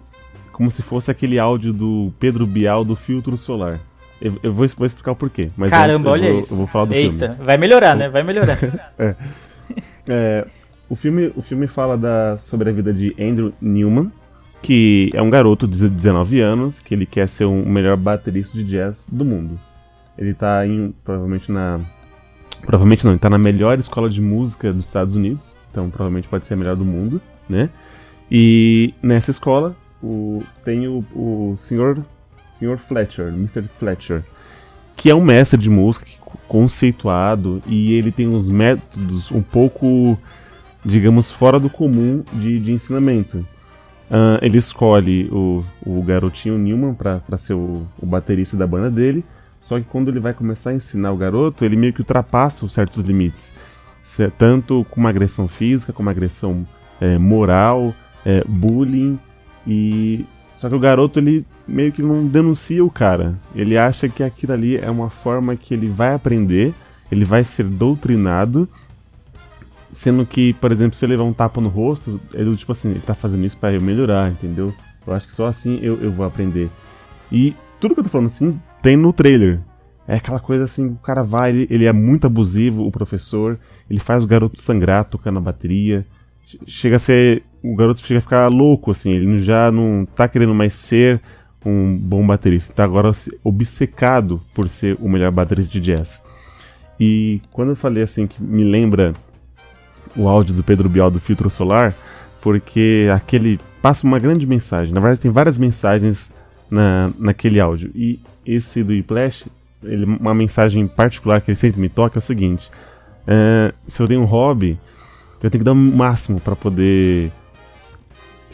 Como 0.52 0.72
se 0.72 0.82
fosse 0.82 1.12
aquele 1.12 1.38
áudio 1.38 1.72
do 1.74 2.12
Pedro 2.20 2.48
Bial 2.48 2.84
do 2.84 2.96
Filtro 2.96 3.38
Solar. 3.38 3.80
Eu, 4.20 4.34
eu 4.42 4.52
vou, 4.52 4.66
vou 4.76 4.88
explicar 4.88 5.12
o 5.12 5.16
porquê. 5.16 5.52
Mas 5.56 5.72
antes 5.72 5.80
Caramba, 5.80 6.10
eu 6.10 6.14
olha 6.14 6.32
vou, 6.32 6.40
isso. 6.40 6.54
Eu 6.54 6.58
vou 6.58 6.68
falar 6.68 6.86
do 6.86 6.94
Eita, 6.96 7.30
filme. 7.34 7.44
vai 7.46 7.58
melhorar, 7.60 7.96
né? 7.96 8.10
Vai 8.10 8.24
melhorar. 8.24 8.58
É, 8.98 9.16
o, 10.90 10.96
filme, 10.96 11.32
o 11.36 11.42
filme 11.42 11.68
fala 11.68 11.98
da, 11.98 12.38
sobre 12.38 12.70
a 12.70 12.74
vida 12.74 12.94
de 12.94 13.16
Andrew 13.20 13.54
Newman, 13.62 14.12
que 14.62 15.10
é 15.14 15.22
um 15.22 15.30
garoto 15.30 15.68
de 15.68 15.90
19 15.90 16.40
anos, 16.40 16.80
que 16.80 16.94
ele 16.94 17.06
quer 17.06 17.28
ser 17.28 17.46
o 17.46 17.66
melhor 17.66 17.98
baterista 17.98 18.58
de 18.58 18.64
jazz 18.64 19.06
do 19.12 19.24
mundo. 19.24 19.60
Ele 20.18 20.34
tá 20.34 20.66
em, 20.66 20.94
provavelmente 21.04 21.52
na. 21.52 21.80
Provavelmente 22.62 23.06
não, 23.06 23.12
ele 23.12 23.20
tá 23.20 23.30
na 23.30 23.38
melhor 23.38 23.78
escola 23.78 24.10
de 24.10 24.20
música 24.20 24.74
dos 24.74 24.86
Estados 24.86 25.14
Unidos, 25.14 25.56
então 25.72 25.90
provavelmente 25.90 26.28
pode 26.28 26.48
ser 26.48 26.56
a 26.56 26.58
melhor 26.58 26.76
do 26.76 26.84
mundo, 26.84 27.22
né? 27.48 27.70
E 28.32 28.94
nessa 29.02 29.30
escola 29.30 29.76
o, 30.02 30.42
tem 30.66 30.88
o, 30.88 31.06
o 31.14 31.56
senhor, 31.58 32.04
senhor 32.58 32.78
Fletcher, 32.78 33.28
Mr. 33.28 33.64
Fletcher, 33.80 34.24
que 34.96 35.10
é 35.10 35.16
um 35.16 35.24
mestre 35.24 35.60
de 35.60 35.70
música 35.70 36.06
conceituado 36.48 37.62
e 37.68 37.94
ele 37.94 38.12
tem 38.12 38.28
uns 38.28 38.48
métodos 38.48 39.32
um 39.32 39.42
pouco, 39.42 40.18
digamos, 40.84 41.30
fora 41.30 41.60
do 41.60 41.70
comum 41.70 42.24
de, 42.34 42.60
de 42.60 42.72
ensinamento. 42.72 43.46
Ah, 44.10 44.40
ele 44.42 44.58
escolhe 44.58 45.30
o, 45.32 45.64
o 45.86 46.02
garotinho 46.02 46.58
Newman 46.58 46.94
para 46.94 47.38
ser 47.38 47.54
o, 47.54 47.86
o 48.00 48.06
baterista 48.06 48.56
da 48.56 48.66
banda 48.66 48.90
dele, 48.90 49.24
só 49.60 49.78
que 49.80 49.86
quando 49.86 50.10
ele 50.10 50.20
vai 50.20 50.34
começar 50.34 50.70
a 50.70 50.76
ensinar 50.76 51.12
o 51.12 51.18
garoto, 51.18 51.66
ele 51.66 51.76
meio 51.76 51.94
que 51.94 52.02
ultrapassa 52.02 52.68
certos 52.70 53.04
limites, 53.04 53.54
tanto 54.38 54.86
com 54.90 55.02
uma 55.02 55.10
agressão 55.10 55.48
física, 55.48 55.92
como 55.92 56.08
uma 56.08 56.12
agressão 56.12 56.66
eh, 57.02 57.18
moral, 57.18 57.94
eh, 58.26 58.44
bullying 58.48 59.20
e 59.66 60.26
só 60.58 60.68
que 60.70 60.76
o 60.76 60.80
garoto 60.80 61.20
ele 61.20 61.46
meio 61.68 61.92
que 61.92 62.02
não 62.02 62.26
denuncia 62.26 62.84
o 62.84 62.90
cara. 62.90 63.36
Ele 63.56 63.78
acha 63.78 64.10
que 64.10 64.24
aquilo 64.24 64.54
ali 64.54 64.78
é 64.78 64.90
uma 64.90 65.10
forma 65.10 65.56
que 65.56 65.74
ele 65.74 65.88
vai 65.88 66.14
aprender, 66.14 66.74
ele 67.12 67.24
vai 67.26 67.44
ser 67.44 67.64
doutrinado, 67.66 68.68
sendo 69.92 70.26
que, 70.26 70.54
por 70.54 70.72
exemplo, 70.72 70.98
se 70.98 71.06
ele 71.06 71.14
levar 71.14 71.24
um 71.24 71.34
tapa 71.34 71.62
no 71.62 71.70
rosto, 71.70 72.20
ele 72.34 72.56
tipo 72.56 72.72
assim, 72.72 72.92
ele 72.92 73.00
tá 73.00 73.16
fazendo 73.16 73.46
isso 73.46 73.58
para 73.58 73.74
eu 73.74 73.82
melhorar, 73.82 74.30
entendeu? 74.32 74.74
Eu 75.06 75.14
acho 75.14 75.28
que 75.28 75.34
só 75.34 75.48
assim 75.48 75.80
eu, 75.82 75.98
eu 76.02 76.12
vou 76.12 76.26
aprender. 76.26 76.70
E 77.32 77.56
tudo 77.80 77.94
que 77.94 78.00
eu 78.02 78.04
tô 78.04 78.10
falando 78.10 78.28
assim 78.28 78.60
tem 78.82 78.98
no 78.98 79.14
trailer. 79.14 79.60
É 80.08 80.16
aquela 80.16 80.40
coisa 80.40 80.64
assim, 80.64 80.88
o 80.88 80.96
cara 80.96 81.22
vai, 81.24 81.50
ele, 81.52 81.68
ele 81.70 81.86
é 81.86 81.92
muito 81.94 82.26
abusivo, 82.28 82.86
o 82.86 82.92
professor, 82.92 83.60
ele 83.90 84.00
faz 84.00 84.24
o 84.24 84.28
garoto 84.28 84.60
sangrar 84.62 85.06
tocando 85.06 85.38
a 85.38 85.42
bateria. 85.42 86.06
Che- 86.46 86.60
Chega 86.66 86.96
a 86.96 87.00
ser. 87.00 87.44
O 87.64 87.76
garoto 87.76 88.00
chega 88.00 88.20
a 88.20 88.22
ficar 88.22 88.48
louco, 88.48 88.92
assim, 88.92 89.12
ele 89.12 89.40
já 89.40 89.72
não 89.72 90.06
tá 90.16 90.28
querendo 90.28 90.54
mais 90.54 90.74
ser 90.74 91.22
um 91.66 91.98
bom 91.98 92.26
baterista, 92.26 92.74
tá 92.74 92.84
agora 92.84 93.12
obcecado 93.44 94.42
por 94.54 94.70
ser 94.70 94.96
o 95.00 95.10
melhor 95.10 95.32
baterista 95.32 95.72
de 95.72 95.82
jazz. 95.82 96.24
E 97.00 97.42
quando 97.52 97.70
eu 97.70 97.76
falei 97.76 98.04
assim 98.04 98.26
que 98.26 98.42
me 98.42 98.64
lembra 98.64 99.14
o 100.16 100.28
áudio 100.28 100.56
do 100.56 100.64
Pedro 100.64 100.90
Bial 100.90 101.12
do 101.12 101.20
Filtro 101.20 101.50
Solar, 101.50 101.94
porque 102.42 103.10
aquele 103.14 103.60
passa 103.82 104.06
uma 104.08 104.20
grande 104.20 104.48
mensagem. 104.48 104.94
Na 104.94 105.00
verdade, 105.00 105.22
tem 105.22 105.32
várias 105.32 105.58
mensagens 105.58 106.32
na, 106.72 107.12
naquele 107.20 107.60
áudio. 107.60 107.92
E 107.94 108.20
esse 108.46 108.84
do 108.84 108.94
Whiplash, 108.94 109.46
ele, 109.84 110.06
uma 110.06 110.34
mensagem 110.34 110.88
particular 110.88 111.42
que 111.42 111.52
ele 111.52 111.56
sempre 111.56 111.82
me 111.82 111.90
toca 111.90 112.18
é 112.18 112.20
o 112.20 112.24
seguinte: 112.24 112.72
é, 113.28 113.74
se 113.88 114.02
eu 114.02 114.08
tenho 114.08 114.22
um 114.22 114.26
hobby, 114.26 114.80
eu 115.42 115.50
tenho 115.50 115.62
que 115.62 115.66
dar 115.66 115.74
o 115.74 115.76
máximo 115.76 116.40
para 116.40 116.56
poder 116.56 117.32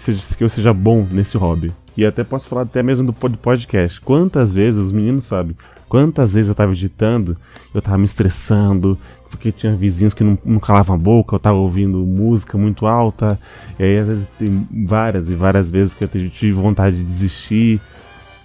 seja- 0.04 0.36
que 0.36 0.44
eu 0.44 0.50
seja 0.50 0.74
bom 0.74 1.08
nesse 1.10 1.38
hobby. 1.38 1.72
E 1.96 2.06
até 2.06 2.24
posso 2.24 2.48
falar 2.48 2.64
até 2.64 2.82
mesmo 2.82 3.06
do 3.06 3.14
pod- 3.14 3.38
podcast. 3.38 4.02
Quantas 4.02 4.54
vezes, 4.54 4.80
os 4.80 4.92
meninos 4.92 5.26
sabem, 5.26 5.56
quantas 5.88 6.34
vezes 6.34 6.50
eu 6.50 6.56
tava 6.56 6.72
editando, 6.72 7.38
eu 7.74 7.82
tava 7.82 7.98
me 7.98 8.06
estressando, 8.06 8.98
porque 9.30 9.52
tinha 9.52 9.76
vizinhos 9.76 10.14
que 10.14 10.24
não, 10.24 10.38
não 10.44 10.60
calavam 10.60 10.96
a 10.96 11.00
boca, 11.00 11.36
eu 11.36 11.40
tava 11.40 11.58
ouvindo 11.58 11.98
música 12.00 12.58
muito 12.58 12.86
alta, 12.86 13.40
e 13.80 13.84
aí 13.84 13.98
às 14.00 14.08
vezes 14.08 14.28
tem 14.40 14.68
várias 14.86 15.30
e 15.30 15.36
várias 15.36 15.70
vezes 15.72 15.94
que 15.94 16.04
eu 16.04 16.08
tive- 16.08 16.30
tive 16.30 16.52
vontade 16.54 16.98
de 16.98 17.04
desistir, 17.04 17.80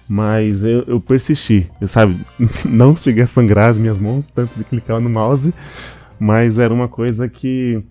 mas 0.07 0.63
eu, 0.63 0.83
eu 0.87 0.99
persisti, 0.99 1.69
eu, 1.79 1.87
sabe? 1.87 2.17
Não 2.65 2.95
cheguei 2.95 3.23
a 3.23 3.27
sangrar 3.27 3.69
as 3.71 3.77
minhas 3.77 3.97
mãos, 3.99 4.27
tanto 4.27 4.51
de 4.57 4.63
clicar 4.63 4.99
no 4.99 5.09
mouse, 5.09 5.53
mas 6.19 6.57
era 6.59 6.73
uma 6.73 6.87
coisa 6.87 7.27
que 7.29 7.83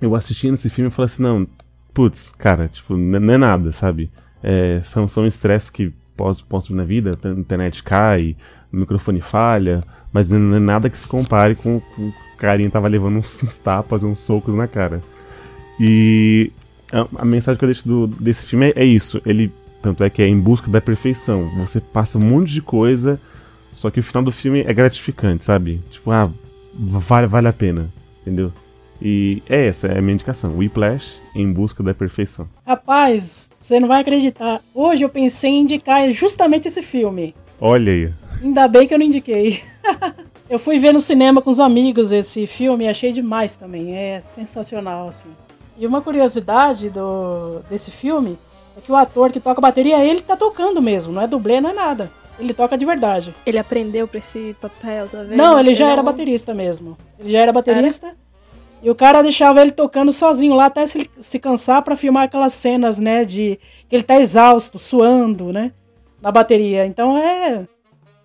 eu 0.00 0.14
assistindo 0.14 0.54
esse 0.54 0.68
filme 0.70 0.88
e 0.88 0.92
falei 0.92 1.06
assim, 1.06 1.22
não, 1.22 1.46
putz, 1.94 2.30
cara, 2.38 2.68
tipo, 2.68 2.96
não 2.96 3.34
é 3.34 3.38
nada, 3.38 3.72
sabe? 3.72 4.10
É, 4.42 4.80
são 4.84 5.06
são 5.06 5.26
estresses 5.26 5.70
que 5.70 5.92
posso, 6.16 6.44
posso 6.44 6.74
na 6.74 6.84
vida, 6.84 7.18
a 7.22 7.28
internet 7.28 7.82
cai, 7.82 8.36
o 8.72 8.76
microfone 8.76 9.20
falha, 9.20 9.84
mas 10.12 10.28
não 10.28 10.54
é 10.56 10.58
nada 10.60 10.90
que 10.90 10.96
se 10.98 11.06
compare 11.06 11.54
com, 11.54 11.80
com 11.80 12.08
o 12.08 12.14
carinha 12.38 12.70
tava 12.70 12.88
levando 12.88 13.18
uns, 13.18 13.42
uns 13.42 13.58
tapas, 13.58 14.02
uns 14.02 14.18
socos 14.20 14.54
na 14.54 14.66
cara. 14.66 15.00
E 15.80 16.50
a, 16.92 17.06
a 17.22 17.24
mensagem 17.24 17.58
que 17.58 17.64
eu 17.64 17.68
deixo 17.68 17.88
do- 17.88 18.06
desse 18.06 18.46
filme 18.46 18.70
é, 18.70 18.82
é 18.82 18.84
isso, 18.84 19.20
ele 19.24 19.52
tanto 19.82 20.04
é 20.04 20.10
que 20.10 20.22
é 20.22 20.28
em 20.28 20.38
busca 20.38 20.70
da 20.70 20.80
perfeição. 20.80 21.48
Você 21.58 21.80
passa 21.80 22.16
um 22.18 22.20
monte 22.20 22.52
de 22.52 22.62
coisa, 22.62 23.20
só 23.72 23.90
que 23.90 23.98
o 24.00 24.02
final 24.02 24.22
do 24.22 24.30
filme 24.30 24.60
é 24.60 24.72
gratificante, 24.72 25.44
sabe? 25.44 25.80
Tipo, 25.90 26.12
ah, 26.12 26.30
vale, 26.74 27.26
vale 27.26 27.48
a 27.48 27.52
pena, 27.52 27.88
entendeu? 28.20 28.52
E 29.04 29.42
é 29.48 29.66
essa, 29.66 29.88
é 29.88 29.98
a 29.98 30.02
minha 30.02 30.14
indicação. 30.14 30.56
Whiplash 30.56 31.16
em 31.34 31.52
busca 31.52 31.82
da 31.82 31.92
perfeição. 31.92 32.48
Rapaz, 32.64 33.50
você 33.58 33.80
não 33.80 33.88
vai 33.88 34.00
acreditar. 34.00 34.60
Hoje 34.72 35.04
eu 35.04 35.08
pensei 35.08 35.50
em 35.50 35.62
indicar 35.62 36.08
justamente 36.12 36.68
esse 36.68 36.82
filme. 36.82 37.34
Olha 37.60 37.92
aí. 37.92 38.12
Ainda 38.42 38.68
bem 38.68 38.86
que 38.86 38.94
eu 38.94 38.98
não 38.98 39.06
indiquei. 39.06 39.60
eu 40.48 40.58
fui 40.58 40.78
ver 40.78 40.92
no 40.92 41.00
cinema 41.00 41.42
com 41.42 41.50
os 41.50 41.58
amigos 41.58 42.12
esse 42.12 42.46
filme 42.46 42.84
e 42.84 42.88
achei 42.88 43.10
demais 43.12 43.54
também. 43.56 43.96
É 43.96 44.20
sensacional, 44.20 45.08
assim. 45.08 45.30
E 45.76 45.86
uma 45.86 46.00
curiosidade 46.00 46.88
do, 46.90 47.60
desse 47.68 47.90
filme 47.90 48.38
é 48.76 48.80
que 48.80 48.92
o 48.92 48.96
ator 48.96 49.32
que 49.32 49.40
toca 49.40 49.60
bateria, 49.60 50.04
ele 50.04 50.20
tá 50.20 50.36
tocando 50.36 50.80
mesmo, 50.80 51.12
não 51.12 51.22
é 51.22 51.26
dublê, 51.26 51.60
não 51.60 51.70
é 51.70 51.74
nada. 51.74 52.10
ele 52.38 52.54
toca 52.54 52.76
de 52.78 52.84
verdade. 52.84 53.34
Ele 53.44 53.58
aprendeu 53.58 54.06
pra 54.06 54.18
esse 54.18 54.54
papel, 54.60 55.08
tá 55.08 55.22
vendo? 55.22 55.36
Não, 55.36 55.58
ele 55.58 55.74
já 55.74 55.88
é 55.88 55.92
era 55.92 56.02
um- 56.02 56.04
baterista 56.04 56.54
mesmo. 56.54 56.96
Ele 57.18 57.32
já 57.32 57.40
era 57.40 57.52
baterista. 57.52 58.14
E 58.82 58.90
o 58.90 58.94
cara 58.94 59.22
deixava 59.22 59.60
ele 59.60 59.70
tocando 59.70 60.12
sozinho 60.12 60.54
lá 60.54 60.66
até 60.66 60.86
se, 60.86 61.08
se 61.20 61.38
cansar 61.38 61.82
pra 61.82 61.96
filmar 61.96 62.24
aquelas 62.24 62.52
cenas, 62.52 62.98
né, 62.98 63.24
de 63.24 63.58
que 63.88 63.94
ele 63.94 64.02
tá 64.02 64.20
exausto, 64.20 64.78
suando, 64.78 65.52
né, 65.52 65.72
na 66.20 66.32
bateria. 66.32 66.84
Então 66.84 67.16
é, 67.16 67.64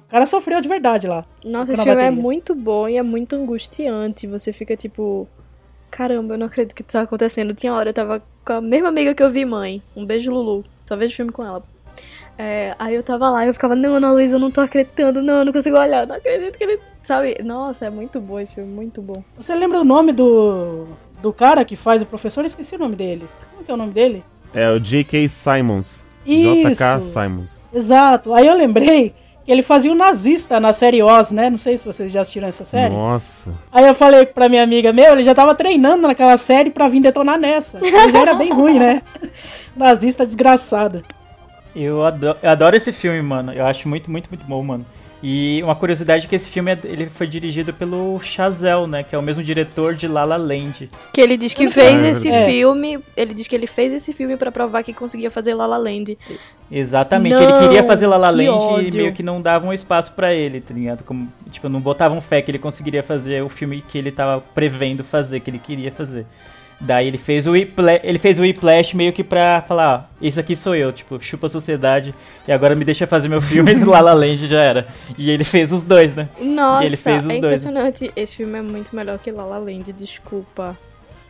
o 0.07 0.09
cara 0.09 0.25
sofreu 0.25 0.59
de 0.61 0.67
verdade 0.67 1.05
lá. 1.05 1.25
Nossa, 1.43 1.73
esse 1.73 1.83
filme 1.83 2.01
é 2.01 2.05
bateria. 2.05 2.21
muito 2.21 2.55
bom 2.55 2.87
e 2.87 2.97
é 2.97 3.03
muito 3.03 3.35
angustiante. 3.35 4.25
Você 4.25 4.53
fica 4.53 4.75
tipo. 4.75 5.27
Caramba, 5.91 6.33
eu 6.33 6.37
não 6.37 6.47
acredito 6.47 6.73
que 6.73 6.81
isso 6.81 6.91
tá 6.91 7.01
acontecendo. 7.01 7.53
Tinha 7.53 7.73
hora, 7.73 7.89
eu 7.89 7.93
tava 7.93 8.23
com 8.45 8.53
a 8.53 8.61
mesma 8.61 8.87
amiga 8.87 9.13
que 9.13 9.21
eu 9.21 9.29
vi 9.29 9.45
mãe. 9.45 9.81
Um 9.95 10.05
beijo, 10.05 10.31
Lulu. 10.31 10.63
Só 10.85 10.95
vejo 10.95 11.15
filme 11.15 11.31
com 11.31 11.43
ela. 11.43 11.61
É, 12.37 12.73
aí 12.79 12.95
eu 12.95 13.03
tava 13.03 13.29
lá 13.29 13.43
e 13.43 13.49
eu 13.49 13.53
ficava, 13.53 13.75
não, 13.75 13.95
Ana 13.95 14.11
Luísa, 14.11 14.35
eu 14.35 14.39
não 14.39 14.51
tô 14.51 14.61
acreditando, 14.61 15.23
não, 15.23 15.39
eu 15.39 15.45
não 15.45 15.51
consigo 15.51 15.77
olhar, 15.77 16.05
não 16.05 16.15
acredito 16.15 16.57
que 16.57 16.63
ele. 16.63 16.79
Sabe? 17.07 17.37
Nossa, 17.41 17.85
é 17.85 17.89
muito 17.89 18.19
bom 18.19 18.37
esse 18.37 18.55
filme, 18.55 18.69
muito 18.69 19.01
bom. 19.01 19.23
Você 19.37 19.55
lembra 19.55 19.79
o 19.79 19.85
nome 19.85 20.11
do 20.11 20.89
do 21.21 21.31
cara 21.31 21.63
que 21.63 21.77
faz 21.77 22.01
o 22.01 22.05
professor? 22.05 22.41
Eu 22.41 22.47
esqueci 22.47 22.75
o 22.75 22.77
nome 22.77 22.97
dele. 22.97 23.25
Como 23.49 23.63
que 23.63 23.71
é 23.71 23.73
o 23.73 23.77
nome 23.77 23.93
dele? 23.93 24.25
É 24.53 24.69
o 24.69 24.77
J.K. 24.77 25.29
Simons. 25.29 26.05
Isso. 26.25 26.67
J.K. 26.67 26.99
Simons. 26.99 27.63
Exato. 27.73 28.33
Aí 28.33 28.45
eu 28.45 28.53
lembrei 28.53 29.15
que 29.45 29.49
ele 29.49 29.63
fazia 29.63 29.89
o 29.89 29.95
nazista 29.95 30.59
na 30.59 30.73
série 30.73 31.01
Oz, 31.01 31.31
né? 31.31 31.49
Não 31.49 31.57
sei 31.57 31.77
se 31.77 31.85
vocês 31.85 32.11
já 32.11 32.19
assistiram 32.19 32.49
essa 32.49 32.65
série. 32.65 32.93
Nossa. 32.93 33.53
Aí 33.71 33.87
eu 33.87 33.95
falei 33.95 34.25
pra 34.25 34.49
minha 34.49 34.63
amiga, 34.63 34.91
meu, 34.91 35.13
ele 35.13 35.23
já 35.23 35.33
tava 35.33 35.55
treinando 35.55 36.09
naquela 36.09 36.37
série 36.37 36.71
pra 36.71 36.89
vir 36.89 36.99
detonar 36.99 37.39
nessa. 37.39 37.77
Ele 37.77 38.11
já 38.11 38.19
era 38.19 38.33
bem 38.33 38.51
ruim, 38.51 38.79
né? 38.79 39.01
Nazista 39.77 40.25
desgraçado. 40.25 41.03
Eu 41.73 42.05
adoro, 42.05 42.37
eu 42.43 42.49
adoro 42.49 42.75
esse 42.75 42.91
filme, 42.91 43.21
mano. 43.21 43.53
Eu 43.53 43.65
acho 43.65 43.87
muito, 43.87 44.11
muito, 44.11 44.27
muito 44.27 44.45
bom, 44.45 44.61
mano. 44.61 44.85
E 45.23 45.61
uma 45.63 45.75
curiosidade 45.75 46.25
é 46.25 46.29
que 46.29 46.35
esse 46.35 46.47
filme 46.47 46.71
é- 46.71 46.79
ele 46.83 47.09
foi 47.09 47.25
dirigido 47.25 47.73
pelo 47.73 48.19
Chazelle, 48.21 48.85
né? 48.85 49.01
Que 49.01 49.15
é 49.15 49.17
o 49.17 49.21
mesmo 49.21 49.43
diretor 49.43 49.95
de 49.95 50.07
La 50.07 50.23
La 50.23 50.37
Land. 50.37 50.89
Que 51.11 51.19
ele 51.21 51.35
diz 51.35 51.55
que 51.55 51.69
fez 51.71 52.03
esse 52.03 52.29
É. 52.29 52.45
filme. 52.45 52.99
Ele 53.15 53.33
diz 53.33 53.47
que 53.47 53.55
ele 53.55 53.65
fez 53.65 53.91
esse 53.93 54.13
filme 54.13 54.37
pra 54.37 54.51
provar 54.51 54.83
que 54.83 54.93
conseguia 54.93 55.31
fazer 55.31 55.55
La 55.55 55.65
La 55.65 55.77
Land. 55.77 56.15
Exatamente. 56.71 57.33
Não, 57.33 57.41
ele 57.41 57.67
queria 57.67 57.83
fazer 57.83 58.05
La 58.05 58.17
La 58.17 58.27
que 58.29 58.35
Land 58.35 58.43
e 58.45 58.49
ódio. 58.49 59.01
meio 59.01 59.13
que 59.13 59.23
não 59.23 59.41
davam 59.41 59.73
espaço 59.73 60.11
pra 60.11 60.33
ele, 60.33 60.61
tá 60.61 60.73
ligado? 60.73 61.03
Como, 61.03 61.27
tipo, 61.51 61.67
não 61.67 61.79
botavam 61.81 62.21
fé 62.21 62.41
que 62.41 62.51
ele 62.51 62.59
conseguiria 62.59 63.01
fazer 63.01 63.41
o 63.43 63.49
filme 63.49 63.83
que 63.87 63.97
ele 63.97 64.11
tava 64.11 64.39
prevendo 64.53 65.03
fazer, 65.03 65.39
que 65.39 65.49
ele 65.49 65.59
queria 65.59 65.91
fazer. 65.91 66.25
Daí 66.79 67.07
ele 67.07 67.17
fez 67.17 67.47
o 67.47 67.51
Whiplash, 67.53 68.01
ele 68.03 68.19
fez 68.19 68.37
o 68.37 68.43
Whiplash 68.43 68.93
meio 68.95 69.11
que 69.11 69.23
pra 69.23 69.63
falar, 69.67 70.07
ó, 70.21 70.25
esse 70.25 70.39
aqui 70.39 70.55
sou 70.55 70.75
eu, 70.75 70.91
tipo, 70.93 71.19
chupa 71.19 71.47
a 71.47 71.49
sociedade 71.49 72.13
e 72.47 72.51
agora 72.51 72.75
me 72.75 72.85
deixa 72.85 73.07
fazer 73.07 73.27
meu 73.27 73.41
filme 73.41 73.71
e 73.73 73.83
La 73.83 73.99
La 73.99 74.13
Land 74.13 74.47
já 74.47 74.61
era. 74.61 74.87
E 75.17 75.31
ele 75.31 75.43
fez 75.43 75.71
os 75.71 75.81
dois, 75.81 76.13
né? 76.15 76.29
Nossa, 76.39 76.85
ele 76.85 76.95
fez 76.95 77.17
os 77.25 77.29
é 77.31 77.39
dois. 77.39 77.39
impressionante. 77.65 78.11
Esse 78.15 78.35
filme 78.35 78.59
é 78.59 78.61
muito 78.61 78.95
melhor 78.95 79.17
que 79.17 79.31
La 79.31 79.43
La 79.43 79.57
Land, 79.57 79.91
desculpa. 79.91 80.77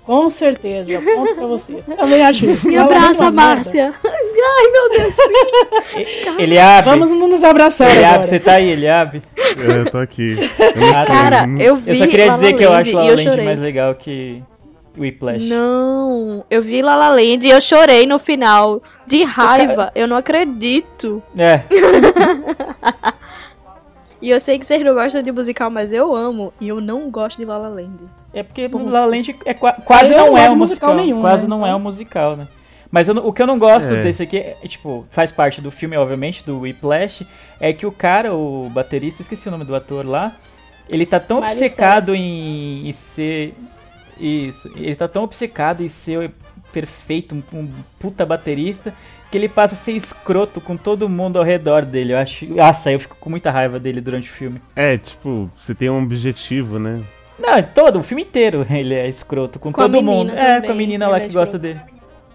Com 0.04 0.30
certeza. 0.30 1.02
Ponto 1.02 1.36
pra 1.36 1.46
você. 1.48 1.74
Também 1.98 2.22
acho 2.26 2.46
isso. 2.46 2.66
Me 2.68 2.78
abraça. 2.78 3.30
Márcia. 3.32 3.94
Ai, 4.06 4.72
meu 4.72 4.90
Deus. 5.00 5.16
Eliabe, 6.40 6.90
Vamos 6.90 7.10
nos 7.12 7.44
abraçar 7.44 7.90
Eliabe, 7.90 8.14
agora. 8.14 8.28
você 8.28 8.40
tá 8.40 8.54
aí, 8.54 8.70
Eliabe? 8.72 9.22
É, 9.38 9.80
eu 9.80 9.92
tô 9.92 9.98
aqui. 9.98 10.38
Eu 10.40 11.06
Cara, 11.06 11.46
não- 11.48 11.60
eu 11.60 11.76
vi 11.76 11.92
Eu 11.92 11.96
só 11.98 12.08
queria 12.08 12.26
La 12.28 12.32
La 12.32 12.38
dizer 12.38 12.54
que 12.58 12.64
eu 12.64 12.74
acho 12.74 12.92
La 12.94 13.02
La 13.04 13.10
Land 13.16 13.42
mais 13.44 13.60
legal 13.60 13.96
que 13.96 14.42
Whiplash. 14.98 15.44
Não, 15.46 16.44
eu 16.50 16.62
vi 16.62 16.82
La 16.82 16.96
La 16.96 17.10
Land 17.10 17.46
e 17.46 17.50
eu 17.50 17.62
chorei 17.62 18.06
no 18.06 18.18
final. 18.20 18.82
De 19.06 19.24
raiva, 19.24 19.92
eu 19.96 20.08
não 20.08 20.18
acredito. 20.18 21.22
É, 21.38 21.62
E 24.20 24.32
eu 24.32 24.40
sei 24.40 24.58
que 24.58 24.66
vocês 24.66 24.82
não 24.84 24.94
gostam 24.96 25.22
de 25.22 25.32
musical, 25.32 25.70
mas 25.70 25.92
eu 25.92 26.16
amo. 26.16 26.52
E 26.60 26.68
eu 26.68 26.82
não 26.82 27.10
gosto 27.12 27.38
de 27.38 27.46
La 27.46 27.58
La 27.58 27.70
Land. 27.70 28.00
É 28.34 28.42
porque 28.42 28.68
La 28.68 29.02
La 29.02 29.06
Land 29.06 29.36
é 29.46 29.54
qua- 29.54 29.74
quase 29.74 30.12
não 30.12 30.28
não 30.32 30.38
é 30.38 30.50
um 30.50 30.56
musical, 30.56 30.90
musical 30.90 30.96
nenhum, 30.96 31.22
quase 31.22 31.44
né? 31.44 31.50
não 31.50 31.66
é 31.66 31.76
um 31.76 31.80
musical, 31.80 32.36
né? 32.36 32.48
Mas 32.90 33.08
eu 33.08 33.16
o 33.18 33.32
que 33.32 33.42
eu 33.42 33.48
não 33.48 33.60
gosto 33.60 33.94
É. 33.94 34.04
desse 34.04 34.24
aqui, 34.24 34.38
é, 34.38 34.56
tipo, 34.68 35.04
faz 35.12 35.32
parte 35.32 35.62
do 35.62 35.70
filme, 35.70 35.96
obviamente, 35.98 36.44
do 36.44 36.62
Whiplash, 36.62 37.28
é 37.60 37.72
que 37.74 37.86
o 37.86 37.92
cara, 37.92 38.34
o 38.34 38.70
baterista, 38.72 39.22
esqueci 39.22 39.48
o 39.48 39.52
nome 39.52 39.66
do 39.66 39.76
ator 39.76 40.06
lá, 40.06 40.32
ele 40.90 41.06
tá 41.06 41.20
tão 41.20 41.42
Miley 41.42 41.52
obcecado 41.58 42.16
em, 42.16 42.88
em 42.90 42.92
ser... 42.92 43.54
Isso, 44.20 44.72
ele 44.76 44.96
tá 44.96 45.08
tão 45.08 45.24
obcecado 45.24 45.84
em 45.84 45.88
ser 45.88 46.32
perfeito, 46.72 47.36
um, 47.36 47.44
um 47.58 47.70
puta 48.00 48.26
baterista, 48.26 48.94
que 49.32 49.38
ele 49.38 49.50
passa 49.50 49.76
a 49.76 49.78
ser 49.78 49.94
escroto 49.94 50.60
com 50.62 50.76
todo 50.78 51.08
mundo 51.10 51.38
ao 51.38 51.44
redor 51.46 51.84
dele. 51.86 52.14
Eu 52.14 52.18
acho... 52.18 52.46
Nossa, 52.54 52.92
eu 52.92 53.00
fico 53.00 53.16
com 53.20 53.30
muita 53.30 53.52
raiva 53.52 53.80
dele 53.80 54.02
durante 54.02 54.30
o 54.30 54.34
filme. 54.34 54.62
É, 54.76 54.98
tipo, 54.98 55.50
você 55.56 55.74
tem 55.76 55.90
um 55.90 56.02
objetivo, 56.04 56.80
né? 56.80 57.02
Não, 57.40 57.62
todo, 57.62 58.00
o 58.00 58.04
filme 58.04 58.24
inteiro 58.24 58.66
ele 58.70 58.94
é 58.96 59.08
escroto 59.08 59.60
com, 59.60 59.72
Com 59.72 59.82
todo 59.82 60.02
mundo. 60.02 60.32
É, 60.32 60.56
também, 60.56 60.62
com 60.68 60.72
a 60.72 60.76
menina 60.76 61.08
lá 61.08 61.18
é 61.22 61.28
que 61.28 61.34
gosta 61.34 61.60
dele. 61.60 61.80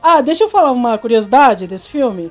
Ah, 0.03 0.21
deixa 0.21 0.45
eu 0.45 0.49
falar 0.49 0.71
uma 0.73 0.97
curiosidade 0.99 1.67
desse 1.67 1.89
filme. 1.89 2.31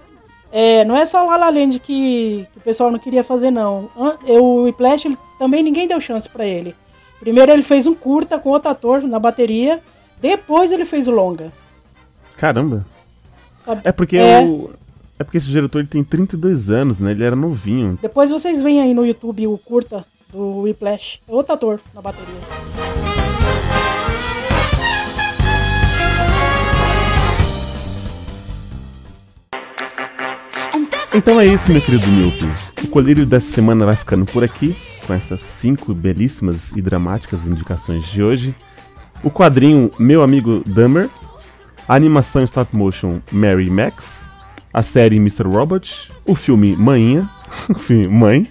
É, 0.53 0.83
não 0.85 0.97
é 0.97 1.05
só 1.05 1.23
La 1.25 1.37
La 1.37 1.49
Land 1.49 1.79
que, 1.79 2.45
que 2.51 2.57
o 2.59 2.61
pessoal 2.61 2.91
não 2.91 2.99
queria 2.99 3.23
fazer, 3.23 3.49
não. 3.51 3.89
An- 3.97 4.17
O 4.25 4.63
Whiplash, 4.63 5.05
ele, 5.07 5.17
também 5.39 5.63
ninguém 5.63 5.87
deu 5.87 5.99
chance 5.99 6.27
pra 6.29 6.45
ele. 6.45 6.75
Primeiro 7.21 7.51
ele 7.51 7.61
fez 7.63 7.85
um 7.87 7.93
curta 7.93 8.37
com 8.39 8.49
outro 8.49 8.69
ator 8.69 9.01
na 9.03 9.19
bateria, 9.19 9.79
depois 10.19 10.71
ele 10.71 10.85
fez 10.85 11.07
o 11.07 11.11
longa. 11.11 11.51
Caramba. 12.35 12.83
Sabe? 13.63 13.81
É 13.85 13.91
porque 13.91 14.17
É. 14.17 14.41
o. 14.41 14.71
É 15.19 15.23
porque 15.23 15.37
esse 15.37 15.45
diretor 15.47 15.79
ele 15.79 15.87
tem 15.87 16.03
32 16.03 16.71
anos, 16.71 16.99
né? 16.99 17.11
Ele 17.11 17.23
era 17.23 17.35
novinho. 17.35 17.97
Depois 18.01 18.31
vocês 18.31 18.59
veem 18.59 18.81
aí 18.81 18.91
no 18.91 19.05
YouTube 19.05 19.45
o 19.45 19.55
curta 19.55 20.03
do 20.33 20.61
Whiplash. 20.61 21.19
É 21.29 21.31
outro 21.31 21.53
ator 21.53 21.79
na 21.93 22.01
bateria. 22.01 22.41
Então 31.13 31.39
é 31.39 31.45
isso, 31.45 31.71
meu 31.71 31.81
querido 31.81 32.07
Milton. 32.07 32.49
O 32.83 32.87
colírio 32.87 33.25
dessa 33.25 33.51
semana 33.51 33.85
vai 33.85 33.95
ficando 33.95 34.25
por 34.25 34.43
aqui, 34.43 34.75
com 35.05 35.13
essas 35.13 35.41
cinco 35.41 35.93
belíssimas 35.93 36.71
e 36.75 36.81
dramáticas 36.81 37.45
indicações 37.45 38.05
de 38.05 38.23
hoje. 38.23 38.55
O 39.23 39.29
quadrinho 39.29 39.91
Meu 39.99 40.23
Amigo 40.23 40.63
Dummer, 40.65 41.09
a 41.87 41.95
animação 41.95 42.43
stop 42.43 42.75
motion 42.75 43.19
Mary 43.31 43.69
Max, 43.69 44.23
a 44.73 44.81
série 44.81 45.17
Mr. 45.17 45.43
Robot, 45.43 46.11
o 46.25 46.35
filme 46.35 46.75
Mãinha, 46.75 47.29
o 47.69 47.75
filme 47.75 48.07
Mãe, 48.07 48.49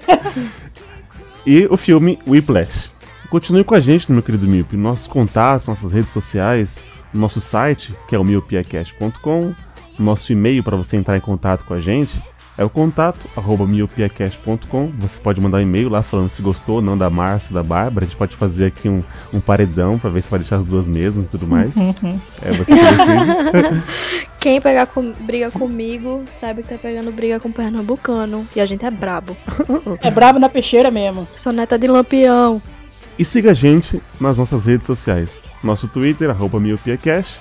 e 1.47 1.67
o 1.67 1.77
filme 1.77 2.19
Whiplash. 2.27 2.91
Continue 3.31 3.65
com 3.65 3.75
a 3.75 3.81
gente, 3.81 4.11
meu 4.11 4.23
querido 4.23 4.47
Miope, 4.47 4.77
nossos 4.77 5.07
contatos, 5.07 5.67
nossas 5.69 5.93
redes 5.93 6.13
sociais, 6.13 6.79
nosso 7.15 7.41
site, 7.41 7.95
que 8.09 8.15
é 8.15 8.19
o 8.19 8.25
miopiacast.com, 8.25 9.55
nosso 9.99 10.33
e-mail 10.33 10.63
para 10.63 10.77
você 10.77 10.97
entrar 10.97 11.17
em 11.17 11.21
contato 11.21 11.65
com 11.65 11.75
a 11.75 11.81
gente 11.81 12.21
é 12.61 12.65
o 12.65 12.69
contato 12.69 13.19
arroba 13.35 13.67
miopiacast.com. 13.67 14.93
Você 14.99 15.19
pode 15.23 15.41
mandar 15.41 15.57
um 15.57 15.61
e-mail 15.63 15.89
lá 15.89 16.03
falando 16.03 16.31
se 16.31 16.43
gostou 16.43 16.77
ou 16.77 16.83
não 16.83 16.97
da 16.97 17.09
Márcia, 17.09 17.55
da 17.55 17.63
Bárbara. 17.63 18.05
A 18.05 18.09
gente 18.09 18.19
pode 18.19 18.37
fazer 18.37 18.67
aqui 18.67 18.87
um, 18.87 19.03
um 19.33 19.41
paredão 19.41 19.99
para 19.99 20.11
ver 20.11 20.23
se 20.23 20.29
vai 20.31 20.41
deixar 20.41 20.57
as 20.57 20.67
duas 20.67 20.87
mesmo 20.87 21.23
e 21.23 21.27
tudo 21.27 21.47
mais. 21.47 21.73
é, 21.75 22.53
você. 22.53 22.71
Quem 24.39 24.61
pegar 24.61 24.85
com- 24.87 25.13
briga 25.21 25.51
comigo, 25.51 26.23
sabe 26.37 26.63
que 26.63 26.69
tá 26.69 26.77
pegando 26.77 27.11
briga 27.11 27.41
com 27.41 27.49
o 27.49 27.53
pernambucano. 27.53 28.47
E 28.55 28.61
a 28.61 28.67
gente 28.67 28.85
é 28.85 28.91
brabo. 28.91 29.35
É 30.03 30.11
brabo 30.11 30.39
na 30.39 30.51
peixeira 30.51 30.91
mesmo. 30.91 31.27
Sou 31.35 31.55
neta 31.55 31.79
de 31.79 31.87
lampião. 31.89 32.61
E 33.19 33.25
siga 33.25 33.53
a 33.53 33.55
gente 33.55 34.03
nas 34.21 34.37
nossas 34.37 34.67
redes 34.67 34.87
sociais. 34.87 35.31
Nosso 35.65 35.89
Twitter, 35.89 36.29
arroba 36.29 36.61
miopiacast. 36.61 37.41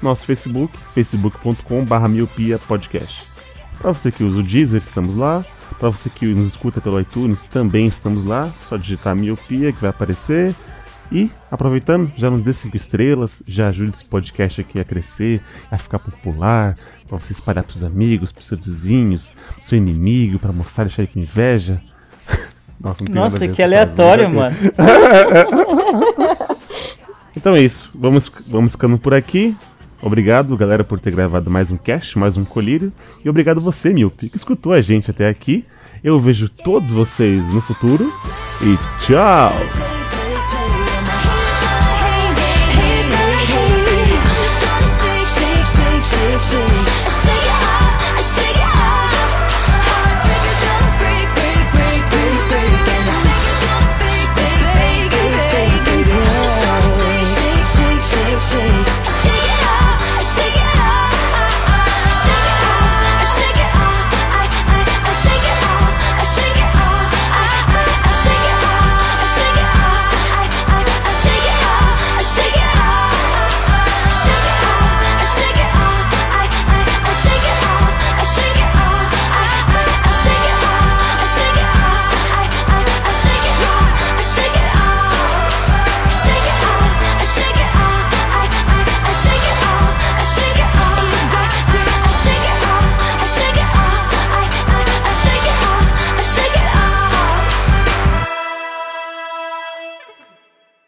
Nosso 0.00 0.24
Facebook, 0.24 0.78
facebook.com.br 0.94 2.08
miopiapodcast. 2.08 3.29
Para 3.80 3.92
você 3.92 4.12
que 4.12 4.22
usa 4.22 4.40
o 4.40 4.42
Deezer, 4.42 4.82
estamos 4.82 5.16
lá. 5.16 5.42
Para 5.78 5.88
você 5.88 6.10
que 6.10 6.26
nos 6.26 6.48
escuta 6.48 6.82
pelo 6.82 7.00
iTunes, 7.00 7.46
também 7.46 7.86
estamos 7.86 8.26
lá. 8.26 8.50
Só 8.68 8.76
digitar 8.76 9.16
miopia 9.16 9.72
que 9.72 9.80
vai 9.80 9.88
aparecer. 9.88 10.54
E, 11.10 11.30
aproveitando, 11.50 12.12
já 12.16 12.30
nos 12.30 12.44
dê 12.44 12.52
5 12.52 12.76
estrelas, 12.76 13.42
já 13.46 13.68
ajude 13.68 13.92
esse 13.94 14.04
podcast 14.04 14.60
aqui 14.60 14.78
a 14.78 14.84
crescer, 14.84 15.40
a 15.70 15.78
ficar 15.78 15.98
popular, 15.98 16.74
para 17.08 17.18
você 17.18 17.32
espalhar 17.32 17.64
pros 17.64 17.82
amigos, 17.82 18.30
pros 18.30 18.46
seus 18.46 18.60
vizinhos, 18.60 19.32
pro 19.56 19.64
seu 19.64 19.78
inimigo, 19.78 20.38
para 20.38 20.52
mostrar 20.52 20.84
e 20.84 20.86
deixar 20.86 21.02
ele 21.02 21.10
com 21.12 21.18
inveja. 21.18 21.80
Nossa, 22.78 23.04
Nossa, 23.10 23.48
que 23.48 23.62
aleatório, 23.62 24.30
mano. 24.30 24.56
Então 27.36 27.54
é 27.54 27.60
isso. 27.60 27.90
Vamos, 27.94 28.30
vamos 28.46 28.72
ficando 28.72 28.98
por 28.98 29.14
aqui. 29.14 29.56
Obrigado, 30.02 30.56
galera, 30.56 30.82
por 30.82 30.98
ter 30.98 31.12
gravado 31.12 31.50
mais 31.50 31.70
um 31.70 31.76
cast, 31.76 32.18
mais 32.18 32.36
um 32.36 32.44
colírio. 32.44 32.92
E 33.24 33.28
obrigado 33.28 33.60
você, 33.60 33.92
Milpe, 33.92 34.28
que 34.28 34.36
escutou 34.36 34.72
a 34.72 34.80
gente 34.80 35.10
até 35.10 35.28
aqui. 35.28 35.64
Eu 36.02 36.18
vejo 36.18 36.48
todos 36.48 36.90
vocês 36.90 37.44
no 37.52 37.60
futuro. 37.60 38.10
E 38.62 39.04
tchau! 39.04 39.52
Shake, 45.00 45.26
shake, 45.26 46.04
shake, 46.04 46.44
shake. 46.44 46.89